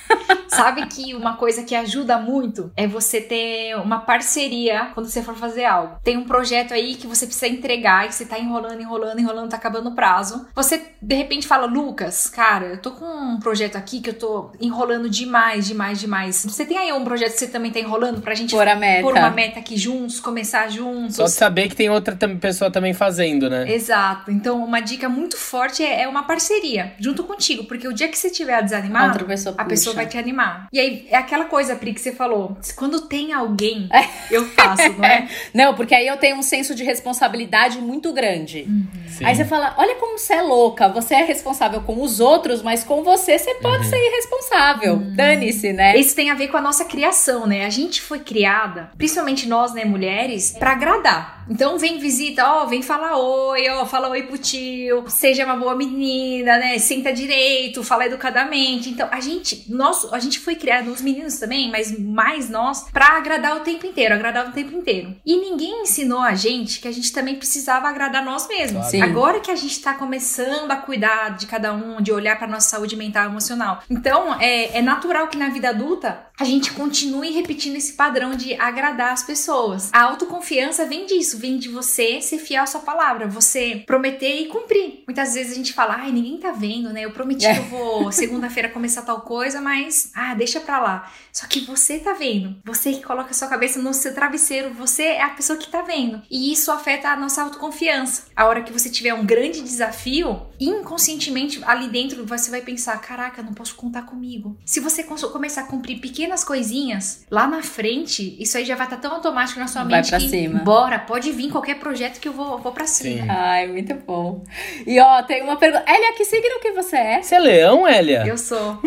Sabe 0.48 0.86
que 0.86 1.16
uma 1.16 1.36
coisa 1.36 1.64
que 1.64 1.76
ajuda 1.76 2.18
muito 2.20 2.72
é 2.78 2.88
você 2.88 3.20
ter 3.20 3.76
uma 3.78 4.00
parceria 4.02 4.92
quando 4.94 5.08
você 5.08 5.24
for 5.24 5.36
fazer 5.36 5.66
algo. 5.66 5.98
Tem 6.04 6.16
um 6.18 6.26
projeto 6.26 6.74
aí 6.74 6.96
que 6.96 7.08
você 7.08 7.26
precisa 7.26 7.48
entregar 7.48 8.08
e 8.08 8.12
você 8.12 8.26
tá 8.26 8.38
enrolando, 8.38 8.80
enrolando, 8.80 9.20
enrolando, 9.20 9.50
tá 9.50 9.58
acabando 9.58 9.90
o 9.90 9.96
prazo. 9.96 10.48
Você 10.56 10.82
de 11.02 11.16
repente 11.16 11.48
fala, 11.48 11.66
Lucas, 11.66 12.28
cara, 12.28 12.68
eu 12.68 12.78
tô 12.82 12.92
com 12.92 13.06
um 13.06 13.40
projeto 13.40 13.76
aqui 13.76 14.00
que 14.00 14.12
eu 14.12 14.14
tô 14.14 14.52
enrolando 14.62 15.10
demais, 15.10 15.66
demais, 15.66 16.00
demais. 16.00 16.46
Você 16.48 16.66
tem 16.66 16.78
aí 16.78 16.94
um 16.94 17.04
projeto 17.04 17.34
que 17.34 17.40
você 17.40 17.48
também 17.48 17.72
tá 17.72 17.80
enrolando 17.80 18.22
pra 18.22 18.36
gente 18.36 18.52
Pôr 18.52 18.68
a 18.68 18.76
meta. 18.76 19.02
pôr 19.02 19.18
uma 19.18 19.32
meta 19.32 19.60
aqui 19.60 19.76
juntos, 19.76 20.20
começar 20.20 20.70
juntos? 20.70 21.16
Só 21.16 21.26
de 21.26 21.32
saber 21.32 21.68
que 21.68 21.76
tem 21.76 21.90
outra 21.90 22.16
pessoa 22.40 22.70
também 22.70 22.94
fazendo, 22.94 23.50
né? 23.50 23.72
Exato. 23.72 24.30
Então, 24.32 24.64
uma 24.64 24.80
dica 24.80 25.10
muito 25.10 25.36
forte 25.38 25.84
é, 25.84 26.04
é 26.04 26.08
uma 26.08 26.24
parceria 26.24 26.94
junto 27.00 27.24
contigo, 27.24 27.64
porque 27.66 27.88
o 27.88 27.94
dia 27.94 28.08
que 28.08 28.18
você 28.18 28.28
estiver 28.28 28.62
desanimado, 28.62 29.08
Outra 29.14 29.26
pessoa 29.26 29.56
a 29.58 29.66
pessoa 29.66 29.96
puxa. 29.96 30.03
Vai 30.04 30.12
te 30.12 30.18
animar. 30.18 30.68
E 30.72 30.80
aí, 30.80 31.08
é 31.10 31.16
aquela 31.18 31.46
coisa, 31.46 31.76
Pri, 31.76 31.94
que 31.94 32.02
você 32.02 32.12
falou. 32.12 32.58
Quando 32.76 33.02
tem 33.02 33.34
alguém, 33.34 33.88
É. 33.92 34.06
eu 34.32 34.46
faço, 34.50 34.94
não 34.98 35.06
é? 35.06 35.28
Não, 35.54 35.74
porque 35.74 35.96
aí 35.96 36.08
eu 36.08 36.18
tenho 36.18 36.38
um 36.38 36.44
senso 36.44 36.76
de 36.76 36.84
responsabilidade 36.84 37.80
muito 37.80 38.12
grande. 38.14 38.68
Sim. 39.08 39.26
Aí 39.26 39.36
você 39.36 39.46
fala, 39.46 39.76
olha 39.78 39.96
como 39.96 40.18
você 40.18 40.34
é 40.34 40.42
louca, 40.42 40.90
você 40.90 41.16
é 41.16 41.24
responsável 41.24 41.82
com 41.82 42.02
os 42.02 42.20
outros, 42.20 42.62
mas 42.62 42.84
com 42.84 43.04
você 43.04 43.38
você 43.38 43.56
pode 43.56 43.86
ser 43.88 43.98
irresponsável. 43.98 44.98
Dane-se, 45.16 45.72
né? 45.74 45.96
Isso 45.98 46.16
tem 46.16 46.30
a 46.32 46.34
ver 46.36 46.48
com 46.48 46.58
a 46.58 46.62
nossa 46.62 46.86
criação, 46.86 47.46
né? 47.46 47.66
A 47.66 47.70
gente 47.70 48.02
foi 48.02 48.20
criada, 48.20 48.90
principalmente 48.98 49.48
nós, 49.48 49.74
né, 49.74 49.86
mulheres, 49.86 50.56
pra 50.58 50.72
agradar. 50.72 51.43
Então 51.50 51.78
vem 51.78 52.00
visita, 52.00 52.46
ó, 52.46 52.66
vem 52.66 52.82
falar 52.82 53.18
oi, 53.18 53.68
ó, 53.70 53.86
fala 53.86 54.10
oi 54.10 54.24
pro 54.24 54.38
tio, 54.38 55.06
seja 55.08 55.46
uma 55.46 55.56
boa 55.56 55.76
menina, 55.76 56.58
né? 56.58 56.78
Senta 56.80 57.12
direito, 57.12 57.84
fala 57.84 58.06
educadamente. 58.06 58.90
Então 58.90 59.08
a 59.12 59.20
gente, 59.20 59.66
nós, 59.70 60.12
a 60.12 60.20
gente 60.20 60.40
foi 60.40 60.56
criado, 60.56 60.92
os 60.92 61.02
meninos 61.02 61.38
também, 61.38 61.70
mas 61.70 61.98
mais 62.00 62.50
nós, 62.50 62.86
pra 62.92 63.18
agradar 63.18 63.58
o 63.58 63.62
tempo 63.62 63.86
inteiro, 63.86 64.14
agradar 64.14 64.50
o 64.50 64.52
tempo 64.52 64.76
inteiro. 64.76 65.16
E 65.26 65.36
ninguém 65.36 65.84
ensinou 65.84 66.20
a 66.20 66.36
gente 66.36 66.80
que 66.80 66.88
a 66.88 66.92
gente 66.92 67.12
também 67.12 67.36
precisava 67.36 67.88
agradar 67.88 68.24
nós 68.24 68.48
mesmos. 68.48 68.90
Claro. 68.90 69.04
Agora 69.04 69.40
que 69.40 69.52
a 69.52 69.56
gente 69.56 69.80
tá 69.82 69.94
começando 69.94 70.72
a 70.72 70.76
cuidar 70.76 71.38
de 71.38 71.48
cada 71.48 71.74
um, 71.74 72.02
de 72.02 72.12
olhar 72.12 72.38
pra 72.38 72.48
nossa 72.48 72.70
saúde 72.70 72.96
mental 72.96 73.26
e 73.26 73.28
emocional. 73.28 73.82
Então, 73.90 74.40
é, 74.40 74.78
é 74.78 74.82
natural 74.82 75.28
que 75.28 75.38
na 75.38 75.50
vida 75.50 75.70
adulta 75.70 76.28
a 76.40 76.44
gente 76.44 76.72
continue 76.72 77.32
repetindo 77.32 77.76
esse 77.76 77.94
padrão 77.94 78.36
de 78.36 78.56
agradar 78.56 79.14
as 79.14 79.24
pessoas. 79.24 79.90
A 79.94 80.02
autoconfiança 80.04 80.86
vem 80.86 81.06
disso, 81.06 81.33
vem 81.40 81.58
de 81.58 81.70
você 81.70 82.22
ser 82.22 82.38
fiel 82.38 82.64
à 82.64 82.66
sua 82.66 82.82
palavra, 82.82 83.28
você 83.28 83.84
prometer 83.86 84.42
e 84.42 84.46
cumprir. 84.48 85.04
Muitas 85.08 85.34
vezes 85.34 85.54
a 85.54 85.56
gente 85.56 85.74
fala, 85.74 85.96
ai, 85.96 86.12
ninguém 86.12 86.38
tá 86.38 86.52
vendo, 86.52 86.92
né? 86.92 87.06
Eu 87.06 87.12
prometi 87.12 87.46
que 87.52 87.60
eu 87.60 87.64
vou 87.66 88.12
segunda-feira 88.14 88.70
começar 88.70 89.02
tal 89.04 89.22
coisa, 89.22 89.62
mas, 89.62 90.12
ah, 90.16 90.34
deixa 90.34 90.60
pra 90.60 90.80
lá. 90.80 91.12
Só 91.32 91.48
que 91.48 91.62
você 91.62 92.00
tá 92.00 92.14
vendo. 92.14 92.56
Você 92.64 92.94
que 92.94 93.04
coloca 93.04 93.32
a 93.32 93.34
sua 93.34 93.48
cabeça 93.48 93.80
no 93.80 93.94
seu 93.94 94.14
travesseiro, 94.14 94.74
você 94.74 95.04
é 95.04 95.22
a 95.24 95.30
pessoa 95.30 95.58
que 95.58 95.68
tá 95.70 95.82
vendo. 95.82 96.22
E 96.30 96.52
isso 96.52 96.72
afeta 96.72 97.10
a 97.10 97.16
nossa 97.16 97.42
autoconfiança. 97.42 98.26
A 98.36 98.46
hora 98.46 98.62
que 98.62 98.72
você 98.72 98.90
tiver 98.90 99.14
um 99.14 99.26
grande 99.26 99.62
desafio, 99.62 100.42
inconscientemente 100.60 101.62
ali 101.66 101.88
dentro 101.90 102.26
você 102.26 102.52
vai 102.52 102.62
pensar: 102.62 102.98
caraca, 103.00 103.42
não 103.42 103.54
posso 103.54 103.76
contar 103.76 104.04
comigo. 104.04 104.58
Se 104.66 104.80
você 104.80 105.04
começar 105.04 105.62
a 105.62 105.66
cumprir 105.66 106.00
pequenas 106.00 106.44
coisinhas, 106.44 107.26
lá 107.30 107.48
na 107.48 107.64
frente, 107.64 108.36
isso 108.40 108.58
aí 108.58 108.66
já 108.66 108.76
vai 108.76 108.86
estar 108.86 108.98
tão 108.98 109.14
automático 109.14 109.60
na 109.60 109.68
sua 109.68 109.84
Vai 109.84 109.96
mente 109.98 110.10
pra 110.10 110.20
que 110.20 110.30
cima. 110.30 110.60
bora, 110.60 111.00
pode 111.00 111.23
vir 111.32 111.52
qualquer 111.52 111.76
projeto 111.80 112.20
que 112.20 112.28
eu 112.28 112.34
vou, 112.34 112.58
vou 112.60 112.72
pra 112.72 112.86
cima. 112.86 113.24
Sim. 113.24 113.30
Ai, 113.30 113.68
muito 113.68 113.94
bom. 113.96 114.44
E 114.86 115.00
ó, 115.00 115.24
tem 115.24 115.42
uma 115.42 115.56
pergunta. 115.58 115.84
Elia, 115.88 116.14
que 116.14 116.26
signo 116.26 116.60
que 116.62 116.72
você 116.72 116.96
é? 116.98 117.22
Você 117.22 117.36
é 117.36 117.40
leão, 117.40 117.88
Elia? 117.88 118.24
Eu 118.26 118.38
sou. 118.38 118.80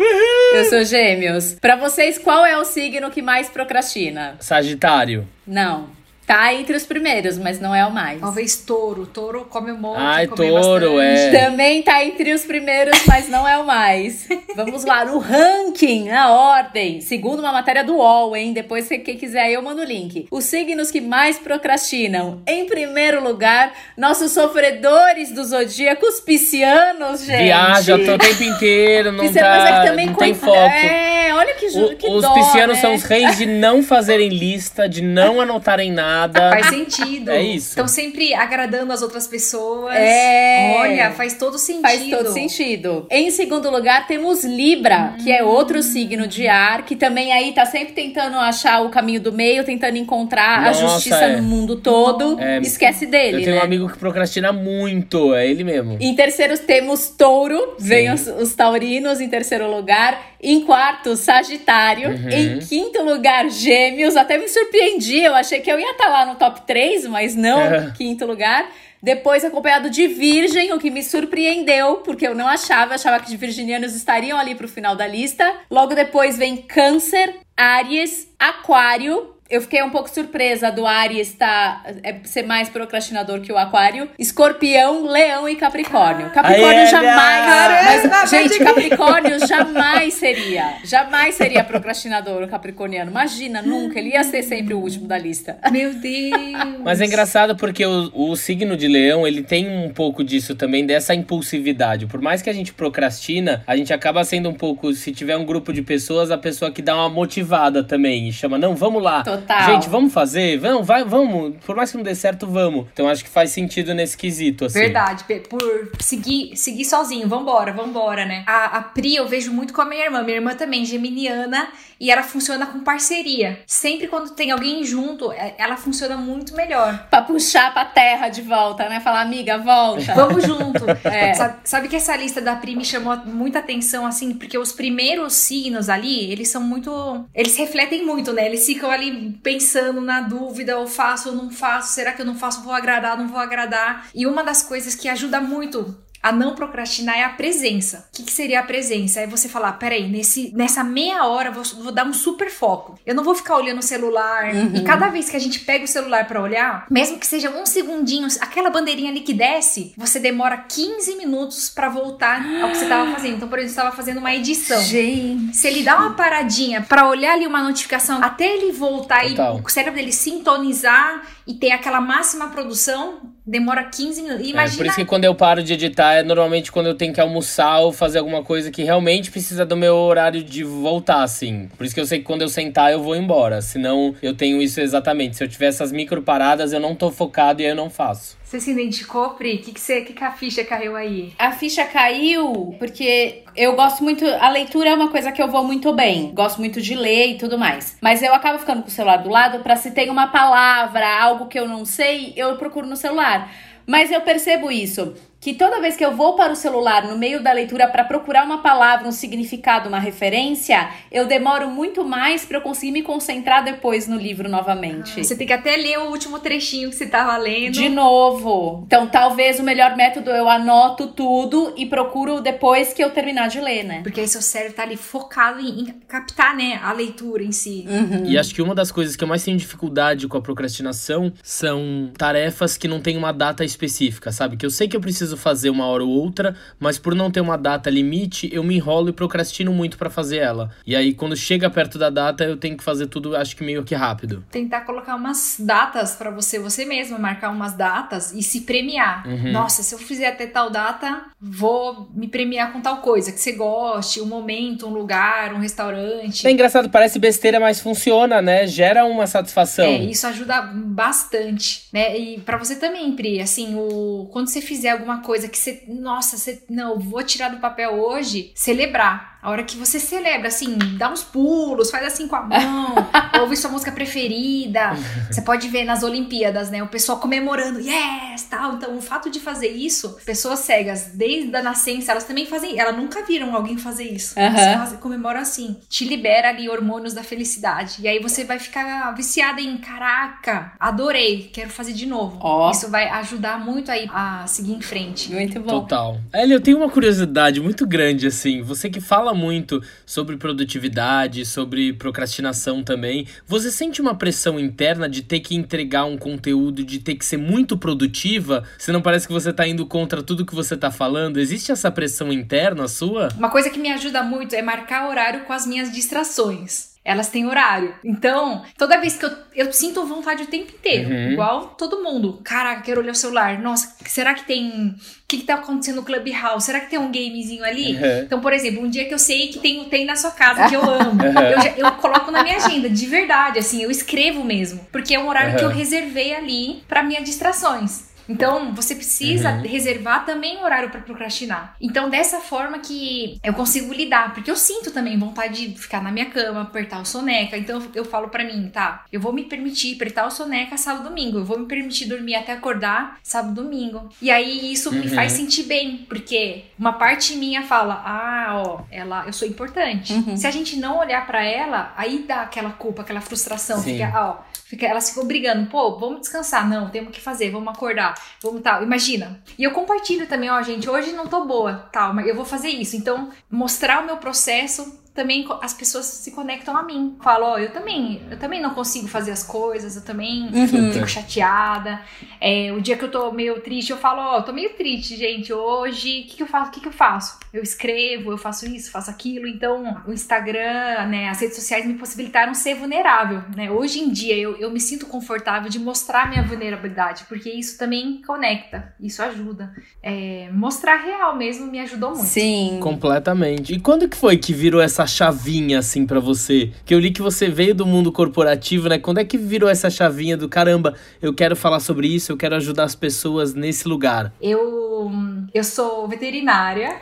Eu 0.53 0.65
sou 0.65 0.83
gêmeos. 0.83 1.53
Pra 1.59 1.75
vocês, 1.75 2.17
qual 2.17 2.45
é 2.45 2.57
o 2.57 2.65
signo 2.65 3.09
que 3.11 3.21
mais 3.21 3.49
procrastina? 3.49 4.35
Sagitário. 4.39 5.27
Não. 5.45 5.96
Tá 6.27 6.53
entre 6.53 6.75
os 6.75 6.85
primeiros, 6.85 7.37
mas 7.37 7.57
não 7.57 7.73
é 7.73 7.85
o 7.85 7.91
mais. 7.91 8.19
Talvez 8.19 8.57
touro. 8.57 9.05
Touro 9.05 9.45
come 9.49 9.71
um 9.71 9.77
monte, 9.77 9.97
Ai, 10.01 10.27
come 10.27 10.45
touro, 10.49 10.95
bastante. 10.97 11.35
é. 11.37 11.45
Também 11.45 11.81
tá 11.81 12.03
entre 12.03 12.33
os 12.33 12.43
primeiros, 12.43 12.99
mas 13.07 13.29
não 13.29 13.47
é 13.47 13.57
o 13.57 13.65
mais. 13.65 14.27
Vamos 14.53 14.83
lá, 14.83 15.05
no 15.05 15.19
ranking, 15.19 16.09
na 16.09 16.29
ordem. 16.29 16.99
Segundo 16.99 17.39
uma 17.39 17.53
matéria 17.53 17.81
do 17.81 17.95
UOL, 17.95 18.35
hein? 18.35 18.51
Depois, 18.51 18.83
se 18.85 18.97
quem 18.99 19.15
quiser 19.15 19.43
aí, 19.43 19.53
eu 19.53 19.61
mando 19.61 19.81
o 19.81 19.85
link. 19.85 20.27
Os 20.29 20.43
signos 20.43 20.91
que 20.91 20.99
mais 20.99 21.39
procrastinam. 21.39 22.41
Em 22.45 22.65
primeiro 22.65 23.23
lugar, 23.23 23.71
nossos 23.95 24.33
sofredores 24.33 25.31
do 25.31 25.45
zodíaco, 25.45 26.05
os 26.05 26.19
piscianos, 26.19 27.23
gente. 27.23 27.43
Viaja 27.43 27.95
o 27.95 27.99
tempo 28.17 28.43
inteiro, 28.43 29.13
não, 29.13 29.23
Pisciano, 29.25 29.47
tá, 29.47 29.57
mas 29.63 29.69
é 29.69 29.79
que 29.81 29.87
também 29.87 30.05
não 30.07 30.15
tem 30.15 30.33
foco. 30.33 30.57
É, 30.57 31.33
olha 31.33 31.53
que. 31.53 31.67
O- 31.67 31.95
que 31.95 32.07
os 32.09 32.21
dó, 32.21 32.33
piscianos 32.33 32.75
né? 32.75 32.81
são 32.81 32.95
os 32.95 33.03
reis 33.03 33.37
de 33.37 33.45
não 33.45 33.81
fazerem 33.81 34.27
lista, 34.27 34.89
de 34.89 35.01
não 35.01 35.39
anotarem 35.39 35.89
nada. 35.89 36.16
Faz 36.33 36.67
sentido. 36.67 37.31
É 37.31 37.41
isso. 37.41 37.69
Estão 37.69 37.87
sempre 37.87 38.33
agradando 38.33 38.91
as 38.91 39.01
outras 39.01 39.27
pessoas. 39.27 39.95
É. 39.95 40.75
Olha, 40.79 41.11
faz 41.11 41.33
todo 41.33 41.57
sentido. 41.57 41.81
Faz 41.81 42.09
todo 42.09 42.29
sentido. 42.31 43.07
Em 43.09 43.29
segundo 43.31 43.69
lugar, 43.69 44.07
temos 44.07 44.43
Libra, 44.43 45.15
que 45.23 45.31
é 45.31 45.43
outro 45.43 45.81
signo 45.83 46.27
de 46.27 46.47
ar, 46.47 46.85
que 46.85 46.95
também 46.95 47.31
aí 47.31 47.51
tá 47.53 47.65
sempre 47.65 47.93
tentando 47.93 48.37
achar 48.37 48.81
o 48.81 48.89
caminho 48.89 49.19
do 49.19 49.31
meio, 49.31 49.63
tentando 49.63 49.97
encontrar 49.97 50.59
a 50.59 50.67
Nossa, 50.67 50.81
justiça 50.81 51.25
é. 51.25 51.37
no 51.37 51.43
mundo 51.43 51.77
todo. 51.77 52.39
É. 52.39 52.59
Esquece 52.59 53.05
dele, 53.05 53.37
Eu 53.37 53.43
tenho 53.43 53.55
né? 53.55 53.61
um 53.61 53.65
amigo 53.65 53.89
que 53.89 53.97
procrastina 53.97 54.51
muito, 54.51 55.33
é 55.33 55.47
ele 55.47 55.63
mesmo. 55.63 55.97
Em 55.99 56.15
terceiro 56.15 56.57
temos 56.57 57.09
Touro, 57.09 57.75
vem 57.79 58.11
os, 58.11 58.27
os 58.27 58.55
taurinos 58.55 59.19
em 59.19 59.29
terceiro 59.29 59.69
lugar. 59.69 60.36
Em 60.41 60.61
quarto, 60.61 61.15
Sagitário. 61.15 62.09
Uhum. 62.09 62.29
Em 62.29 62.59
quinto 62.59 63.01
lugar, 63.03 63.49
Gêmeos. 63.49 64.15
Até 64.15 64.37
me 64.37 64.47
surpreendi, 64.47 65.19
eu 65.21 65.33
achei 65.33 65.59
que 65.61 65.71
eu 65.71 65.79
ia 65.79 65.91
estar 65.91 66.09
lá 66.09 66.25
no 66.25 66.35
top 66.35 66.61
3, 66.67 67.07
mas 67.07 67.35
não, 67.35 67.59
É. 67.61 67.91
quinto 67.97 68.25
lugar. 68.25 68.69
Depois 69.01 69.45
acompanhado 69.45 69.89
de 69.91 70.07
Virgem, 70.07 70.73
o 70.73 70.79
que 70.79 70.89
me 70.89 71.03
surpreendeu, 71.03 71.97
porque 71.97 72.27
eu 72.27 72.33
não 72.33 72.47
achava, 72.47 72.91
eu 72.91 72.95
achava 72.95 73.19
que 73.23 73.29
de 73.29 73.37
virginianos 73.37 73.95
estariam 73.95 74.37
ali 74.39 74.55
pro 74.55 74.67
final 74.67 74.95
da 74.95 75.05
lista. 75.07 75.53
Logo 75.69 75.93
depois 75.93 76.35
vem 76.37 76.57
Câncer, 76.57 77.35
Áries, 77.55 78.27
Aquário. 78.39 79.35
Eu 79.49 79.61
fiquei 79.61 79.81
um 79.81 79.89
pouco 79.89 80.09
surpresa 80.09 80.69
do 80.69 80.85
Aries 80.85 81.33
tá, 81.33 81.83
é, 82.03 82.15
ser 82.23 82.43
mais 82.43 82.67
procrastinador 82.69 83.39
que 83.39 83.51
o 83.51 83.57
Aquário. 83.57 84.09
Escorpião, 84.19 85.05
Leão 85.05 85.47
e 85.47 85.55
Capricórnio. 85.55 86.29
Capricórnio 86.31 86.79
Aê, 86.79 86.87
jamais. 86.87 88.05
Mas, 88.09 88.29
gente, 88.29 88.59
Capricórnio 88.59 89.47
jamais 89.47 90.13
seria. 90.15 90.75
Jamais 90.83 91.35
seria 91.35 91.63
procrastinador 91.63 92.43
o 92.43 92.47
Capricorniano. 92.47 93.09
Imagina, 93.09 93.61
nunca. 93.61 93.99
Ele 93.99 94.09
ia 94.09 94.23
ser 94.23 94.43
sempre 94.43 94.73
o 94.73 94.79
último 94.79 95.07
da 95.07 95.17
lista. 95.17 95.57
Meu 95.71 95.93
Deus. 95.93 96.81
Mas 96.83 96.99
é 96.99 97.05
engraçado 97.05 97.55
porque 97.55 97.85
o, 97.85 98.11
o 98.13 98.35
signo 98.35 98.75
de 98.75 98.87
leão, 98.87 99.25
ele 99.25 99.43
tem 99.43 99.69
um 99.69 99.93
pouco 99.93 100.23
disso 100.23 100.55
também, 100.55 100.85
dessa 100.85 101.15
impulsividade. 101.15 102.05
Por 102.05 102.21
mais 102.21 102.41
que 102.41 102.49
a 102.49 102.53
gente 102.53 102.73
procrastina, 102.73 103.63
a 103.65 103.77
gente 103.77 103.93
acaba 103.93 104.23
sendo 104.25 104.49
um 104.49 104.53
pouco, 104.53 104.91
se 104.93 105.11
tiver 105.13 105.37
um 105.37 105.45
grupo 105.45 105.71
de 105.71 105.81
pessoas, 105.81 106.31
a 106.31 106.37
pessoa 106.37 106.69
que 106.69 106.81
dá 106.81 106.95
uma 106.95 107.09
motivada 107.09 107.83
também. 107.83 108.27
E 108.27 108.33
chama, 108.33 108.57
não, 108.57 108.75
vamos 108.75 109.01
lá. 109.01 109.23
Total. 109.41 109.71
Gente, 109.73 109.89
vamos 109.89 110.13
fazer? 110.13 110.57
Vamos, 110.57 110.85
vai, 110.85 111.03
vamos. 111.03 111.55
Por 111.65 111.75
mais 111.75 111.91
que 111.91 111.97
não 111.97 112.03
dê 112.03 112.15
certo, 112.15 112.47
vamos. 112.47 112.87
Então 112.93 113.07
acho 113.07 113.23
que 113.23 113.29
faz 113.29 113.51
sentido 113.51 113.93
nesse 113.93 114.17
quesito, 114.17 114.65
assim. 114.65 114.79
Verdade, 114.79 115.23
por 115.49 115.91
seguir, 115.99 116.55
seguir 116.55 116.85
sozinho, 116.85 117.27
vambora, 117.27 117.71
vambora, 117.71 118.25
né? 118.25 118.43
A, 118.47 118.77
a 118.77 118.81
Pri 118.81 119.15
eu 119.15 119.27
vejo 119.27 119.51
muito 119.51 119.73
com 119.73 119.81
a 119.81 119.85
minha 119.85 120.05
irmã. 120.05 120.21
Minha 120.23 120.37
irmã 120.37 120.55
também, 120.55 120.85
geminiana, 120.85 121.67
e 121.99 122.11
ela 122.11 122.23
funciona 122.23 122.65
com 122.65 122.79
parceria. 122.79 123.59
Sempre 123.65 124.07
quando 124.07 124.31
tem 124.31 124.51
alguém 124.51 124.83
junto, 124.83 125.31
é- 125.31 125.55
ela 125.57 125.77
funciona 125.77 126.15
muito 126.17 126.55
melhor. 126.55 127.07
Pra 127.09 127.21
puxar 127.21 127.73
pra 127.73 127.85
terra 127.85 128.29
de 128.29 128.41
volta, 128.41 128.87
né? 128.89 128.99
Falar, 128.99 129.21
amiga, 129.21 129.57
volta. 129.57 130.13
Vamos 130.15 130.43
junto. 130.43 130.85
É. 131.03 131.33
sabe, 131.33 131.55
sabe 131.63 131.87
que 131.87 131.95
essa 131.95 132.15
lista 132.15 132.41
da 132.41 132.55
Pri 132.55 132.75
me 132.75 132.83
chamou 132.83 133.15
muita 133.25 133.59
atenção, 133.59 134.05
assim, 134.05 134.33
porque 134.33 134.57
os 134.57 134.71
primeiros 134.71 135.33
signos 135.33 135.89
ali, 135.89 136.31
eles 136.31 136.49
são 136.49 136.61
muito. 136.61 137.25
Eles 137.33 137.55
refletem 137.57 138.05
muito, 138.05 138.33
né? 138.33 138.45
Eles 138.45 138.65
ficam 138.65 138.89
ali 138.91 139.26
pensando 139.31 140.01
na 140.01 140.21
dúvida, 140.21 140.73
eu 140.73 140.87
faço 140.87 141.29
ou 141.29 141.35
não 141.35 141.49
faço, 141.49 141.93
será 141.93 142.13
que 142.13 142.21
eu 142.21 142.25
não 142.25 142.35
faço, 142.35 142.63
vou 142.63 142.73
agradar, 142.73 143.17
não 143.17 143.27
vou 143.27 143.39
agradar. 143.39 144.07
E 144.13 144.25
uma 144.25 144.43
das 144.43 144.63
coisas 144.63 144.95
que 144.95 145.07
ajuda 145.07 145.39
muito. 145.39 145.95
A 146.27 146.31
não 146.33 146.55
procrastinar 146.55 147.17
é 147.17 147.23
a 147.23 147.29
presença. 147.29 148.05
O 148.09 148.17
que, 148.17 148.23
que 148.23 148.33
seria 148.33 148.59
a 148.59 148.63
presença? 148.63 149.21
É 149.21 149.25
você 149.25 149.47
falar: 149.47 149.71
peraí, 149.73 150.09
nesse, 150.09 150.51
nessa 150.53 150.83
meia 150.83 151.25
hora 151.25 151.47
eu 151.47 151.53
vou, 151.53 151.63
vou 151.83 151.91
dar 151.93 152.05
um 152.05 152.11
super 152.11 152.51
foco. 152.51 152.99
Eu 153.05 153.15
não 153.15 153.23
vou 153.23 153.33
ficar 153.33 153.55
olhando 153.55 153.79
o 153.79 153.81
celular. 153.81 154.53
E 154.75 154.81
cada 154.83 155.07
vez 155.07 155.29
que 155.29 155.37
a 155.37 155.39
gente 155.39 155.61
pega 155.61 155.85
o 155.85 155.87
celular 155.87 156.27
pra 156.27 156.41
olhar, 156.41 156.85
mesmo 156.91 157.17
que 157.17 157.25
seja 157.25 157.49
um 157.49 157.65
segundinho, 157.65 158.27
aquela 158.41 158.69
bandeirinha 158.69 159.09
ali 159.09 159.21
que 159.21 159.33
desce, 159.33 159.93
você 159.95 160.19
demora 160.19 160.57
15 160.57 161.15
minutos 161.15 161.69
pra 161.69 161.87
voltar 161.87 162.45
ao 162.61 162.71
que 162.71 162.77
você 162.77 162.87
tava 162.87 163.09
fazendo. 163.13 163.37
Então, 163.37 163.47
por 163.47 163.59
exemplo, 163.59 163.75
você 163.75 163.81
tava 163.81 163.95
fazendo 163.95 164.17
uma 164.17 164.35
edição. 164.35 164.81
Gente. 164.81 165.55
Se 165.55 165.65
ele 165.65 165.81
dá 165.81 165.95
uma 165.95 166.13
paradinha 166.13 166.81
pra 166.81 167.07
olhar 167.07 167.35
ali 167.35 167.47
uma 167.47 167.63
notificação, 167.63 168.21
até 168.21 168.53
ele 168.53 168.73
voltar 168.73 169.23
Total. 169.29 169.59
e 169.59 169.61
o 169.61 169.69
cérebro 169.69 169.97
dele 169.97 170.11
sintonizar 170.11 171.21
e 171.47 171.53
ter 171.53 171.71
aquela 171.71 172.01
máxima 172.01 172.49
produção, 172.49 173.36
demora 173.47 173.85
15 173.85 174.21
minutos. 174.21 174.45
É, 174.45 174.49
Imagina. 174.49 174.77
por 174.77 174.85
isso 174.85 174.95
que 174.97 175.05
quando 175.05 175.23
eu 175.23 175.33
paro 175.33 175.63
de 175.63 175.73
editar, 175.73 176.15
é 176.15 176.23
normalmente 176.23 176.71
quando 176.71 176.87
eu 176.87 176.95
tenho 176.95 177.13
que 177.13 177.21
almoçar 177.21 177.79
ou 177.79 177.93
fazer 177.93 178.19
alguma 178.19 178.43
coisa 178.43 178.69
que 178.69 178.83
realmente 178.83 179.31
precisa 179.31 179.65
do 179.65 179.77
meu 179.77 179.95
horário 179.95 180.43
de 180.43 180.63
voltar, 180.63 181.23
assim. 181.23 181.69
Por 181.77 181.85
isso 181.85 181.95
que 181.95 182.01
eu 182.01 182.05
sei 182.05 182.19
que 182.19 182.25
quando 182.25 182.41
eu 182.41 182.49
sentar, 182.49 182.91
eu 182.91 183.01
vou 183.01 183.15
embora. 183.15 183.61
Senão, 183.61 184.13
eu 184.21 184.35
tenho 184.35 184.61
isso 184.61 184.81
exatamente. 184.81 185.37
Se 185.37 185.43
eu 185.43 185.47
tiver 185.47 185.67
essas 185.67 185.91
micro 185.91 186.21
paradas, 186.21 186.73
eu 186.73 186.79
não 186.79 186.93
tô 186.93 187.09
focado 187.09 187.61
e 187.61 187.65
aí 187.65 187.71
eu 187.71 187.75
não 187.75 187.89
faço. 187.89 188.37
Você 188.47 188.61
se 188.61 188.71
identificou, 188.71 189.31
Pri? 189.31 189.55
O 189.55 189.57
que, 189.57 189.73
que, 189.73 189.79
você, 189.79 189.99
que, 190.03 190.13
que 190.13 190.23
a 190.23 190.31
ficha 190.31 190.63
caiu 190.63 190.95
aí? 190.95 191.33
A 191.37 191.51
ficha 191.51 191.83
caiu 191.83 192.73
porque 192.79 193.43
eu 193.53 193.75
gosto 193.75 194.01
muito. 194.01 194.25
A 194.25 194.49
leitura 194.49 194.91
é 194.91 194.95
uma 194.95 195.09
coisa 195.09 195.33
que 195.33 195.41
eu 195.41 195.49
vou 195.49 195.65
muito 195.65 195.91
bem. 195.91 196.33
Gosto 196.33 196.59
muito 196.59 196.81
de 196.81 196.95
ler 196.95 197.31
e 197.31 197.37
tudo 197.37 197.57
mais. 197.57 197.97
Mas 197.99 198.23
eu 198.23 198.33
acabo 198.33 198.57
ficando 198.57 198.83
com 198.83 198.87
o 198.87 198.91
celular 198.91 199.17
do 199.17 199.29
lado 199.29 199.59
pra 199.59 199.75
se 199.75 199.91
tem 199.91 200.09
uma 200.09 200.27
palavra, 200.27 201.21
algo 201.21 201.47
que 201.47 201.59
eu 201.59 201.67
não 201.67 201.83
sei, 201.83 202.31
eu 202.37 202.55
procuro 202.55 202.87
no 202.87 202.95
celular. 202.95 203.51
Mas 203.85 204.11
eu 204.11 204.21
percebo 204.21 204.71
isso 204.71 205.13
que 205.39 205.53
toda 205.53 205.79
vez 205.79 205.95
que 205.95 206.03
eu 206.03 206.15
vou 206.15 206.35
para 206.35 206.51
o 206.51 206.55
celular 206.55 207.07
no 207.07 207.17
meio 207.17 207.41
da 207.41 207.51
leitura 207.51 207.87
para 207.87 208.03
procurar 208.03 208.43
uma 208.43 208.61
palavra, 208.61 209.07
um 209.07 209.11
significado, 209.11 209.87
uma 209.87 209.99
referência, 209.99 210.89
eu 211.11 211.27
demoro 211.27 211.69
muito 211.69 212.03
mais 212.03 212.45
para 212.45 212.57
eu 212.57 212.61
conseguir 212.61 212.91
me 212.91 213.03
concentrar 213.03 213.63
depois 213.63 214.07
no 214.07 214.17
livro 214.17 214.49
novamente. 214.49 215.23
Você 215.23 215.35
tem 215.35 215.45
que 215.45 215.53
até 215.53 215.75
ler 215.75 215.99
o 215.99 216.09
último 216.09 216.39
trechinho 216.39 216.89
que 216.89 216.95
você 216.95 217.05
tava 217.05 217.37
lendo. 217.37 217.73
De 217.73 217.89
novo. 217.89 218.83
Então, 218.87 219.07
talvez 219.07 219.59
o 219.59 219.63
melhor 219.63 219.95
método 219.95 220.31
eu 220.31 220.49
anoto 220.49 221.07
tudo 221.07 221.73
e 221.77 221.85
procuro 221.85 222.41
depois 222.41 222.93
que 222.93 223.03
eu 223.03 223.09
terminar 223.11 223.47
de 223.47 223.59
ler, 223.59 223.83
né? 223.83 224.01
Porque 224.01 224.21
aí 224.21 224.27
seu 224.27 224.41
cérebro 224.41 224.75
tá 224.75 224.83
ali 224.83 224.97
focado 224.97 225.59
em, 225.59 225.81
em 225.81 225.85
captar, 226.07 226.55
né, 226.55 226.79
a 226.81 226.91
leitura 226.93 227.43
em 227.43 227.51
si. 227.51 227.85
Uhum. 227.87 228.25
E 228.25 228.37
acho 228.37 228.53
que 228.53 228.61
uma 228.61 228.73
das 228.73 228.91
coisas 228.91 229.15
que 229.15 229.23
eu 229.23 229.27
mais 229.27 229.43
tenho 229.43 229.57
dificuldade 229.57 230.27
com 230.27 230.37
a 230.37 230.41
procrastinação 230.41 231.31
são 231.43 232.11
tarefas 232.17 232.77
que 232.77 232.87
não 232.87 232.99
têm 232.99 233.17
uma 233.17 233.31
data 233.31 233.63
específica, 233.63 234.31
sabe? 234.31 234.57
Que 234.57 234.65
eu 234.65 234.69
sei 234.69 234.87
que 234.87 234.95
eu 234.95 235.01
preciso 235.01 235.26
fazer 235.35 235.69
uma 235.69 235.85
hora 235.85 236.03
ou 236.03 236.09
outra, 236.09 236.55
mas 236.79 236.97
por 236.97 237.15
não 237.15 237.31
ter 237.31 237.41
uma 237.41 237.57
data 237.57 237.89
limite, 237.89 238.49
eu 238.53 238.63
me 238.63 238.75
enrolo 238.75 239.09
e 239.09 239.13
procrastino 239.13 239.73
muito 239.73 239.97
para 239.97 240.09
fazer 240.09 240.37
ela. 240.37 240.69
E 240.85 240.95
aí, 240.95 241.13
quando 241.13 241.35
chega 241.35 241.69
perto 241.69 241.97
da 241.97 242.09
data, 242.09 242.43
eu 242.43 242.55
tenho 242.55 242.77
que 242.77 242.83
fazer 242.83 243.07
tudo, 243.07 243.35
acho 243.35 243.55
que 243.55 243.63
meio 243.63 243.83
que 243.83 243.95
rápido. 243.95 244.45
Tentar 244.51 244.81
colocar 244.81 245.15
umas 245.15 245.57
datas 245.59 246.15
para 246.15 246.29
você, 246.29 246.59
você 246.59 246.85
mesma, 246.85 247.17
marcar 247.17 247.49
umas 247.49 247.73
datas 247.73 248.31
e 248.31 248.43
se 248.43 248.61
premiar. 248.61 249.27
Uhum. 249.27 249.51
Nossa, 249.51 249.81
se 249.83 249.93
eu 249.93 249.99
fizer 249.99 250.27
até 250.27 250.45
tal 250.45 250.69
data, 250.69 251.25
vou 251.41 252.09
me 252.13 252.27
premiar 252.27 252.71
com 252.71 252.81
tal 252.81 252.97
coisa 252.97 253.31
que 253.31 253.39
você 253.39 253.51
goste, 253.53 254.21
um 254.21 254.25
momento, 254.25 254.87
um 254.87 254.93
lugar, 254.93 255.53
um 255.53 255.59
restaurante. 255.59 256.45
É 256.45 256.51
engraçado, 256.51 256.89
parece 256.89 257.17
besteira, 257.17 257.59
mas 257.59 257.79
funciona, 257.79 258.41
né? 258.41 258.67
Gera 258.67 259.05
uma 259.05 259.25
satisfação. 259.25 259.85
É, 259.85 259.97
isso 260.03 260.27
ajuda 260.27 260.61
bastante, 260.61 261.87
né? 261.91 262.17
E 262.17 262.39
para 262.39 262.57
você 262.57 262.75
também, 262.75 263.11
Pri, 263.13 263.41
assim, 263.41 263.75
o 263.75 264.27
quando 264.31 264.49
você 264.49 264.61
fizer 264.61 264.91
alguma 264.91 265.16
coisa 265.21 265.47
que 265.47 265.57
você, 265.57 265.83
nossa, 265.87 266.37
você 266.37 266.63
não, 266.69 266.99
vou 266.99 267.23
tirar 267.23 267.49
do 267.49 267.59
papel 267.59 267.93
hoje, 267.93 268.51
celebrar. 268.55 269.36
A 269.47 269.51
hora 269.51 269.63
que 269.63 269.77
você 269.77 269.97
celebra, 269.97 270.49
assim, 270.49 270.77
dá 270.97 271.09
uns 271.09 271.23
pulos, 271.23 271.89
faz 271.89 272.05
assim 272.05 272.27
com 272.27 272.35
a 272.35 272.41
mão, 272.41 272.95
ouve 273.39 273.55
sua 273.55 273.71
música 273.71 273.93
preferida. 273.93 274.91
Você 275.31 275.41
pode 275.41 275.69
ver 275.69 275.85
nas 275.85 276.03
Olimpíadas, 276.03 276.69
né? 276.69 276.83
O 276.83 276.87
pessoal 276.89 277.17
comemorando, 277.17 277.79
yes, 277.79 278.43
tal. 278.49 278.73
Então, 278.73 278.97
o 278.97 279.01
fato 279.01 279.29
de 279.29 279.39
fazer 279.39 279.69
isso, 279.69 280.17
pessoas 280.25 280.59
cegas, 280.59 281.11
desde 281.13 281.55
a 281.55 281.63
nascença, 281.63 282.11
elas 282.11 282.25
também 282.25 282.45
fazem. 282.45 282.77
Elas 282.77 282.97
nunca 282.97 283.23
viram 283.23 283.55
alguém 283.55 283.77
fazer 283.77 284.03
isso. 284.03 284.37
Elas 284.37 284.59
Aham. 284.59 284.79
fazem, 284.79 284.97
comemoram 284.97 285.39
assim. 285.39 285.77
Te 285.87 286.03
libera 286.03 286.49
ali 286.49 286.67
hormônios 286.67 287.13
da 287.13 287.23
felicidade. 287.23 288.01
E 288.01 288.07
aí 288.09 288.19
você 288.19 288.43
vai 288.43 288.59
ficar 288.59 289.15
viciada 289.15 289.61
em 289.61 289.77
caraca, 289.77 290.73
adorei, 290.77 291.49
quero 291.53 291.69
fazer 291.69 291.93
de 291.93 292.05
novo. 292.05 292.37
Ó. 292.41 292.69
Isso 292.69 292.91
vai 292.91 293.07
ajudar 293.07 293.63
muito 293.63 293.89
aí 293.89 294.09
a 294.13 294.45
seguir 294.45 294.73
em 294.73 294.81
frente. 294.81 295.31
Muito 295.31 295.57
bom. 295.61 295.79
Total. 295.79 296.17
Ellie, 296.33 296.53
eu 296.53 296.59
tenho 296.59 296.79
uma 296.79 296.89
curiosidade 296.89 297.61
muito 297.61 297.87
grande, 297.87 298.27
assim. 298.27 298.61
Você 298.61 298.89
que 298.89 298.99
fala 298.99 299.36
muito 299.37 299.81
sobre 300.05 300.35
produtividade, 300.35 301.45
sobre 301.45 301.93
procrastinação 301.93 302.83
também. 302.83 303.27
Você 303.47 303.71
sente 303.71 304.01
uma 304.01 304.15
pressão 304.15 304.59
interna 304.59 305.07
de 305.07 305.21
ter 305.21 305.39
que 305.39 305.55
entregar 305.55 306.05
um 306.05 306.17
conteúdo, 306.17 306.83
de 306.83 306.99
ter 306.99 307.15
que 307.15 307.23
ser 307.23 307.37
muito 307.37 307.77
produtiva? 307.77 308.63
Se 308.77 308.91
não 308.91 309.01
parece 309.01 309.27
que 309.27 309.33
você 309.33 309.53
tá 309.53 309.67
indo 309.67 309.85
contra 309.85 310.23
tudo 310.23 310.45
que 310.45 310.55
você 310.55 310.75
tá 310.75 310.91
falando? 310.91 311.39
Existe 311.39 311.71
essa 311.71 311.91
pressão 311.91 312.33
interna 312.33 312.87
sua? 312.87 313.29
Uma 313.37 313.49
coisa 313.49 313.69
que 313.69 313.79
me 313.79 313.91
ajuda 313.91 314.23
muito 314.23 314.55
é 314.55 314.61
marcar 314.61 315.07
horário 315.07 315.45
com 315.45 315.53
as 315.53 315.65
minhas 315.65 315.91
distrações. 315.91 316.96
Elas 317.09 317.29
têm 317.29 317.45
horário. 317.47 317.95
Então, 318.03 318.63
toda 318.77 318.99
vez 318.99 319.15
que 319.17 319.23
eu, 319.25 319.31
eu 319.55 319.71
sinto 319.71 320.05
vontade 320.05 320.43
o 320.43 320.47
tempo 320.47 320.73
inteiro, 320.73 321.09
Uhum. 321.09 321.31
igual 321.31 321.67
todo 321.77 322.03
mundo. 322.03 322.41
Caraca, 322.43 322.81
quero 322.81 322.99
olhar 322.99 323.13
o 323.13 323.15
celular. 323.15 323.57
Nossa, 323.59 323.95
será 324.05 324.33
que 324.33 324.43
tem. 324.43 324.89
O 324.89 325.27
que, 325.27 325.37
que 325.37 325.43
tá 325.45 325.53
acontecendo 325.55 325.95
no 325.97 326.03
Clubhouse? 326.03 326.65
Será 326.65 326.81
que 326.81 326.89
tem 326.89 326.99
um 326.99 327.05
gamezinho 327.11 327.63
ali? 327.63 327.95
Uhum. 327.95 328.19
Então, 328.25 328.41
por 328.41 328.51
exemplo, 328.51 328.83
um 328.83 328.89
dia 328.89 329.05
que 329.05 329.13
eu 329.13 329.19
sei 329.19 329.47
que 329.47 329.59
tem, 329.59 329.85
tem 329.85 330.05
na 330.05 330.17
sua 330.17 330.31
casa, 330.31 330.67
que 330.67 330.75
eu 330.75 330.81
amo, 330.89 331.21
eu, 331.23 331.61
já- 331.61 331.73
eu 331.77 331.91
coloco 331.93 332.29
na 332.29 332.43
minha 332.43 332.57
agenda, 332.57 332.89
de 332.89 333.05
verdade, 333.05 333.57
assim, 333.59 333.81
eu 333.81 333.89
escrevo 333.89 334.43
mesmo. 334.43 334.85
Porque 334.91 335.15
é 335.15 335.19
um 335.19 335.29
horário 335.29 335.55
que 335.57 335.63
eu 335.63 335.69
Uhum. 335.69 335.75
reservei 335.75 336.35
ali 336.35 336.83
pra 336.89 337.03
minhas 337.03 337.23
distrações. 337.23 338.05
Então, 338.27 338.73
você 338.73 338.95
precisa 338.95 339.51
Uhum. 339.51 339.61
reservar 339.61 340.25
também 340.25 340.57
horário 340.63 340.89
pra 340.89 341.01
procrastinar. 341.01 341.75
Então, 341.79 342.09
dessa 342.09 342.39
forma 342.39 342.79
que 342.79 343.39
eu 343.43 343.53
consigo 343.53 343.93
lidar, 343.93 344.33
porque 344.33 344.49
eu 344.51 344.55
sinto 344.55 344.91
também 344.91 345.17
vontade 345.17 345.67
de 345.67 345.79
ficar 345.79 346.01
na 346.01 346.11
minha 346.11 346.25
cama, 346.25 346.61
apertar 346.63 347.01
o 347.01 347.05
soneca. 347.05 347.57
Então, 347.57 347.81
eu 347.95 348.05
falo 348.05 348.29
pra 348.29 348.43
mim, 348.43 348.69
tá, 348.73 349.05
eu 349.11 349.19
vou 349.19 349.31
me 349.33 349.43
permitir 349.43 349.95
apertar 349.95 350.25
o 350.27 350.31
soneca 350.31 350.77
sábado 350.77 351.07
domingo, 351.09 351.37
eu 351.39 351.45
vou 351.45 351.59
me 351.59 351.65
permitir 351.65 352.05
dormir 352.05 352.35
até 352.35 352.53
acordar 352.53 353.17
sábado 353.23 353.53
domingo. 353.63 354.09
E 354.21 354.29
aí 354.29 354.71
isso 354.73 354.91
me 354.91 355.07
Uhum. 355.07 355.09
faz 355.15 355.31
sentir 355.33 355.63
bem, 355.63 356.05
porque 356.09 356.65
uma 356.77 356.93
parte 356.93 357.35
minha 357.35 357.63
fala: 357.63 358.01
"Ah, 358.05 358.61
ó, 358.63 358.81
ela, 358.91 359.25
eu 359.25 359.33
sou 359.33 359.47
importante". 359.47 360.13
Se 360.37 360.45
a 360.47 360.51
gente 360.51 360.75
não 360.77 360.97
olhar 360.99 361.25
pra 361.25 361.43
ela, 361.43 361.93
aí 361.95 362.25
dá 362.27 362.41
aquela 362.41 362.71
culpa, 362.71 363.01
aquela 363.01 363.21
frustração, 363.21 363.77
Sim. 363.79 363.93
fica, 363.93 364.11
ó, 364.15 364.37
Fica, 364.67 364.85
elas 364.85 365.09
ficam 365.09 365.25
brigando, 365.25 365.69
pô, 365.69 365.97
vamos 365.97 366.19
descansar. 366.19 366.67
Não, 366.67 366.89
temos 366.89 367.15
que 367.15 367.21
fazer, 367.21 367.49
vamos 367.49 367.69
acordar, 367.73 368.13
vamos 368.43 368.61
tal. 368.61 368.83
Imagina. 368.83 369.41
E 369.57 369.63
eu 369.63 369.71
compartilho 369.71 370.27
também, 370.27 370.49
ó, 370.49 370.61
gente, 370.61 370.89
hoje 370.89 371.13
não 371.13 371.25
tô 371.25 371.45
boa, 371.45 371.87
tal, 371.89 372.13
mas 372.13 372.27
eu 372.27 372.35
vou 372.35 372.43
fazer 372.43 372.67
isso. 372.67 372.97
Então, 372.97 373.29
mostrar 373.49 374.03
o 374.03 374.05
meu 374.05 374.17
processo 374.17 374.99
também 375.17 375.47
as 375.63 375.73
pessoas 375.73 376.05
se 376.05 376.29
conectam 376.29 376.77
a 376.77 376.83
mim. 376.83 377.17
Falo, 377.23 377.45
ó, 377.45 377.57
eu 377.57 377.71
também, 377.71 378.21
eu 378.29 378.37
também 378.37 378.61
não 378.61 378.75
consigo 378.75 379.07
fazer 379.07 379.31
as 379.31 379.41
coisas, 379.41 379.95
eu 379.95 380.03
também 380.03 380.47
Super. 380.67 380.93
fico 380.93 381.07
chateada. 381.07 381.99
É, 382.39 382.71
o 382.71 382.79
dia 382.79 382.95
que 382.95 383.03
eu 383.03 383.09
tô 383.09 383.31
meio 383.31 383.59
triste, 383.61 383.89
eu 383.89 383.97
falo, 383.97 384.21
ó, 384.21 384.37
eu 384.37 384.43
tô 384.43 384.53
meio 384.53 384.75
triste, 384.75 385.17
gente, 385.17 385.51
hoje, 385.51 386.21
o 386.21 386.29
que, 386.29 386.37
que 386.37 386.43
eu 386.43 386.47
faço? 386.47 386.69
O 386.69 386.71
que, 386.71 386.81
que 386.81 386.87
eu 386.87 386.91
faço? 386.91 387.39
Eu 387.51 387.63
escrevo, 387.63 388.29
eu 388.29 388.37
faço 388.37 388.67
isso, 388.67 388.91
faço 388.91 389.09
aquilo. 389.09 389.47
Então, 389.47 390.03
o 390.05 390.13
Instagram, 390.13 391.07
né, 391.07 391.29
as 391.29 391.41
redes 391.41 391.55
sociais 391.55 391.83
me 391.83 391.95
possibilitaram 391.95 392.53
ser 392.53 392.75
vulnerável, 392.75 393.41
né? 393.55 393.71
Hoje 393.71 393.99
em 393.99 394.11
dia, 394.11 394.37
eu, 394.37 394.55
eu 394.57 394.69
me 394.69 394.79
sinto 394.79 395.07
confortável 395.07 395.67
de 395.67 395.79
mostrar 395.79 396.29
minha 396.29 396.43
vulnerabilidade, 396.43 397.23
porque 397.27 397.49
isso 397.49 397.75
também 397.75 398.21
conecta, 398.21 398.93
isso 398.99 399.23
ajuda. 399.23 399.73
É, 400.03 400.49
mostrar 400.53 400.97
real 400.97 401.35
mesmo 401.35 401.65
me 401.65 401.79
ajudou 401.79 402.11
muito. 402.11 402.25
Sim. 402.25 402.77
Completamente. 402.79 403.73
E 403.73 403.79
quando 403.79 404.07
que 404.07 404.15
foi 404.15 404.37
que 404.37 404.53
virou 404.53 404.79
essa 404.79 405.06
chavinha 405.07 405.79
assim 405.79 406.05
pra 406.05 406.19
você? 406.19 406.71
Que 406.85 406.93
eu 406.93 406.99
li 406.99 407.11
que 407.11 407.21
você 407.21 407.49
veio 407.49 407.73
do 407.73 407.85
mundo 407.85 408.11
corporativo, 408.11 408.89
né? 408.89 408.99
Quando 408.99 409.19
é 409.19 409.25
que 409.25 409.37
virou 409.37 409.69
essa 409.69 409.89
chavinha 409.89 410.37
do 410.37 410.49
caramba, 410.49 410.93
eu 411.21 411.33
quero 411.33 411.55
falar 411.55 411.79
sobre 411.79 412.07
isso, 412.07 412.31
eu 412.31 412.37
quero 412.37 412.55
ajudar 412.55 412.83
as 412.83 412.95
pessoas 412.95 413.53
nesse 413.53 413.87
lugar? 413.87 414.33
Eu, 414.41 415.11
eu 415.53 415.63
sou 415.63 416.07
veterinária 416.07 416.97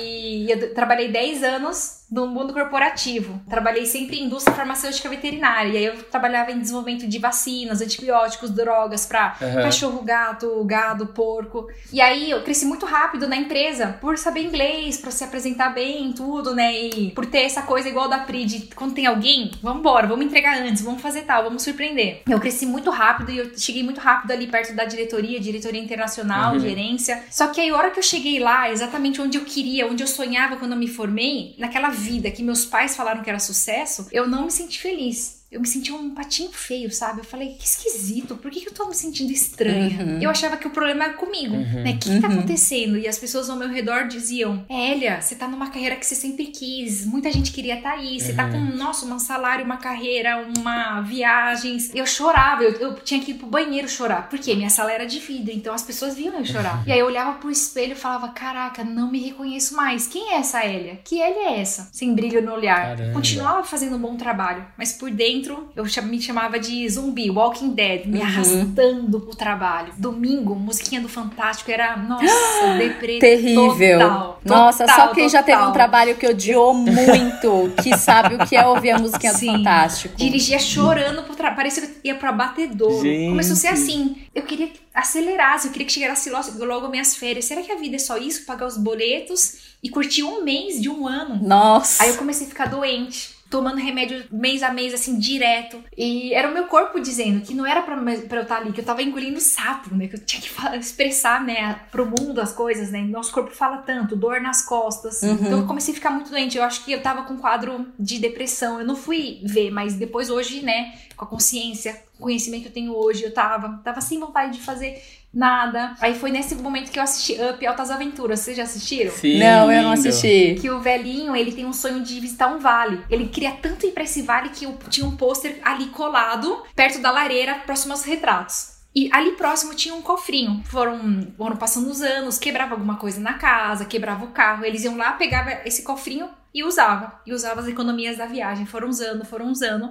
e 0.00 0.50
eu 0.50 0.74
trabalhei 0.74 1.10
10 1.10 1.42
anos 1.42 2.03
no 2.10 2.26
mundo 2.26 2.52
corporativo. 2.52 3.40
Trabalhei 3.48 3.86
sempre 3.86 4.18
em 4.20 4.24
indústria 4.24 4.54
farmacêutica 4.54 5.08
veterinária. 5.08 5.70
E 5.72 5.76
aí 5.76 5.84
eu 5.86 6.02
trabalhava 6.04 6.52
em 6.52 6.58
desenvolvimento 6.60 7.06
de 7.08 7.18
vacinas, 7.18 7.80
antibióticos, 7.80 8.50
drogas 8.50 9.06
para 9.06 9.36
Aham. 9.40 9.62
cachorro, 9.62 10.02
gato, 10.02 10.62
gado, 10.64 11.06
porco. 11.08 11.66
E 11.92 12.00
aí 12.00 12.30
eu 12.30 12.42
cresci 12.42 12.66
muito 12.66 12.86
rápido 12.86 13.26
na 13.28 13.36
empresa 13.36 13.98
por 14.00 14.16
saber 14.18 14.42
inglês, 14.44 14.96
para 14.98 15.10
se 15.10 15.24
apresentar 15.24 15.70
bem, 15.70 16.12
tudo, 16.12 16.54
né? 16.54 16.72
E 16.78 17.10
por 17.12 17.26
ter 17.26 17.40
essa 17.42 17.62
coisa 17.62 17.88
igual 17.88 18.08
da 18.08 18.18
Pri, 18.18 18.44
de 18.44 18.74
quando 18.74 18.94
tem 18.94 19.06
alguém, 19.06 19.50
vamos 19.62 19.80
embora, 19.80 20.06
vamos 20.06 20.24
entregar 20.26 20.56
antes, 20.58 20.82
vamos 20.82 21.02
fazer 21.02 21.22
tal, 21.22 21.42
vamos 21.44 21.62
surpreender. 21.62 22.22
Eu 22.28 22.38
cresci 22.40 22.66
muito 22.66 22.90
rápido 22.90 23.30
e 23.30 23.38
eu 23.38 23.58
cheguei 23.58 23.82
muito 23.82 24.00
rápido 24.00 24.30
ali 24.30 24.46
perto 24.46 24.74
da 24.74 24.84
diretoria, 24.84 25.40
diretoria 25.40 25.80
internacional, 25.82 26.54
Uhum. 26.54 26.60
gerência. 26.60 27.22
Só 27.30 27.48
que 27.48 27.60
aí 27.60 27.70
a 27.70 27.76
hora 27.76 27.90
que 27.90 27.98
eu 27.98 28.02
cheguei 28.02 28.38
lá, 28.38 28.70
exatamente 28.70 29.20
onde 29.20 29.36
eu 29.38 29.44
queria, 29.44 29.86
onde 29.86 30.02
eu 30.02 30.06
sonhava 30.06 30.56
quando 30.56 30.72
eu 30.72 30.78
me 30.78 30.86
formei, 30.88 31.54
naquela 31.58 31.88
vida 31.94 32.30
que 32.30 32.42
meus 32.42 32.64
pais 32.64 32.94
falaram 32.94 33.22
que 33.22 33.30
era 33.30 33.38
sucesso, 33.38 34.06
eu 34.12 34.28
não 34.28 34.44
me 34.44 34.50
senti 34.50 34.80
feliz. 34.80 35.43
Eu 35.54 35.60
me 35.60 35.68
sentia 35.68 35.94
um 35.94 36.10
patinho 36.10 36.50
feio, 36.50 36.90
sabe? 36.90 37.20
Eu 37.20 37.24
falei, 37.24 37.50
que 37.56 37.64
esquisito, 37.64 38.34
por 38.34 38.50
que, 38.50 38.60
que 38.60 38.68
eu 38.68 38.74
tô 38.74 38.88
me 38.88 38.94
sentindo 38.94 39.30
estranha? 39.30 40.02
Uhum. 40.02 40.18
Eu 40.20 40.28
achava 40.28 40.56
que 40.56 40.66
o 40.66 40.70
problema 40.70 41.04
era 41.04 41.12
comigo, 41.14 41.54
uhum. 41.54 41.84
né? 41.84 41.92
O 41.92 41.98
que, 41.98 42.10
que 42.10 42.20
tá 42.20 42.26
uhum. 42.26 42.38
acontecendo? 42.38 42.98
E 42.98 43.06
as 43.06 43.16
pessoas 43.16 43.48
ao 43.48 43.56
meu 43.56 43.68
redor 43.68 44.08
diziam, 44.08 44.66
Elia, 44.68 45.20
você 45.20 45.36
tá 45.36 45.46
numa 45.46 45.70
carreira 45.70 45.94
que 45.94 46.04
você 46.04 46.16
sempre 46.16 46.46
quis, 46.46 47.06
muita 47.06 47.30
gente 47.30 47.52
queria 47.52 47.76
estar 47.76 47.92
tá 47.92 47.98
aí, 47.98 48.20
você 48.20 48.32
tá 48.32 48.50
com, 48.50 48.56
uhum. 48.56 48.76
nossa, 48.76 49.06
um 49.06 49.18
salário, 49.20 49.64
uma 49.64 49.76
carreira, 49.76 50.44
uma 50.58 51.02
viagens. 51.02 51.94
Eu 51.94 52.04
chorava, 52.04 52.64
eu, 52.64 52.72
eu 52.72 52.94
tinha 52.96 53.20
que 53.20 53.30
ir 53.30 53.34
pro 53.34 53.46
banheiro 53.46 53.88
chorar, 53.88 54.28
porque 54.28 54.56
minha 54.56 54.70
sala 54.70 54.90
era 54.90 55.06
de 55.06 55.20
vidro, 55.20 55.54
então 55.54 55.72
as 55.72 55.84
pessoas 55.84 56.16
viam 56.16 56.36
eu 56.36 56.44
chorar. 56.44 56.78
Uhum. 56.78 56.84
E 56.88 56.92
aí 56.92 56.98
eu 56.98 57.06
olhava 57.06 57.38
pro 57.38 57.48
espelho 57.48 57.92
e 57.92 57.96
falava, 57.96 58.30
caraca, 58.30 58.82
não 58.82 59.08
me 59.08 59.20
reconheço 59.20 59.76
mais. 59.76 60.08
Quem 60.08 60.32
é 60.32 60.38
essa 60.38 60.66
Elia? 60.66 60.98
Que 61.04 61.20
Elia 61.20 61.50
é 61.50 61.60
essa? 61.60 61.88
Sem 61.92 62.12
brilho 62.12 62.42
no 62.42 62.52
olhar. 62.52 62.96
Caramba. 62.96 63.12
Continuava 63.12 63.62
fazendo 63.62 63.94
um 63.94 64.00
bom 64.00 64.16
trabalho, 64.16 64.66
mas 64.76 64.92
por 64.92 65.12
dentro 65.12 65.43
eu 65.76 65.84
me 66.04 66.20
chamava 66.20 66.58
de 66.58 66.88
zumbi, 66.88 67.30
Walking 67.30 67.70
Dead, 67.70 68.06
me 68.06 68.18
uhum. 68.18 68.24
arrastando 68.24 69.20
pro 69.20 69.34
trabalho. 69.34 69.92
Domingo, 69.98 70.54
musiquinha 70.54 71.00
do 71.00 71.08
Fantástico 71.08 71.70
era, 71.70 71.96
nossa, 71.96 72.76
deprê 72.78 73.18
Terrível. 73.18 73.98
Total, 73.98 74.40
nossa, 74.44 74.86
total, 74.86 75.08
só 75.08 75.14
quem 75.14 75.24
total. 75.24 75.28
já 75.28 75.42
teve 75.42 75.62
um 75.62 75.72
trabalho 75.72 76.16
que 76.16 76.26
odiou 76.26 76.74
muito, 76.74 77.72
que 77.82 77.96
sabe 77.98 78.36
o 78.36 78.46
que 78.46 78.56
é 78.56 78.66
ouvir 78.66 78.90
a 78.90 78.98
musiquinha 78.98 79.32
Sim. 79.32 79.46
do 79.46 79.58
Fantástico. 79.58 80.16
Dirigia 80.16 80.58
chorando 80.58 81.22
pro 81.22 81.34
trabalho, 81.34 81.56
parecia 81.56 81.86
que 81.86 82.08
ia 82.08 82.14
pro 82.14 82.28
abatedor. 82.28 83.02
Gente. 83.02 83.30
Começou 83.30 83.54
a 83.54 83.56
ser 83.56 83.68
assim. 83.68 84.16
Eu 84.34 84.42
queria 84.42 84.68
que 84.68 84.80
acelerasse, 84.92 85.66
eu 85.66 85.72
queria 85.72 85.86
que 85.86 85.92
chegasse 85.92 86.30
logo 86.30 86.88
minhas 86.88 87.16
férias. 87.16 87.44
Será 87.44 87.62
que 87.62 87.72
a 87.72 87.76
vida 87.76 87.96
é 87.96 87.98
só 87.98 88.16
isso? 88.16 88.46
Pagar 88.46 88.66
os 88.66 88.76
boletos 88.76 89.74
e 89.82 89.88
curtir 89.88 90.22
um 90.22 90.44
mês 90.44 90.80
de 90.80 90.88
um 90.88 91.06
ano? 91.06 91.40
Nossa. 91.46 92.02
Aí 92.02 92.10
eu 92.10 92.16
comecei 92.16 92.46
a 92.46 92.50
ficar 92.50 92.66
doente 92.66 93.33
tomando 93.54 93.78
remédio 93.78 94.24
mês 94.32 94.64
a 94.64 94.72
mês, 94.72 94.92
assim, 94.92 95.16
direto. 95.16 95.80
E 95.96 96.34
era 96.34 96.50
o 96.50 96.52
meu 96.52 96.64
corpo 96.64 96.98
dizendo 96.98 97.40
que 97.40 97.54
não 97.54 97.64
era 97.64 97.82
pra, 97.82 97.96
pra 97.96 98.38
eu 98.38 98.42
estar 98.42 98.56
ali, 98.56 98.72
que 98.72 98.80
eu 98.80 98.84
tava 98.84 99.00
engolindo 99.00 99.38
sapo, 99.38 99.94
né? 99.94 100.08
Que 100.08 100.16
eu 100.16 100.20
tinha 100.20 100.42
que 100.42 100.50
falar, 100.50 100.76
expressar, 100.76 101.40
né, 101.40 101.78
pro 101.92 102.04
mundo 102.04 102.40
as 102.40 102.52
coisas, 102.52 102.90
né? 102.90 103.02
Nosso 103.02 103.32
corpo 103.32 103.52
fala 103.52 103.78
tanto, 103.78 104.16
dor 104.16 104.40
nas 104.40 104.64
costas. 104.64 105.22
Uhum. 105.22 105.34
Então 105.34 105.58
eu 105.60 105.66
comecei 105.68 105.92
a 105.92 105.94
ficar 105.94 106.10
muito 106.10 106.32
doente. 106.32 106.58
Eu 106.58 106.64
acho 106.64 106.84
que 106.84 106.90
eu 106.90 107.00
tava 107.00 107.22
com 107.22 107.34
um 107.34 107.38
quadro 107.38 107.86
de 107.96 108.18
depressão. 108.18 108.80
Eu 108.80 108.84
não 108.84 108.96
fui 108.96 109.40
ver, 109.44 109.70
mas 109.70 109.94
depois 109.94 110.30
hoje, 110.30 110.60
né, 110.60 110.92
com 111.16 111.24
a 111.24 111.28
consciência, 111.28 112.02
o 112.18 112.22
conhecimento 112.22 112.62
que 112.62 112.68
eu 112.68 112.72
tenho 112.72 112.92
hoje, 112.92 113.22
eu 113.22 113.32
tava, 113.32 113.80
tava 113.84 114.00
sem 114.00 114.18
vontade 114.18 114.58
de 114.58 114.64
fazer 114.64 115.00
nada. 115.34 115.94
Aí 116.00 116.14
foi 116.14 116.30
nesse 116.30 116.54
momento 116.54 116.90
que 116.90 116.98
eu 116.98 117.02
assisti 117.02 117.36
Up 117.42 117.66
Altas 117.66 117.90
Aventuras. 117.90 118.40
Vocês 118.40 118.56
já 118.56 118.62
assistiram? 118.62 119.10
Sim, 119.10 119.38
não, 119.38 119.70
eu 119.70 119.82
não 119.82 119.92
assisti. 119.92 120.56
Que 120.60 120.70
o 120.70 120.80
velhinho, 120.80 121.34
ele 121.34 121.52
tem 121.52 121.66
um 121.66 121.72
sonho 121.72 122.02
de 122.02 122.20
visitar 122.20 122.48
um 122.48 122.58
vale. 122.58 123.02
Ele 123.10 123.28
queria 123.28 123.52
tanto 123.52 123.86
ir 123.86 123.92
pra 123.92 124.04
esse 124.04 124.22
vale 124.22 124.50
que 124.50 124.66
tinha 124.88 125.06
um 125.06 125.16
pôster 125.16 125.58
ali 125.62 125.86
colado, 125.86 126.62
perto 126.74 127.00
da 127.00 127.10
lareira, 127.10 127.54
próximo 127.66 127.92
aos 127.92 128.04
retratos. 128.04 128.74
E 128.94 129.10
ali 129.12 129.32
próximo 129.32 129.74
tinha 129.74 129.94
um 129.94 130.00
cofrinho. 130.00 130.62
Foram, 130.66 131.26
foram 131.36 131.56
passando 131.56 131.90
os 131.90 132.00
anos, 132.00 132.38
quebrava 132.38 132.74
alguma 132.74 132.96
coisa 132.96 133.20
na 133.20 133.34
casa, 133.34 133.84
quebrava 133.84 134.24
o 134.24 134.28
carro. 134.28 134.64
Eles 134.64 134.84
iam 134.84 134.96
lá, 134.96 135.12
pegava 135.12 135.50
esse 135.64 135.82
cofrinho 135.82 136.28
e 136.54 136.62
usava. 136.62 137.20
E 137.26 137.32
usava 137.32 137.60
as 137.60 137.66
economias 137.66 138.18
da 138.18 138.26
viagem. 138.26 138.66
Foram 138.66 138.88
usando, 138.88 139.24
foram 139.24 139.50
usando. 139.50 139.90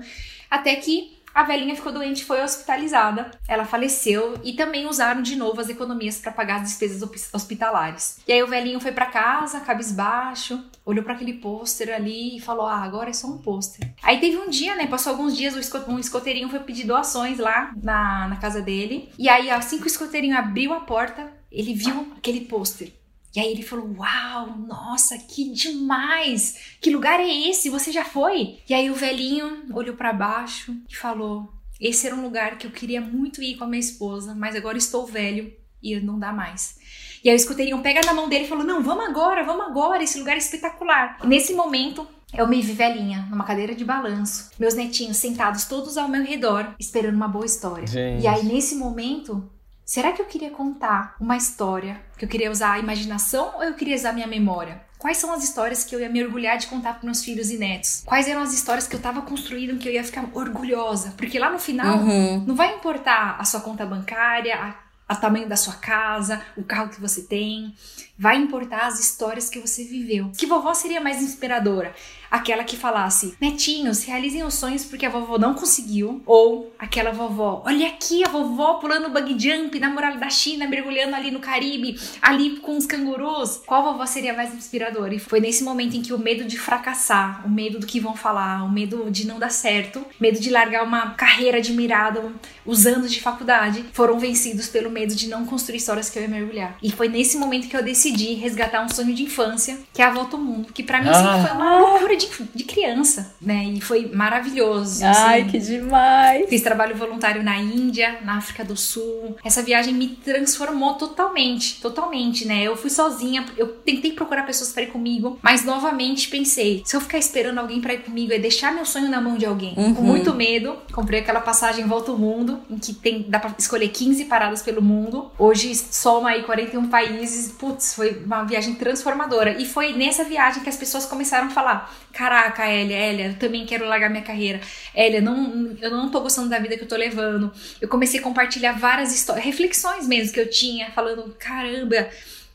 Até 0.50 0.78
que 0.78 1.22
a 1.34 1.44
velhinha 1.44 1.76
ficou 1.76 1.92
doente 1.92 2.26
foi 2.26 2.42
hospitalizada. 2.42 3.32
Ela 3.48 3.66
faleceu 3.66 4.40
e 4.44 4.54
também 4.54 4.88
usaram 4.88 5.22
de 5.22 5.36
novo 5.36 5.60
as 5.60 5.70
economias 5.70 6.20
para 6.20 6.32
pagar 6.32 6.62
as 6.62 6.70
despesas 6.70 7.02
hospitalares. 7.34 8.20
E 8.28 8.34
aí 8.34 8.44
o 8.44 8.48
velhinho 8.48 8.80
foi 8.80 8.92
para 8.92 9.08
casa, 9.08 9.60
cabisbaixo, 9.60 10.64
olhou 10.86 11.04
para 11.04 11.14
aquele 11.14 11.34
pôster 11.34 11.94
ali 11.94 12.38
e 12.38 12.40
falou: 12.40 12.66
"Ah, 12.66 12.84
agora 12.84 13.10
é 13.10 13.14
só 13.14 13.28
um 13.28 13.38
pôster". 13.38 13.92
Aí 14.02 14.20
teve 14.20 14.38
um 14.38 14.50
dia, 14.50 14.76
né, 14.76 14.88
passou 14.88 15.12
alguns 15.12 15.36
dias, 15.36 15.56
um 15.88 16.00
escoteirinho 16.00 16.50
foi 16.50 16.60
pedir 16.60 16.86
doações 16.86 17.40
lá 17.40 17.74
na, 17.82 18.28
na 18.28 18.36
casa 18.36 18.62
dele. 18.62 19.10
E 19.18 19.28
aí 19.28 19.50
assim 19.50 19.78
que 19.78 19.86
o 19.86 19.88
escoteirinho 19.88 20.38
abriu 20.38 20.74
a 20.74 20.82
porta, 20.82 21.32
ele 21.52 21.74
viu 21.74 22.14
aquele 22.18 22.42
pôster. 22.42 22.92
E 23.36 23.40
aí 23.40 23.52
ele 23.52 23.64
falou: 23.64 23.90
Uau, 23.98 24.58
nossa, 24.58 25.18
que 25.18 25.50
demais! 25.52 26.76
Que 26.80 26.92
lugar 26.92 27.20
é 27.20 27.50
esse? 27.50 27.70
Você 27.70 27.92
já 27.92 28.06
foi? 28.06 28.60
E 28.70 28.74
aí 28.74 28.90
o 28.90 28.96
velhinho 28.96 29.66
olhou 29.74 29.96
para 29.96 30.14
baixo 30.14 30.76
e 30.90 30.96
falou: 30.96 31.52
Esse 31.82 32.06
era 32.08 32.16
um 32.16 32.22
lugar 32.22 32.58
que 32.58 32.68
eu 32.68 32.72
queria 32.72 33.02
muito 33.02 33.42
ir 33.42 33.56
com 33.56 33.64
a 33.64 33.68
minha 33.68 33.80
esposa, 33.80 34.36
mas 34.36 34.56
agora 34.56 34.78
estou 34.78 35.06
velho 35.06 35.52
e 35.82 36.00
não 36.00 36.20
dá 36.20 36.32
mais. 36.32 36.78
E 37.24 37.30
aí 37.30 37.36
o 37.36 37.38
escuteirinho 37.38 37.82
pega 37.82 38.02
na 38.02 38.14
mão 38.14 38.30
dele 38.30 38.46
e 38.46 38.48
falou: 38.48 38.64
Não, 38.64 38.84
vamos 38.84 39.06
agora, 39.06 39.44
vamos 39.44 39.66
agora, 39.66 40.04
esse 40.04 40.20
lugar 40.20 40.36
é 40.36 40.40
espetacular. 40.40 41.18
E 41.24 41.28
nesse 41.28 41.54
momento, 41.54 42.08
eu 42.38 42.48
me 42.48 42.62
vi 42.62 42.74
velhinha, 42.74 43.28
numa 43.30 43.44
cadeira 43.44 43.74
de 43.74 43.86
balanço, 43.86 44.52
meus 44.60 44.74
netinhos 44.74 45.18
sentados 45.18 45.66
todos 45.66 45.98
ao 45.98 46.08
meu 46.08 46.24
redor, 46.24 46.76
esperando 46.80 47.16
uma 47.16 47.28
boa 47.28 47.46
história. 47.46 47.88
Gente. 47.88 48.24
E 48.24 48.28
aí, 48.28 48.44
nesse 48.44 48.76
momento, 48.76 49.50
Será 49.86 50.14
que 50.14 50.22
eu 50.22 50.26
queria 50.26 50.50
contar 50.50 51.16
uma 51.20 51.36
história? 51.36 52.02
Que 52.18 52.26
eu 52.26 52.30
queria 52.30 52.50
usar 52.50 52.74
a 52.74 52.80
imaginação 52.80 53.52
ou 53.56 53.64
eu 53.64 53.74
queria 53.74 53.96
usar 53.96 54.12
a 54.12 54.14
minha 54.14 54.28
memória? 54.28 54.82
Quais 54.98 55.18
são 55.18 55.34
as 55.34 55.44
histórias 55.44 55.84
que 55.84 55.94
eu 55.94 56.00
ia 56.00 56.08
me 56.08 56.24
orgulhar 56.24 56.58
de 56.58 56.68
contar 56.68 56.94
para 56.94 57.04
meus 57.04 57.22
filhos 57.24 57.52
e 57.52 57.58
netos? 57.58 58.04
Quais 58.06 58.26
eram 58.26 58.42
as 58.42 58.54
histórias 58.54 58.88
que 58.88 58.96
eu 58.96 58.98
estava 59.00 59.22
construindo 59.22 59.78
que 59.78 59.90
eu 59.90 59.92
ia 59.92 60.04
ficar 60.04 60.26
orgulhosa? 60.34 61.14
Porque 61.18 61.38
lá 61.38 61.52
no 61.52 61.60
final 61.60 61.98
uhum. 61.98 62.46
não 62.46 62.56
vai 62.56 62.74
importar 62.74 63.36
a 63.38 63.44
sua 63.44 63.60
conta 63.60 63.86
bancária, 63.86 64.56
a, 64.56 64.76
a 65.10 65.16
tamanho 65.18 65.50
da 65.50 65.58
sua 65.58 65.74
casa, 65.74 66.42
o 66.56 66.64
carro 66.64 66.88
que 66.88 67.02
você 67.02 67.24
tem. 67.24 67.76
Vai 68.18 68.38
importar 68.38 68.88
as 68.88 68.98
histórias 69.02 69.50
que 69.50 69.60
você 69.60 69.84
viveu. 69.84 70.32
Que 70.38 70.46
vovó 70.46 70.74
seria 70.74 71.02
mais 71.02 71.22
inspiradora? 71.22 71.94
Aquela 72.34 72.64
que 72.64 72.76
falasse: 72.76 73.36
Netinhos, 73.40 74.04
realizem 74.04 74.44
os 74.44 74.56
sonhos 74.56 74.84
porque 74.84 75.06
a 75.06 75.10
vovó 75.10 75.38
não 75.38 75.54
conseguiu. 75.54 76.24
Ou 76.26 76.74
aquela 76.80 77.12
vovó: 77.12 77.62
Olha 77.64 77.88
aqui 77.88 78.26
a 78.26 78.30
vovó 78.30 78.76
pulando 78.76 79.10
bug 79.10 79.38
jump 79.38 79.80
na 79.80 79.90
muralha 79.90 80.18
da 80.18 80.30
China, 80.32 80.68
mergulhando 80.68 81.16
ali 81.16 81.30
no 81.30 81.40
Caribe, 81.40 82.00
ali 82.20 82.58
com 82.58 82.76
os 82.76 82.88
cangurus. 82.88 83.62
Qual 83.66 83.84
vovó 83.84 84.06
seria 84.08 84.34
mais 84.34 84.54
inspiradora? 84.54 85.14
E 85.14 85.20
foi 85.20 85.40
nesse 85.40 85.64
momento 85.64 85.96
em 85.96 86.02
que 86.02 86.14
o 86.14 86.18
medo 86.18 86.44
de 86.44 86.58
fracassar, 86.58 87.46
o 87.46 87.50
medo 87.50 87.78
do 87.78 87.86
que 87.86 88.00
vão 88.00 88.16
falar, 88.16 88.64
o 88.64 88.72
medo 88.72 89.12
de 89.12 89.28
não 89.28 89.38
dar 89.38 89.52
certo, 89.52 90.04
medo 90.20 90.40
de 90.40 90.50
largar 90.50 90.84
uma 90.84 91.12
carreira 91.12 91.60
admirada, 91.60 92.32
os 92.66 92.88
anos 92.88 93.12
de 93.12 93.22
faculdade, 93.22 93.86
foram 93.94 94.18
vencidos 94.18 94.68
pelo 94.68 94.90
medo 94.90 95.14
de 95.14 95.28
não 95.28 95.46
construir 95.46 95.78
histórias 95.78 96.10
que 96.10 96.18
eu 96.18 96.24
ia 96.24 96.30
mergulhar. 96.30 96.78
E 96.82 96.92
foi 96.92 97.08
nesse 97.08 97.38
momento 97.38 97.68
que 97.68 97.78
eu 97.78 97.84
decidi 97.84 98.34
resgatar 98.34 98.84
um 98.84 98.90
sonho 98.90 99.14
de 99.14 99.24
infância, 99.24 99.78
que 99.94 100.02
é 100.02 100.06
a 100.06 100.12
volta 100.12 100.36
ao 100.36 100.42
mundo, 100.42 100.74
que 100.74 100.82
para 100.82 101.02
mim 101.02 101.10
ah. 101.10 101.14
sempre 101.14 101.48
foi 101.48 101.58
uma 101.58 101.78
loucura 101.78 102.16
de 102.16 102.23
de, 102.28 102.44
de 102.56 102.64
criança, 102.64 103.34
né? 103.42 103.66
E 103.66 103.82
foi 103.82 104.10
maravilhoso. 104.14 105.04
Ai, 105.06 105.42
assim. 105.42 105.52
que 105.52 105.60
demais! 105.60 106.50
Fiz 106.50 106.62
trabalho 106.62 106.96
voluntário 106.96 107.44
na 107.44 107.58
Índia, 107.58 108.20
na 108.24 108.38
África 108.38 108.64
do 108.64 108.76
Sul. 108.76 109.38
Essa 109.44 109.62
viagem 109.62 109.94
me 109.94 110.10
transformou 110.10 110.96
totalmente, 110.96 111.82
totalmente, 111.82 112.46
né? 112.46 112.64
Eu 112.64 112.76
fui 112.76 112.90
sozinha, 112.90 113.46
eu 113.58 113.68
tentei 113.68 114.12
procurar 114.12 114.44
pessoas 114.44 114.72
para 114.72 114.84
ir 114.84 114.88
comigo, 114.88 115.40
mas 115.42 115.64
novamente 115.64 116.28
pensei, 116.28 116.82
se 116.86 116.96
eu 116.96 117.02
ficar 117.02 117.18
esperando 117.18 117.60
alguém 117.60 117.82
para 117.82 117.94
ir 117.94 118.02
comigo, 118.02 118.34
é 118.34 118.40
deixar 118.40 118.74
meu 118.74 118.86
sonho 118.86 119.10
na 119.10 119.22
mão 119.22 119.38
de 119.38 119.46
alguém. 119.46 119.74
Uhum. 119.78 119.94
Com 119.94 120.02
muito 120.02 120.34
medo, 120.34 120.78
comprei 120.92 121.20
aquela 121.20 121.42
passagem 121.42 121.86
Volta 121.86 122.12
ao 122.12 122.18
Mundo, 122.18 122.60
em 122.70 122.78
que 122.78 122.94
tem, 122.94 123.26
dá 123.28 123.40
pra 123.40 123.54
escolher 123.58 123.90
15 123.90 124.26
paradas 124.26 124.62
pelo 124.62 124.82
mundo. 124.82 125.32
Hoje 125.38 125.74
soma 125.76 126.30
aí 126.30 126.44
41 126.44 126.88
países. 126.88 127.52
Putz, 127.52 127.94
foi 127.94 128.24
uma 128.26 128.44
viagem 128.44 128.76
transformadora. 128.76 129.62
E 129.62 129.66
foi 129.66 129.94
nessa 129.94 130.24
viagem 130.24 130.64
que 130.64 130.70
as 130.70 130.78
pessoas 130.78 131.06
começaram 131.06 131.48
a 131.48 131.50
falar: 131.50 131.94
Caraca, 132.14 132.70
Elia, 132.70 132.96
Elia, 132.96 133.28
eu 133.30 133.34
também 133.34 133.66
quero 133.66 133.86
largar 133.86 134.08
minha 134.08 134.24
carreira. 134.24 134.62
Elia, 134.94 135.20
não, 135.20 135.76
eu 135.82 135.90
não 135.90 136.12
tô 136.12 136.22
gostando 136.22 136.48
da 136.48 136.60
vida 136.60 136.78
que 136.78 136.84
eu 136.84 136.88
tô 136.88 136.96
levando. 136.96 137.52
Eu 137.82 137.88
comecei 137.90 138.20
a 138.20 138.24
compartilhar 138.24 138.74
várias 138.74 139.14
histórias, 139.14 139.44
reflexões 139.44 140.08
mesmo 140.08 140.32
que 140.32 140.40
eu 140.40 140.48
tinha, 140.48 140.92
falando: 140.92 141.36
caramba, 141.40 142.08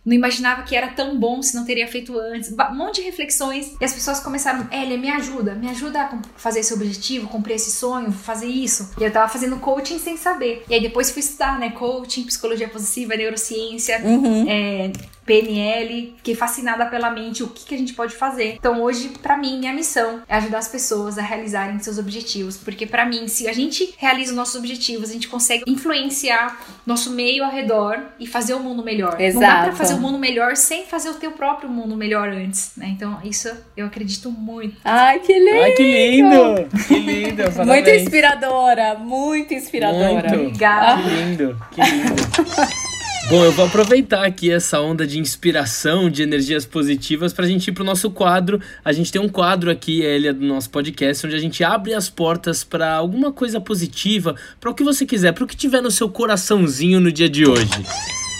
não 0.06 0.14
imaginava 0.14 0.62
que 0.62 0.76
era 0.76 0.86
tão 0.88 1.18
bom 1.18 1.42
se 1.42 1.56
não 1.56 1.64
teria 1.64 1.88
feito 1.88 2.16
antes. 2.18 2.52
Um 2.52 2.74
monte 2.74 2.96
de 2.96 3.02
reflexões. 3.02 3.74
E 3.80 3.84
as 3.84 3.92
pessoas 3.92 4.20
começaram, 4.20 4.68
Elia, 4.72 4.96
me 4.96 5.10
ajuda, 5.10 5.56
me 5.56 5.68
ajuda 5.68 6.02
a 6.02 6.22
fazer 6.36 6.60
esse 6.60 6.72
objetivo, 6.72 7.26
cumprir 7.26 7.56
esse 7.56 7.72
sonho, 7.72 8.12
fazer 8.12 8.46
isso. 8.46 8.94
E 8.98 9.02
eu 9.02 9.10
tava 9.10 9.28
fazendo 9.28 9.58
coaching 9.58 9.98
sem 9.98 10.16
saber. 10.16 10.64
E 10.68 10.74
aí 10.74 10.80
depois 10.80 11.10
fui 11.10 11.20
estudar, 11.20 11.58
né? 11.58 11.70
Coaching, 11.70 12.22
psicologia 12.24 12.68
positiva, 12.68 13.16
neurociência, 13.16 14.00
uhum. 14.04 14.48
é, 14.48 14.92
PNL, 15.28 16.14
fiquei 16.16 16.34
fascinada 16.34 16.86
pela 16.86 17.10
mente, 17.10 17.42
o 17.42 17.48
que, 17.48 17.66
que 17.66 17.74
a 17.74 17.78
gente 17.78 17.92
pode 17.92 18.16
fazer. 18.16 18.54
Então 18.58 18.80
hoje, 18.82 19.10
para 19.22 19.36
mim, 19.36 19.58
minha 19.58 19.74
missão 19.74 20.22
é 20.26 20.36
ajudar 20.36 20.58
as 20.58 20.68
pessoas 20.68 21.18
a 21.18 21.22
realizarem 21.22 21.78
seus 21.80 21.98
objetivos, 21.98 22.56
porque 22.56 22.86
para 22.86 23.04
mim, 23.04 23.28
se 23.28 23.46
a 23.46 23.52
gente 23.52 23.94
realiza 23.98 24.30
os 24.30 24.36
nossos 24.36 24.54
objetivos, 24.54 25.10
a 25.10 25.12
gente 25.12 25.28
consegue 25.28 25.64
influenciar 25.66 26.58
nosso 26.86 27.10
meio 27.10 27.44
ao 27.44 27.50
redor 27.50 28.00
e 28.18 28.26
fazer 28.26 28.54
o 28.54 28.60
mundo 28.60 28.82
melhor. 28.82 29.20
Exato. 29.20 29.44
Não 29.44 29.52
dá 29.54 29.62
pra 29.64 29.72
fazer 29.72 29.94
o 29.94 30.00
mundo 30.00 30.18
melhor 30.18 30.56
sem 30.56 30.86
fazer 30.86 31.10
o 31.10 31.14
teu 31.14 31.32
próprio 31.32 31.68
mundo 31.68 31.94
melhor 31.94 32.30
antes, 32.30 32.72
né? 32.74 32.88
Então 32.88 33.18
isso 33.22 33.50
eu 33.76 33.84
acredito 33.84 34.30
muito. 34.30 34.76
Ai, 34.82 35.20
que 35.20 35.38
lindo! 35.38 35.62
Ai, 35.62 35.72
que 35.72 35.82
lindo! 35.82 36.68
Que 36.86 36.98
lindo! 36.98 37.42
Muito 37.66 37.90
inspiradora, 37.90 38.94
muito 38.94 39.52
inspiradora. 39.52 40.28
Muito. 40.28 40.34
Obrigada. 40.34 41.02
Que 41.02 41.08
lindo, 41.08 41.66
que 41.72 41.80
lindo. 41.82 42.78
Bom, 43.28 43.44
eu 43.44 43.52
vou 43.52 43.66
aproveitar 43.66 44.24
aqui 44.24 44.50
essa 44.50 44.80
onda 44.80 45.06
de 45.06 45.18
inspiração, 45.18 46.08
de 46.08 46.22
energias 46.22 46.64
positivas, 46.64 47.30
pra 47.30 47.46
gente 47.46 47.68
ir 47.68 47.72
pro 47.72 47.84
nosso 47.84 48.10
quadro. 48.10 48.58
A 48.82 48.90
gente 48.90 49.12
tem 49.12 49.20
um 49.20 49.28
quadro 49.28 49.70
aqui, 49.70 50.00
ele 50.00 50.28
é 50.28 50.32
do 50.32 50.46
nosso 50.46 50.70
podcast, 50.70 51.26
onde 51.26 51.36
a 51.36 51.38
gente 51.38 51.62
abre 51.62 51.92
as 51.92 52.08
portas 52.08 52.64
para 52.64 52.94
alguma 52.94 53.30
coisa 53.30 53.60
positiva, 53.60 54.34
para 54.58 54.70
o 54.70 54.74
que 54.74 54.82
você 54.82 55.04
quiser, 55.04 55.32
para 55.32 55.44
o 55.44 55.46
que 55.46 55.54
tiver 55.54 55.82
no 55.82 55.90
seu 55.90 56.08
coraçãozinho 56.08 57.00
no 57.00 57.12
dia 57.12 57.28
de 57.28 57.46
hoje. 57.46 57.68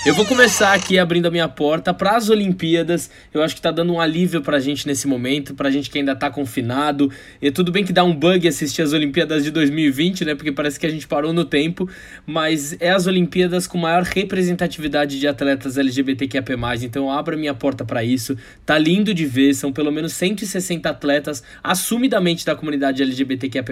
Eu 0.07 0.15
vou 0.15 0.25
começar 0.25 0.73
aqui 0.75 0.97
abrindo 0.97 1.27
a 1.27 1.31
minha 1.31 1.49
porta 1.49 1.93
para 1.93 2.17
as 2.17 2.31
Olimpíadas. 2.31 3.11
Eu 3.35 3.43
acho 3.43 3.55
que 3.55 3.61
tá 3.61 3.73
dando 3.73 3.93
um 3.93 4.01
alívio 4.01 4.41
pra 4.41 4.61
gente 4.61 4.87
nesse 4.87 5.09
momento, 5.09 5.55
pra 5.55 5.71
gente 5.71 5.91
que 5.91 5.99
ainda 5.99 6.15
tá 6.15 6.31
confinado. 6.31 7.11
E 7.43 7.51
tudo 7.51 7.73
bem 7.73 7.85
que 7.85 7.93
dá 7.93 8.05
um 8.05 8.15
bug 8.15 8.47
assistir 8.47 8.81
as 8.81 8.93
Olimpíadas 8.93 9.43
de 9.43 9.51
2020, 9.51 10.25
né? 10.25 10.35
Porque 10.37 10.53
parece 10.53 10.79
que 10.79 10.87
a 10.87 10.89
gente 10.89 11.07
parou 11.07 11.33
no 11.33 11.45
tempo, 11.45 11.91
mas 12.25 12.77
é 12.81 12.91
as 12.91 13.09
Olimpíadas 13.09 13.67
com 13.67 13.77
maior 13.77 14.05
representatividade 14.05 15.19
de 15.19 15.27
atletas 15.27 15.77
LGBTQIA+, 15.77 16.45
então 16.83 17.07
eu 17.07 17.11
abro 17.11 17.35
a 17.35 17.39
minha 17.39 17.53
porta 17.53 17.85
para 17.85 18.03
isso. 18.03 18.37
Tá 18.65 18.79
lindo 18.79 19.13
de 19.13 19.27
ver, 19.27 19.53
são 19.53 19.73
pelo 19.73 19.91
menos 19.91 20.13
160 20.13 20.89
atletas 20.89 21.43
assumidamente 21.63 22.47
da 22.47 22.55
comunidade 22.55 23.03
LGBTQIA+, 23.03 23.65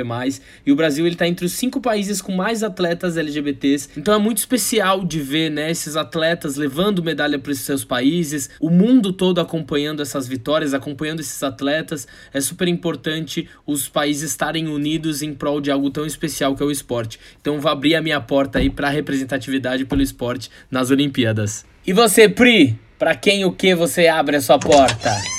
e 0.67 0.73
o 0.73 0.77
Brasil 0.77 1.07
ele 1.07 1.17
tá 1.17 1.27
entre 1.27 1.47
os 1.47 1.53
cinco 1.53 1.81
países 1.81 2.21
com 2.21 2.33
mais 2.33 2.65
atletas 2.65 3.17
LGBTs. 3.17 3.91
Então 3.97 4.13
é 4.13 4.19
muito 4.19 4.39
especial 4.39 5.05
de 5.05 5.21
ver, 5.21 5.51
né, 5.51 5.71
esses 5.71 5.97
atletas 5.97 6.17
atletas 6.27 6.57
levando 6.57 7.03
medalha 7.03 7.39
para 7.39 7.53
os 7.53 7.61
seus 7.61 7.85
países, 7.85 8.51
o 8.61 8.69
mundo 8.69 9.13
todo 9.13 9.41
acompanhando 9.41 10.03
essas 10.03 10.27
vitórias, 10.27 10.75
acompanhando 10.75 11.21
esses 11.21 11.41
atletas. 11.43 12.07
É 12.35 12.41
super 12.41 12.67
importante 12.67 13.49
os 13.65 13.89
países 13.89 14.31
estarem 14.31 14.67
unidos 14.67 15.23
em 15.23 15.33
prol 15.33 15.61
de 15.61 15.71
algo 15.71 15.89
tão 15.91 16.05
especial 16.05 16.57
que 16.57 16.63
é 16.63 16.67
o 16.67 16.71
esporte. 16.71 17.21
Então 17.41 17.61
vou 17.61 17.71
abrir 17.71 17.95
a 17.95 18.03
minha 18.03 18.21
porta 18.21 18.59
aí 18.59 18.69
para 18.69 18.89
representatividade 18.89 19.85
pelo 19.85 20.03
esporte 20.03 20.51
nas 20.71 20.91
Olimpíadas. 20.91 21.65
E 21.87 21.93
você, 21.93 22.29
Pri, 22.29 22.77
para 22.99 23.15
quem 23.15 23.45
o 23.45 23.53
que 23.53 23.75
você 23.75 24.09
abre 24.09 24.37
a 24.37 24.41
sua 24.41 24.59
porta? 24.59 25.36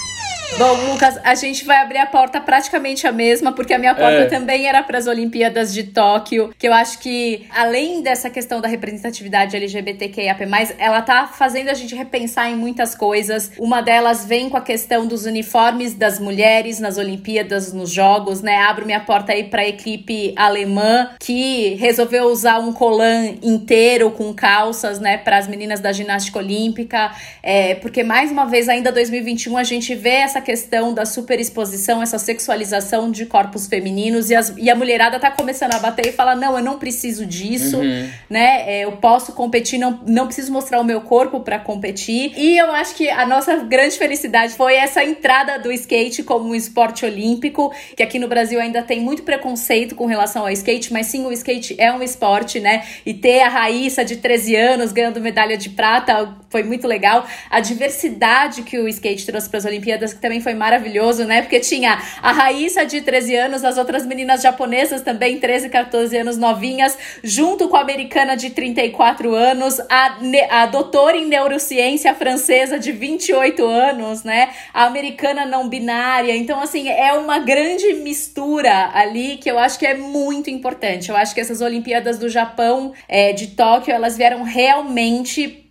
Bom, 0.56 0.92
Lucas, 0.92 1.20
a 1.24 1.36
gente 1.36 1.66
vai 1.66 1.78
abrir 1.78 2.00
a 2.00 2.06
porta 2.06 2.40
praticamente 2.42 3.06
a 3.06 3.12
mesma, 3.12 3.52
porque 3.52 3.74
a 3.74 3.78
minha 3.78 3.94
porta 3.94 4.22
é. 4.22 4.26
também 4.26 4.68
era 4.68 4.82
para 4.82 4.98
as 4.98 5.06
Olimpíadas 5.06 5.74
de 5.74 5.84
Tóquio, 5.84 6.54
que 6.58 6.68
eu 6.68 6.74
acho 6.74 7.00
que, 7.00 7.46
além 7.56 8.02
dessa 8.02 8.30
questão 8.30 8.60
da 8.60 8.68
representatividade 8.68 9.56
LGBTQIAP+, 9.56 10.48
ela 10.80 11.02
tá 11.02 11.28
fazendo 11.28 11.70
a 11.70 11.74
gente 11.74 11.94
repensar 11.94 12.50
em 12.50 12.56
muitas 12.56 12.96
coisas. 12.96 13.52
Uma 13.60 13.82
delas 13.82 14.26
vem 14.26 14.50
com 14.50 14.58
a 14.58 14.62
questão 14.62 15.06
dos 15.06 15.26
uniformes 15.26 15.94
das 15.94 16.20
mulheres 16.20 16.80
nas 16.80 16.98
Olimpíadas, 16.98 17.72
nos 17.72 17.92
Jogos, 17.92 18.42
né? 18.42 18.58
Abro 18.58 18.86
minha 18.86 19.00
porta 19.00 19.34
aí 19.34 19.44
para 19.44 19.62
a 19.62 19.68
equipe 19.68 20.34
alemã, 20.36 21.12
que 21.20 21.76
resolveu 21.76 22.26
usar 22.26 22.60
um 22.60 22.74
colan 22.74 23.36
inteiro 23.44 24.12
com 24.12 24.34
calças, 24.34 25.00
né, 25.00 25.18
para 25.18 25.38
as 25.38 25.48
meninas 25.48 25.80
da 25.80 25.92
ginástica 25.92 26.40
olímpica, 26.40 27.12
é, 27.42 27.76
porque 27.76 28.04
mais 28.04 28.32
uma 28.32 28.46
vez, 28.46 28.70
ainda 28.70 28.92
2021, 28.92 29.58
a 29.58 29.64
gente 29.64 29.94
vê 29.96 30.10
essa 30.10 30.37
essa 30.38 30.42
questão 30.42 30.94
da 30.94 31.06
superexposição, 31.06 32.02
essa 32.02 32.20
sexualização 32.20 33.12
de 33.12 33.26
corpos 33.26 33.68
femininos 33.68 34.30
e, 34.30 34.36
as, 34.36 34.54
e 34.58 34.70
a 34.70 34.76
mulherada 34.76 35.20
tá 35.20 35.32
começando 35.32 35.74
a 35.74 35.80
bater 35.80 36.08
e 36.08 36.12
falar: 36.12 36.36
não, 36.36 36.58
eu 36.58 36.64
não 36.64 36.78
preciso 36.78 37.26
disso, 37.26 37.78
uhum. 37.78 38.10
né? 38.30 38.64
É, 38.68 38.86
eu 38.86 38.94
posso 38.94 39.34
competir, 39.34 39.80
não, 39.80 40.00
não 40.06 40.26
preciso 40.26 40.52
mostrar 40.52 40.80
o 40.80 40.84
meu 40.84 41.02
corpo 41.02 41.40
para 41.40 41.60
competir. 41.60 42.34
E 42.38 42.58
eu 42.58 42.72
acho 42.72 42.96
que 42.96 43.10
a 43.10 43.26
nossa 43.26 43.58
grande 43.58 43.98
felicidade 43.98 44.54
foi 44.54 44.76
essa 44.76 45.04
entrada 45.04 45.58
do 45.58 45.72
skate 45.72 46.24
como 46.24 46.50
um 46.50 46.56
esporte 46.56 47.06
olímpico, 47.06 47.74
que 47.96 48.04
aqui 48.04 48.20
no 48.20 48.28
Brasil 48.28 48.60
ainda 48.60 48.82
tem 48.82 49.02
muito 49.02 49.24
preconceito 49.24 49.96
com 49.96 50.06
relação 50.06 50.44
ao 50.44 50.52
skate, 50.52 50.94
mas 50.94 51.08
sim, 51.08 51.26
o 51.26 51.32
skate 51.32 51.76
é 51.80 51.92
um 51.92 52.04
esporte, 52.04 52.60
né? 52.60 52.84
E 53.06 53.14
ter 53.14 53.42
a 53.42 53.50
Raíssa 53.50 54.06
de 54.06 54.18
13 54.18 54.56
anos 54.56 54.92
ganhando 54.92 55.20
medalha 55.20 55.58
de 55.58 55.70
prata 55.70 56.36
foi 56.50 56.64
muito 56.64 56.88
legal. 56.88 57.26
A 57.50 57.60
diversidade 57.60 58.62
que 58.64 58.80
o 58.80 58.88
skate 58.88 59.26
trouxe 59.26 59.50
para 59.50 59.60
as 59.60 59.66
Olimpíadas, 59.66 60.14
que 60.14 60.22
também 60.22 60.40
foi 60.40 60.54
maravilhoso, 60.54 61.26
né? 61.26 61.42
Porque 61.42 61.60
tinha 61.60 62.02
a 62.22 62.32
Raíssa 62.32 62.86
de 62.86 63.02
13 63.02 63.36
anos, 63.36 63.64
as 63.64 63.78
outras 63.78 64.06
meninas 64.06 64.42
japonesas 64.42 65.02
também, 65.02 65.40
13, 65.40 65.70
14 65.70 66.18
anos 66.18 66.38
novinhas, 66.38 66.98
junto 67.24 67.68
com 67.68 67.76
a 67.76 67.82
americana 67.82 68.36
de 68.36 68.50
34 68.50 69.34
anos, 69.34 69.80
a, 69.90 70.18
a 70.50 70.66
doutora 70.68 71.18
em 71.18 71.28
neurociência 71.28 72.14
francesa 72.16 72.80
de 72.80 72.92
28 72.92 73.66
anos, 73.66 74.24
né? 74.24 74.50
A 74.74 74.86
americana 74.86 75.46
não 75.46 75.68
binária. 75.68 76.36
Então, 76.36 76.62
assim, 76.62 76.88
é 76.88 77.12
uma 77.14 77.40
grande 77.40 77.94
mistura 77.96 78.90
ali 78.94 79.38
que 79.38 79.52
eu 79.52 79.60
acho 79.60 79.78
que 79.78 79.86
é 79.86 79.96
muito 79.96 80.50
importante. 80.50 81.10
Eu 81.10 81.18
acho 81.18 81.34
que 81.34 81.42
essas 81.42 81.62
Olimpíadas 81.62 82.18
do 82.18 82.30
Japão, 82.30 82.94
é, 83.08 83.34
de 83.34 83.48
Tóquio, 83.48 83.94
elas 83.94 84.16
vieram 84.16 84.44
realmente 84.44 85.67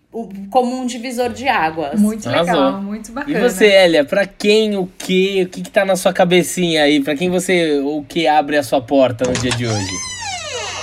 como 0.50 0.80
um 0.80 0.86
divisor 0.86 1.30
de 1.30 1.48
águas. 1.48 2.00
Muito 2.00 2.28
legal, 2.28 2.80
muito 2.80 3.12
bacana. 3.12 3.38
E 3.38 3.40
você, 3.40 3.66
Elia, 3.66 4.04
pra 4.04 4.26
quem 4.26 4.76
o 4.76 4.86
que, 4.98 5.42
o 5.42 5.48
que, 5.48 5.62
que 5.62 5.70
tá 5.70 5.84
na 5.84 5.96
sua 5.96 6.12
cabecinha 6.12 6.82
aí? 6.82 7.02
Pra 7.02 7.14
quem 7.14 7.30
você, 7.30 7.80
o 7.80 8.04
que 8.08 8.26
abre 8.26 8.56
a 8.56 8.62
sua 8.62 8.80
porta 8.80 9.24
no 9.26 9.32
dia 9.34 9.50
de 9.50 9.66
hoje? 9.66 10.16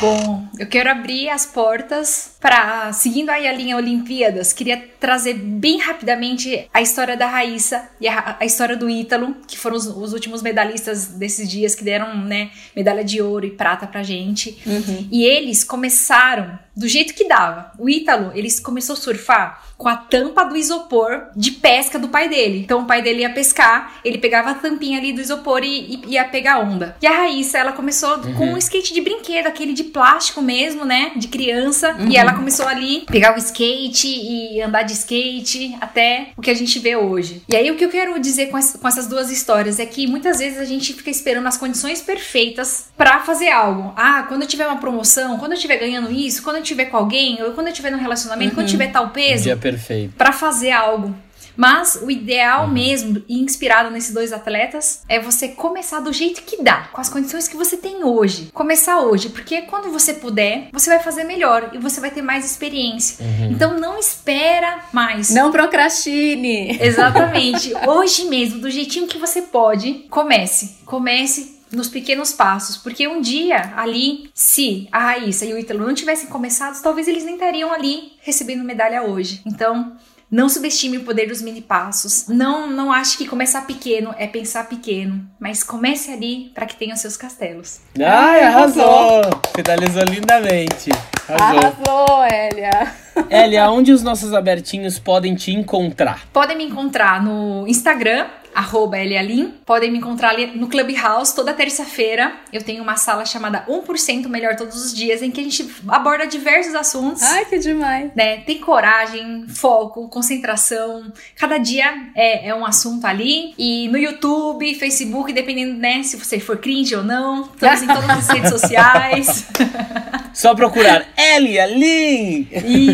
Bom, 0.04 0.46
eu 0.60 0.68
quero 0.68 0.90
abrir 0.90 1.30
as 1.30 1.46
portas 1.46 2.36
para, 2.38 2.92
seguindo 2.92 3.30
aí 3.30 3.48
a 3.48 3.54
linha 3.54 3.78
Olimpíadas, 3.78 4.52
queria 4.52 4.84
trazer 5.00 5.34
bem 5.34 5.80
rapidamente 5.80 6.68
a 6.74 6.82
história 6.82 7.16
da 7.16 7.26
Raíssa 7.26 7.90
e 8.02 8.08
a, 8.10 8.36
a 8.38 8.44
história 8.44 8.76
do 8.76 8.90
Ítalo, 8.90 9.34
que 9.48 9.58
foram 9.58 9.78
os, 9.78 9.88
os, 9.88 10.12
últimos 10.12 10.42
medalhistas 10.42 11.08
desses 11.08 11.50
dias 11.50 11.74
que 11.74 11.86
deram, 11.86 12.18
né, 12.18 12.52
medalha 12.76 13.02
de 13.02 13.22
ouro 13.22 13.46
e 13.46 13.52
prata 13.52 13.88
pra 13.88 14.04
gente. 14.04 14.62
Uhum. 14.66 15.08
E 15.10 15.24
eles 15.24 15.64
começaram 15.64 16.60
do 16.76 16.88
jeito 16.88 17.14
que 17.14 17.28
dava. 17.28 17.72
O 17.78 17.90
Ítalo, 17.90 18.32
ele 18.36 18.50
começou 18.62 18.94
a 18.94 18.98
surfar 18.98 19.64
com 19.78 19.90
a 19.90 19.98
tampa 19.98 20.46
do 20.46 20.56
isopor 20.56 21.28
de 21.36 21.52
pesca 21.52 22.00
do 22.00 22.08
pai 22.08 22.30
dele. 22.30 22.60
Então 22.60 22.82
o 22.82 22.86
pai 22.86 23.02
dele 23.02 23.22
ia 23.22 23.30
pescar, 23.30 23.96
ele 24.04 24.18
pegava 24.18 24.52
a 24.52 24.54
tampinha 24.54 24.98
ali 24.98 25.12
do 25.12 25.20
isopor 25.20 25.62
e, 25.64 26.02
e 26.08 26.14
ia 26.14 26.24
pegar 26.24 26.60
onda. 26.60 26.96
E 27.02 27.08
a 27.08 27.12
Raíssa, 27.12 27.58
ela 27.58 27.74
começou 27.74 28.18
uhum. 28.18 28.34
com 28.34 28.46
um 28.54 28.58
skate 28.58 28.94
de 28.94 29.02
brinquedo, 29.02 29.48
aquele 29.48 29.74
de 29.74 29.84
plástico 29.84 30.42
mesmo, 30.42 30.86
né? 30.86 31.12
De 31.16 31.28
criança. 31.28 31.96
Uhum. 32.00 32.10
E 32.10 32.16
ela 32.16 32.34
começou 32.34 32.66
ali 32.66 33.02
pegar 33.02 33.36
o 33.36 33.38
skate 33.38 34.08
e 34.08 34.62
andar 34.62 34.84
de 34.84 34.94
skate 34.94 35.76
até 35.82 36.30
o 36.38 36.42
que 36.42 36.50
a 36.50 36.56
gente 36.56 36.80
vê 36.80 36.96
hoje. 36.96 37.44
E 37.50 37.56
aí 37.56 37.70
o 37.70 37.76
que 37.76 37.84
eu 37.84 37.90
quero 37.90 38.18
dizer 38.20 38.48
com, 38.48 38.60
com 38.62 38.88
essas 38.88 39.08
duas 39.08 39.30
histórias 39.30 39.80
é 39.80 39.86
que 39.86 40.08
muitas 40.08 40.40
vezes 40.40 40.60
a 40.60 40.66
gente 40.66 40.94
fica 40.94 41.10
esperando 41.10 41.48
as 41.48 41.58
condições 41.58 42.02
perfeitas 42.02 42.88
para 42.96 43.20
fazer 43.20 43.50
algo. 43.50 43.94
Ah, 43.98 44.24
quando 44.30 44.44
eu 44.44 44.48
tiver 44.48 44.66
uma 44.66 44.80
promoção, 44.80 45.38
quando 45.38 45.52
eu 45.52 45.58
estiver 45.58 45.78
ganhando 45.78 46.10
isso, 46.10 46.42
quando 46.42 46.58
eu 46.58 46.63
estiver 46.64 46.86
com 46.86 46.98
alguém, 46.98 47.42
ou 47.44 47.52
quando 47.54 47.68
eu 47.68 47.72
estiver 47.72 47.92
num 47.92 48.00
relacionamento, 48.00 48.52
uhum. 48.52 48.56
quando 48.56 48.68
eu 48.68 48.72
tiver 48.72 48.92
tal 48.92 49.10
peso. 49.10 49.44
Dia 49.44 49.58
perfeito. 49.58 50.16
Para 50.16 50.32
fazer 50.32 50.72
algo. 50.72 51.16
Mas 51.56 52.00
o 52.02 52.10
ideal 52.10 52.66
uhum. 52.66 52.72
mesmo, 52.72 53.24
e 53.28 53.40
inspirado 53.40 53.92
nesses 53.92 54.14
dois 54.14 54.34
atletas, 54.34 55.04
é 55.08 55.20
você 55.20 55.50
começar 55.50 56.00
do 56.00 56.12
jeito 56.12 56.42
que 56.42 56.62
dá, 56.62 56.90
com 56.92 57.00
as 57.00 57.10
condições 57.10 57.48
que 57.48 57.56
você 57.56 57.78
tem 57.78 58.04
hoje. 58.04 58.50
Começar 58.54 59.00
hoje, 59.02 59.30
porque 59.30 59.64
quando 59.64 59.92
você 59.92 60.14
puder, 60.14 60.70
você 60.72 60.90
vai 60.90 61.00
fazer 61.00 61.24
melhor 61.24 61.70
e 61.74 61.78
você 61.78 62.02
vai 62.02 62.12
ter 62.12 62.22
mais 62.22 62.46
experiência. 62.46 63.24
Uhum. 63.24 63.52
Então 63.52 63.80
não 63.80 64.00
espera 64.00 64.86
mais. 64.92 65.30
Não 65.30 65.52
procrastine. 65.52 66.78
Exatamente. 66.82 67.74
hoje 67.88 68.26
mesmo, 68.26 68.60
do 68.60 68.72
jeitinho 68.72 69.08
que 69.08 69.18
você 69.18 69.42
pode, 69.42 70.06
comece. 70.10 70.78
Comece 70.86 71.63
nos 71.74 71.90
pequenos 71.90 72.32
passos, 72.32 72.78
porque 72.78 73.08
um 73.08 73.20
dia 73.20 73.74
ali, 73.76 74.30
se 74.34 74.88
a 74.92 75.00
Raíssa 75.00 75.46
e 75.46 75.54
o 75.54 75.58
Ítalo 75.58 75.86
não 75.86 75.94
tivessem 75.94 76.30
começado, 76.30 76.82
talvez 76.82 77.08
eles 77.08 77.26
nem 77.26 77.36
estariam 77.36 77.74
ali 77.74 78.14
recebendo 78.22 78.64
medalha 78.64 79.04
hoje. 79.04 79.42
Então, 79.46 79.98
não 80.34 80.50
subestime 80.50 80.98
o 80.98 81.04
poder 81.04 81.28
dos 81.28 81.44
mini 81.44 81.62
passos. 81.62 82.28
Não, 82.28 82.66
não 82.66 82.92
ache 82.92 83.18
que 83.18 83.28
começar 83.28 83.68
pequeno 83.68 84.16
é 84.18 84.26
pensar 84.26 84.68
pequeno, 84.68 85.24
mas 85.40 85.64
comece 85.64 86.12
ali 86.12 86.52
para 86.56 86.66
que 86.66 86.76
tenha 86.76 86.96
os 86.96 87.02
seus 87.02 87.16
castelos. 87.16 87.82
Ai, 88.00 88.42
arrasou! 88.42 89.22
Finalizou 89.56 90.04
lindamente. 90.04 90.90
Arrasou, 91.30 91.60
arrasou 91.60 92.26
Elia. 92.26 92.94
Elia, 93.30 93.70
onde 93.70 93.92
os 93.92 94.02
nossos 94.02 94.34
abertinhos 94.34 94.98
podem 94.98 95.36
te 95.36 95.52
encontrar? 95.52 96.28
Podem 96.34 96.58
me 96.58 96.64
encontrar 96.66 97.24
no 97.24 97.68
Instagram, 97.68 98.26
arroba 98.54 98.98
Elialim. 98.98 99.54
Podem 99.66 99.92
me 99.92 99.98
encontrar 99.98 100.30
ali 100.30 100.48
no 100.48 100.68
Clubhouse 100.68 101.36
toda 101.36 101.54
terça-feira. 101.54 102.34
Eu 102.52 102.62
tenho 102.62 102.84
uma 102.84 102.96
sala 102.96 103.26
chamada 103.26 103.66
1% 103.68 104.28
Melhor 104.28 104.56
Todos 104.56 104.76
os 104.86 104.94
Dias, 104.94 105.22
em 105.22 105.32
que 105.32 105.42
a 105.42 105.44
gente 105.44 105.70
aborda 105.88 106.26
diversos 106.26 106.76
assuntos. 106.76 107.22
Ai, 107.24 107.46
que 107.46 107.58
demais! 107.58 108.12
Né? 108.16 108.38
Tem 108.38 108.60
coragem, 108.60 109.48
foco, 109.48 110.08
concentração. 110.10 111.12
Cada 111.38 111.58
dia 111.58 112.12
é, 112.16 112.50
é 112.50 112.56
um 112.56 112.66
assunto 112.66 113.06
ali. 113.06 113.54
E 113.58 113.88
no 113.90 113.98
YouTube, 113.98 114.76
Facebook, 114.76 115.32
dependendo, 115.34 115.78
né, 115.78 116.04
se 116.04 116.18
você 116.18 116.40
for 116.40 116.58
cringe 116.58 116.96
ou 116.96 117.04
não. 117.04 117.44
Estamos 117.54 117.82
em 117.82 117.88
todas 117.88 118.10
as 118.10 118.28
redes 118.28 118.50
sociais. 118.50 119.48
Só 120.34 120.56
procurar 120.56 121.08
Elia 121.18 121.66
Lin! 121.66 122.48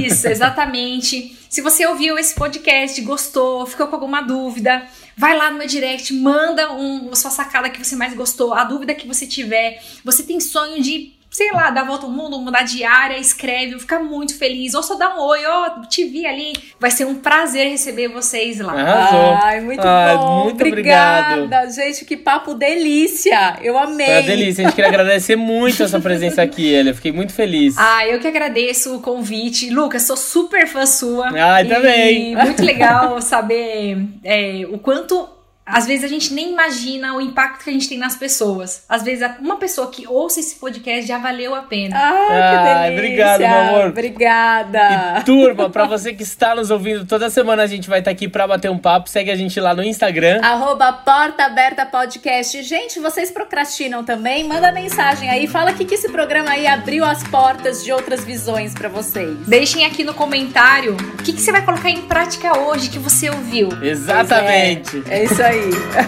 Isso, 0.05 0.28
exatamente. 0.28 1.38
Se 1.49 1.62
você 1.62 1.84
ouviu 1.88 2.16
esse 2.18 2.36
podcast, 2.36 3.01
gostou, 3.01 3.66
ficou 3.66 3.88
com 3.88 3.95
alguma 3.95 4.22
dúvida, 4.22 4.84
vai 5.20 5.36
lá 5.36 5.51
no 5.51 5.57
meu 5.57 5.67
direct, 5.67 6.13
manda 6.13 6.72
um, 6.72 7.09
a 7.11 7.15
sua 7.17 7.30
sacada 7.30 7.70
que 7.70 7.84
você 7.84 7.93
mais 7.93 8.13
gostou, 8.13 8.53
a 8.53 8.63
dúvida 8.63 8.95
que 8.95 9.05
você 9.05 9.28
tiver. 9.28 9.84
Você 10.01 10.24
tem 10.24 10.39
sonho 10.39 10.82
de 10.82 11.11
sei 11.39 11.51
lá, 11.53 11.69
dar 11.69 11.83
a 11.83 11.85
volta 11.85 12.05
ao 12.05 12.11
mundo, 12.11 12.37
mudar 12.37 12.63
de 12.63 12.83
área, 12.83 13.17
escreve, 13.17 13.71
eu 13.73 13.79
ficar 13.79 13.99
muito 13.99 14.37
feliz. 14.37 14.73
Ou 14.73 14.83
só 14.83 14.95
dá 14.95 15.15
um 15.15 15.21
oi, 15.21 15.39
ó, 15.45 15.69
te 15.87 16.03
vi 16.03 16.25
ali. 16.25 16.51
Vai 16.77 16.91
ser 16.91 17.05
um 17.05 17.15
prazer 17.15 17.69
receber 17.69 18.09
vocês 18.09 18.59
lá. 18.59 18.73
Arrasou. 18.73 19.39
Ai, 19.41 19.61
muito 19.61 19.87
Ai, 19.87 20.17
bom. 20.17 20.43
muito 20.43 20.61
Obrigada. 20.61 21.35
obrigado. 21.35 21.71
Gente, 21.73 22.03
que 22.03 22.17
papo 22.17 22.53
delícia. 22.53 23.57
Eu 23.61 23.77
amei. 23.77 24.05
Foi 24.05 24.15
uma 24.15 24.21
delícia. 24.23 24.63
A 24.63 24.67
gente 24.67 24.75
queria 24.75 24.89
agradecer 24.89 25.37
muito 25.37 25.81
a 25.81 25.87
sua 25.87 26.01
presença 26.01 26.41
aqui, 26.41 26.73
Elia. 26.73 26.93
Fiquei 26.93 27.13
muito 27.13 27.31
feliz. 27.31 27.75
Ah, 27.77 28.05
eu 28.05 28.19
que 28.19 28.27
agradeço 28.27 28.97
o 28.97 28.99
convite. 28.99 29.69
Lucas, 29.69 30.01
sou 30.03 30.17
super 30.17 30.67
fã 30.67 30.85
sua. 30.85 31.29
Ai, 31.29 31.63
E 31.63 31.69
também. 31.69 32.35
Muito 32.35 32.61
legal 32.65 33.21
saber 33.21 33.97
é, 34.25 34.63
o 34.69 34.77
quanto. 34.77 35.38
Às 35.70 35.86
vezes 35.86 36.03
a 36.03 36.07
gente 36.07 36.34
nem 36.34 36.51
imagina 36.51 37.15
o 37.15 37.22
impacto 37.22 37.63
que 37.63 37.70
a 37.70 37.74
gente 37.74 37.88
tem 37.88 37.97
nas 37.97 38.15
pessoas. 38.15 38.84
Às 38.88 39.03
vezes 39.03 39.28
uma 39.39 39.57
pessoa 39.57 39.89
que 39.89 40.07
ouça 40.07 40.39
esse 40.39 40.55
podcast 40.55 41.07
já 41.07 41.17
valeu 41.17 41.53
a 41.55 41.61
pena. 41.61 41.95
Ai, 41.97 42.28
que 42.28 42.34
Ai, 42.34 42.89
delícia. 42.89 42.93
obrigado, 42.93 43.39
meu 43.39 43.49
amor. 43.49 43.89
Obrigada. 43.89 45.20
E 45.20 45.24
turma, 45.24 45.70
pra 45.70 45.86
você 45.86 46.13
que 46.13 46.24
está 46.24 46.55
nos 46.55 46.72
ouvindo, 46.72 47.05
toda 47.05 47.30
semana 47.30 47.63
a 47.63 47.67
gente 47.67 47.89
vai 47.89 47.99
estar 47.99 48.11
aqui 48.11 48.28
pra 48.28 48.47
bater 48.47 48.70
um 48.70 48.78
papo. 48.78 49.09
Segue 49.09 49.32
a 49.32 49.36
gente 49.36 49.59
lá 49.59 49.74
no 49.74 49.84
Instagram. 49.84 50.41
Arroba 50.43 50.91
Porta 50.93 51.45
Aberta 51.45 51.86
Podcast. 51.86 52.61
Gente, 52.63 52.99
vocês 52.99 53.32
procrastinam 53.32 54.03
também? 54.03 54.43
Manda 54.47 54.72
mensagem 54.72 55.30
aí. 55.30 55.47
Fala 55.47 55.74
que, 55.74 55.86
que 55.86 55.95
esse 55.95 56.09
programa 56.09 56.51
aí 56.51 56.65
abriu 56.67 57.05
as 57.05 57.24
portas 57.28 57.84
de 57.84 57.91
outras 57.91 58.24
visões 58.24 58.74
pra 58.74 58.89
vocês. 58.89 59.38
Deixem 59.47 59.86
aqui 59.86 60.03
no 60.03 60.13
comentário 60.13 60.95
o 60.95 61.24
que, 61.24 61.34
que 61.34 61.41
você 61.41 61.51
vai 61.51 61.63
colocar 61.63 61.89
em 61.89 62.01
prática 62.01 62.57
hoje 62.57 62.89
que 62.89 62.99
você 62.99 63.30
ouviu. 63.30 63.70
Exatamente. 63.82 65.03
É, 65.07 65.20
é 65.20 65.24
isso 65.26 65.41
aí. 65.41 65.59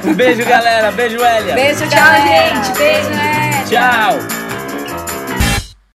Um 0.05 0.13
beijo, 0.13 0.45
galera. 0.45 0.91
Beijo, 0.91 1.17
Elia. 1.23 1.53
Beijo, 1.55 1.87
Tchau, 1.87 1.99
galera. 1.99 2.55
gente. 2.55 2.77
Beijo. 2.77 3.09
Ed. 3.09 3.69
Tchau. 3.69 4.19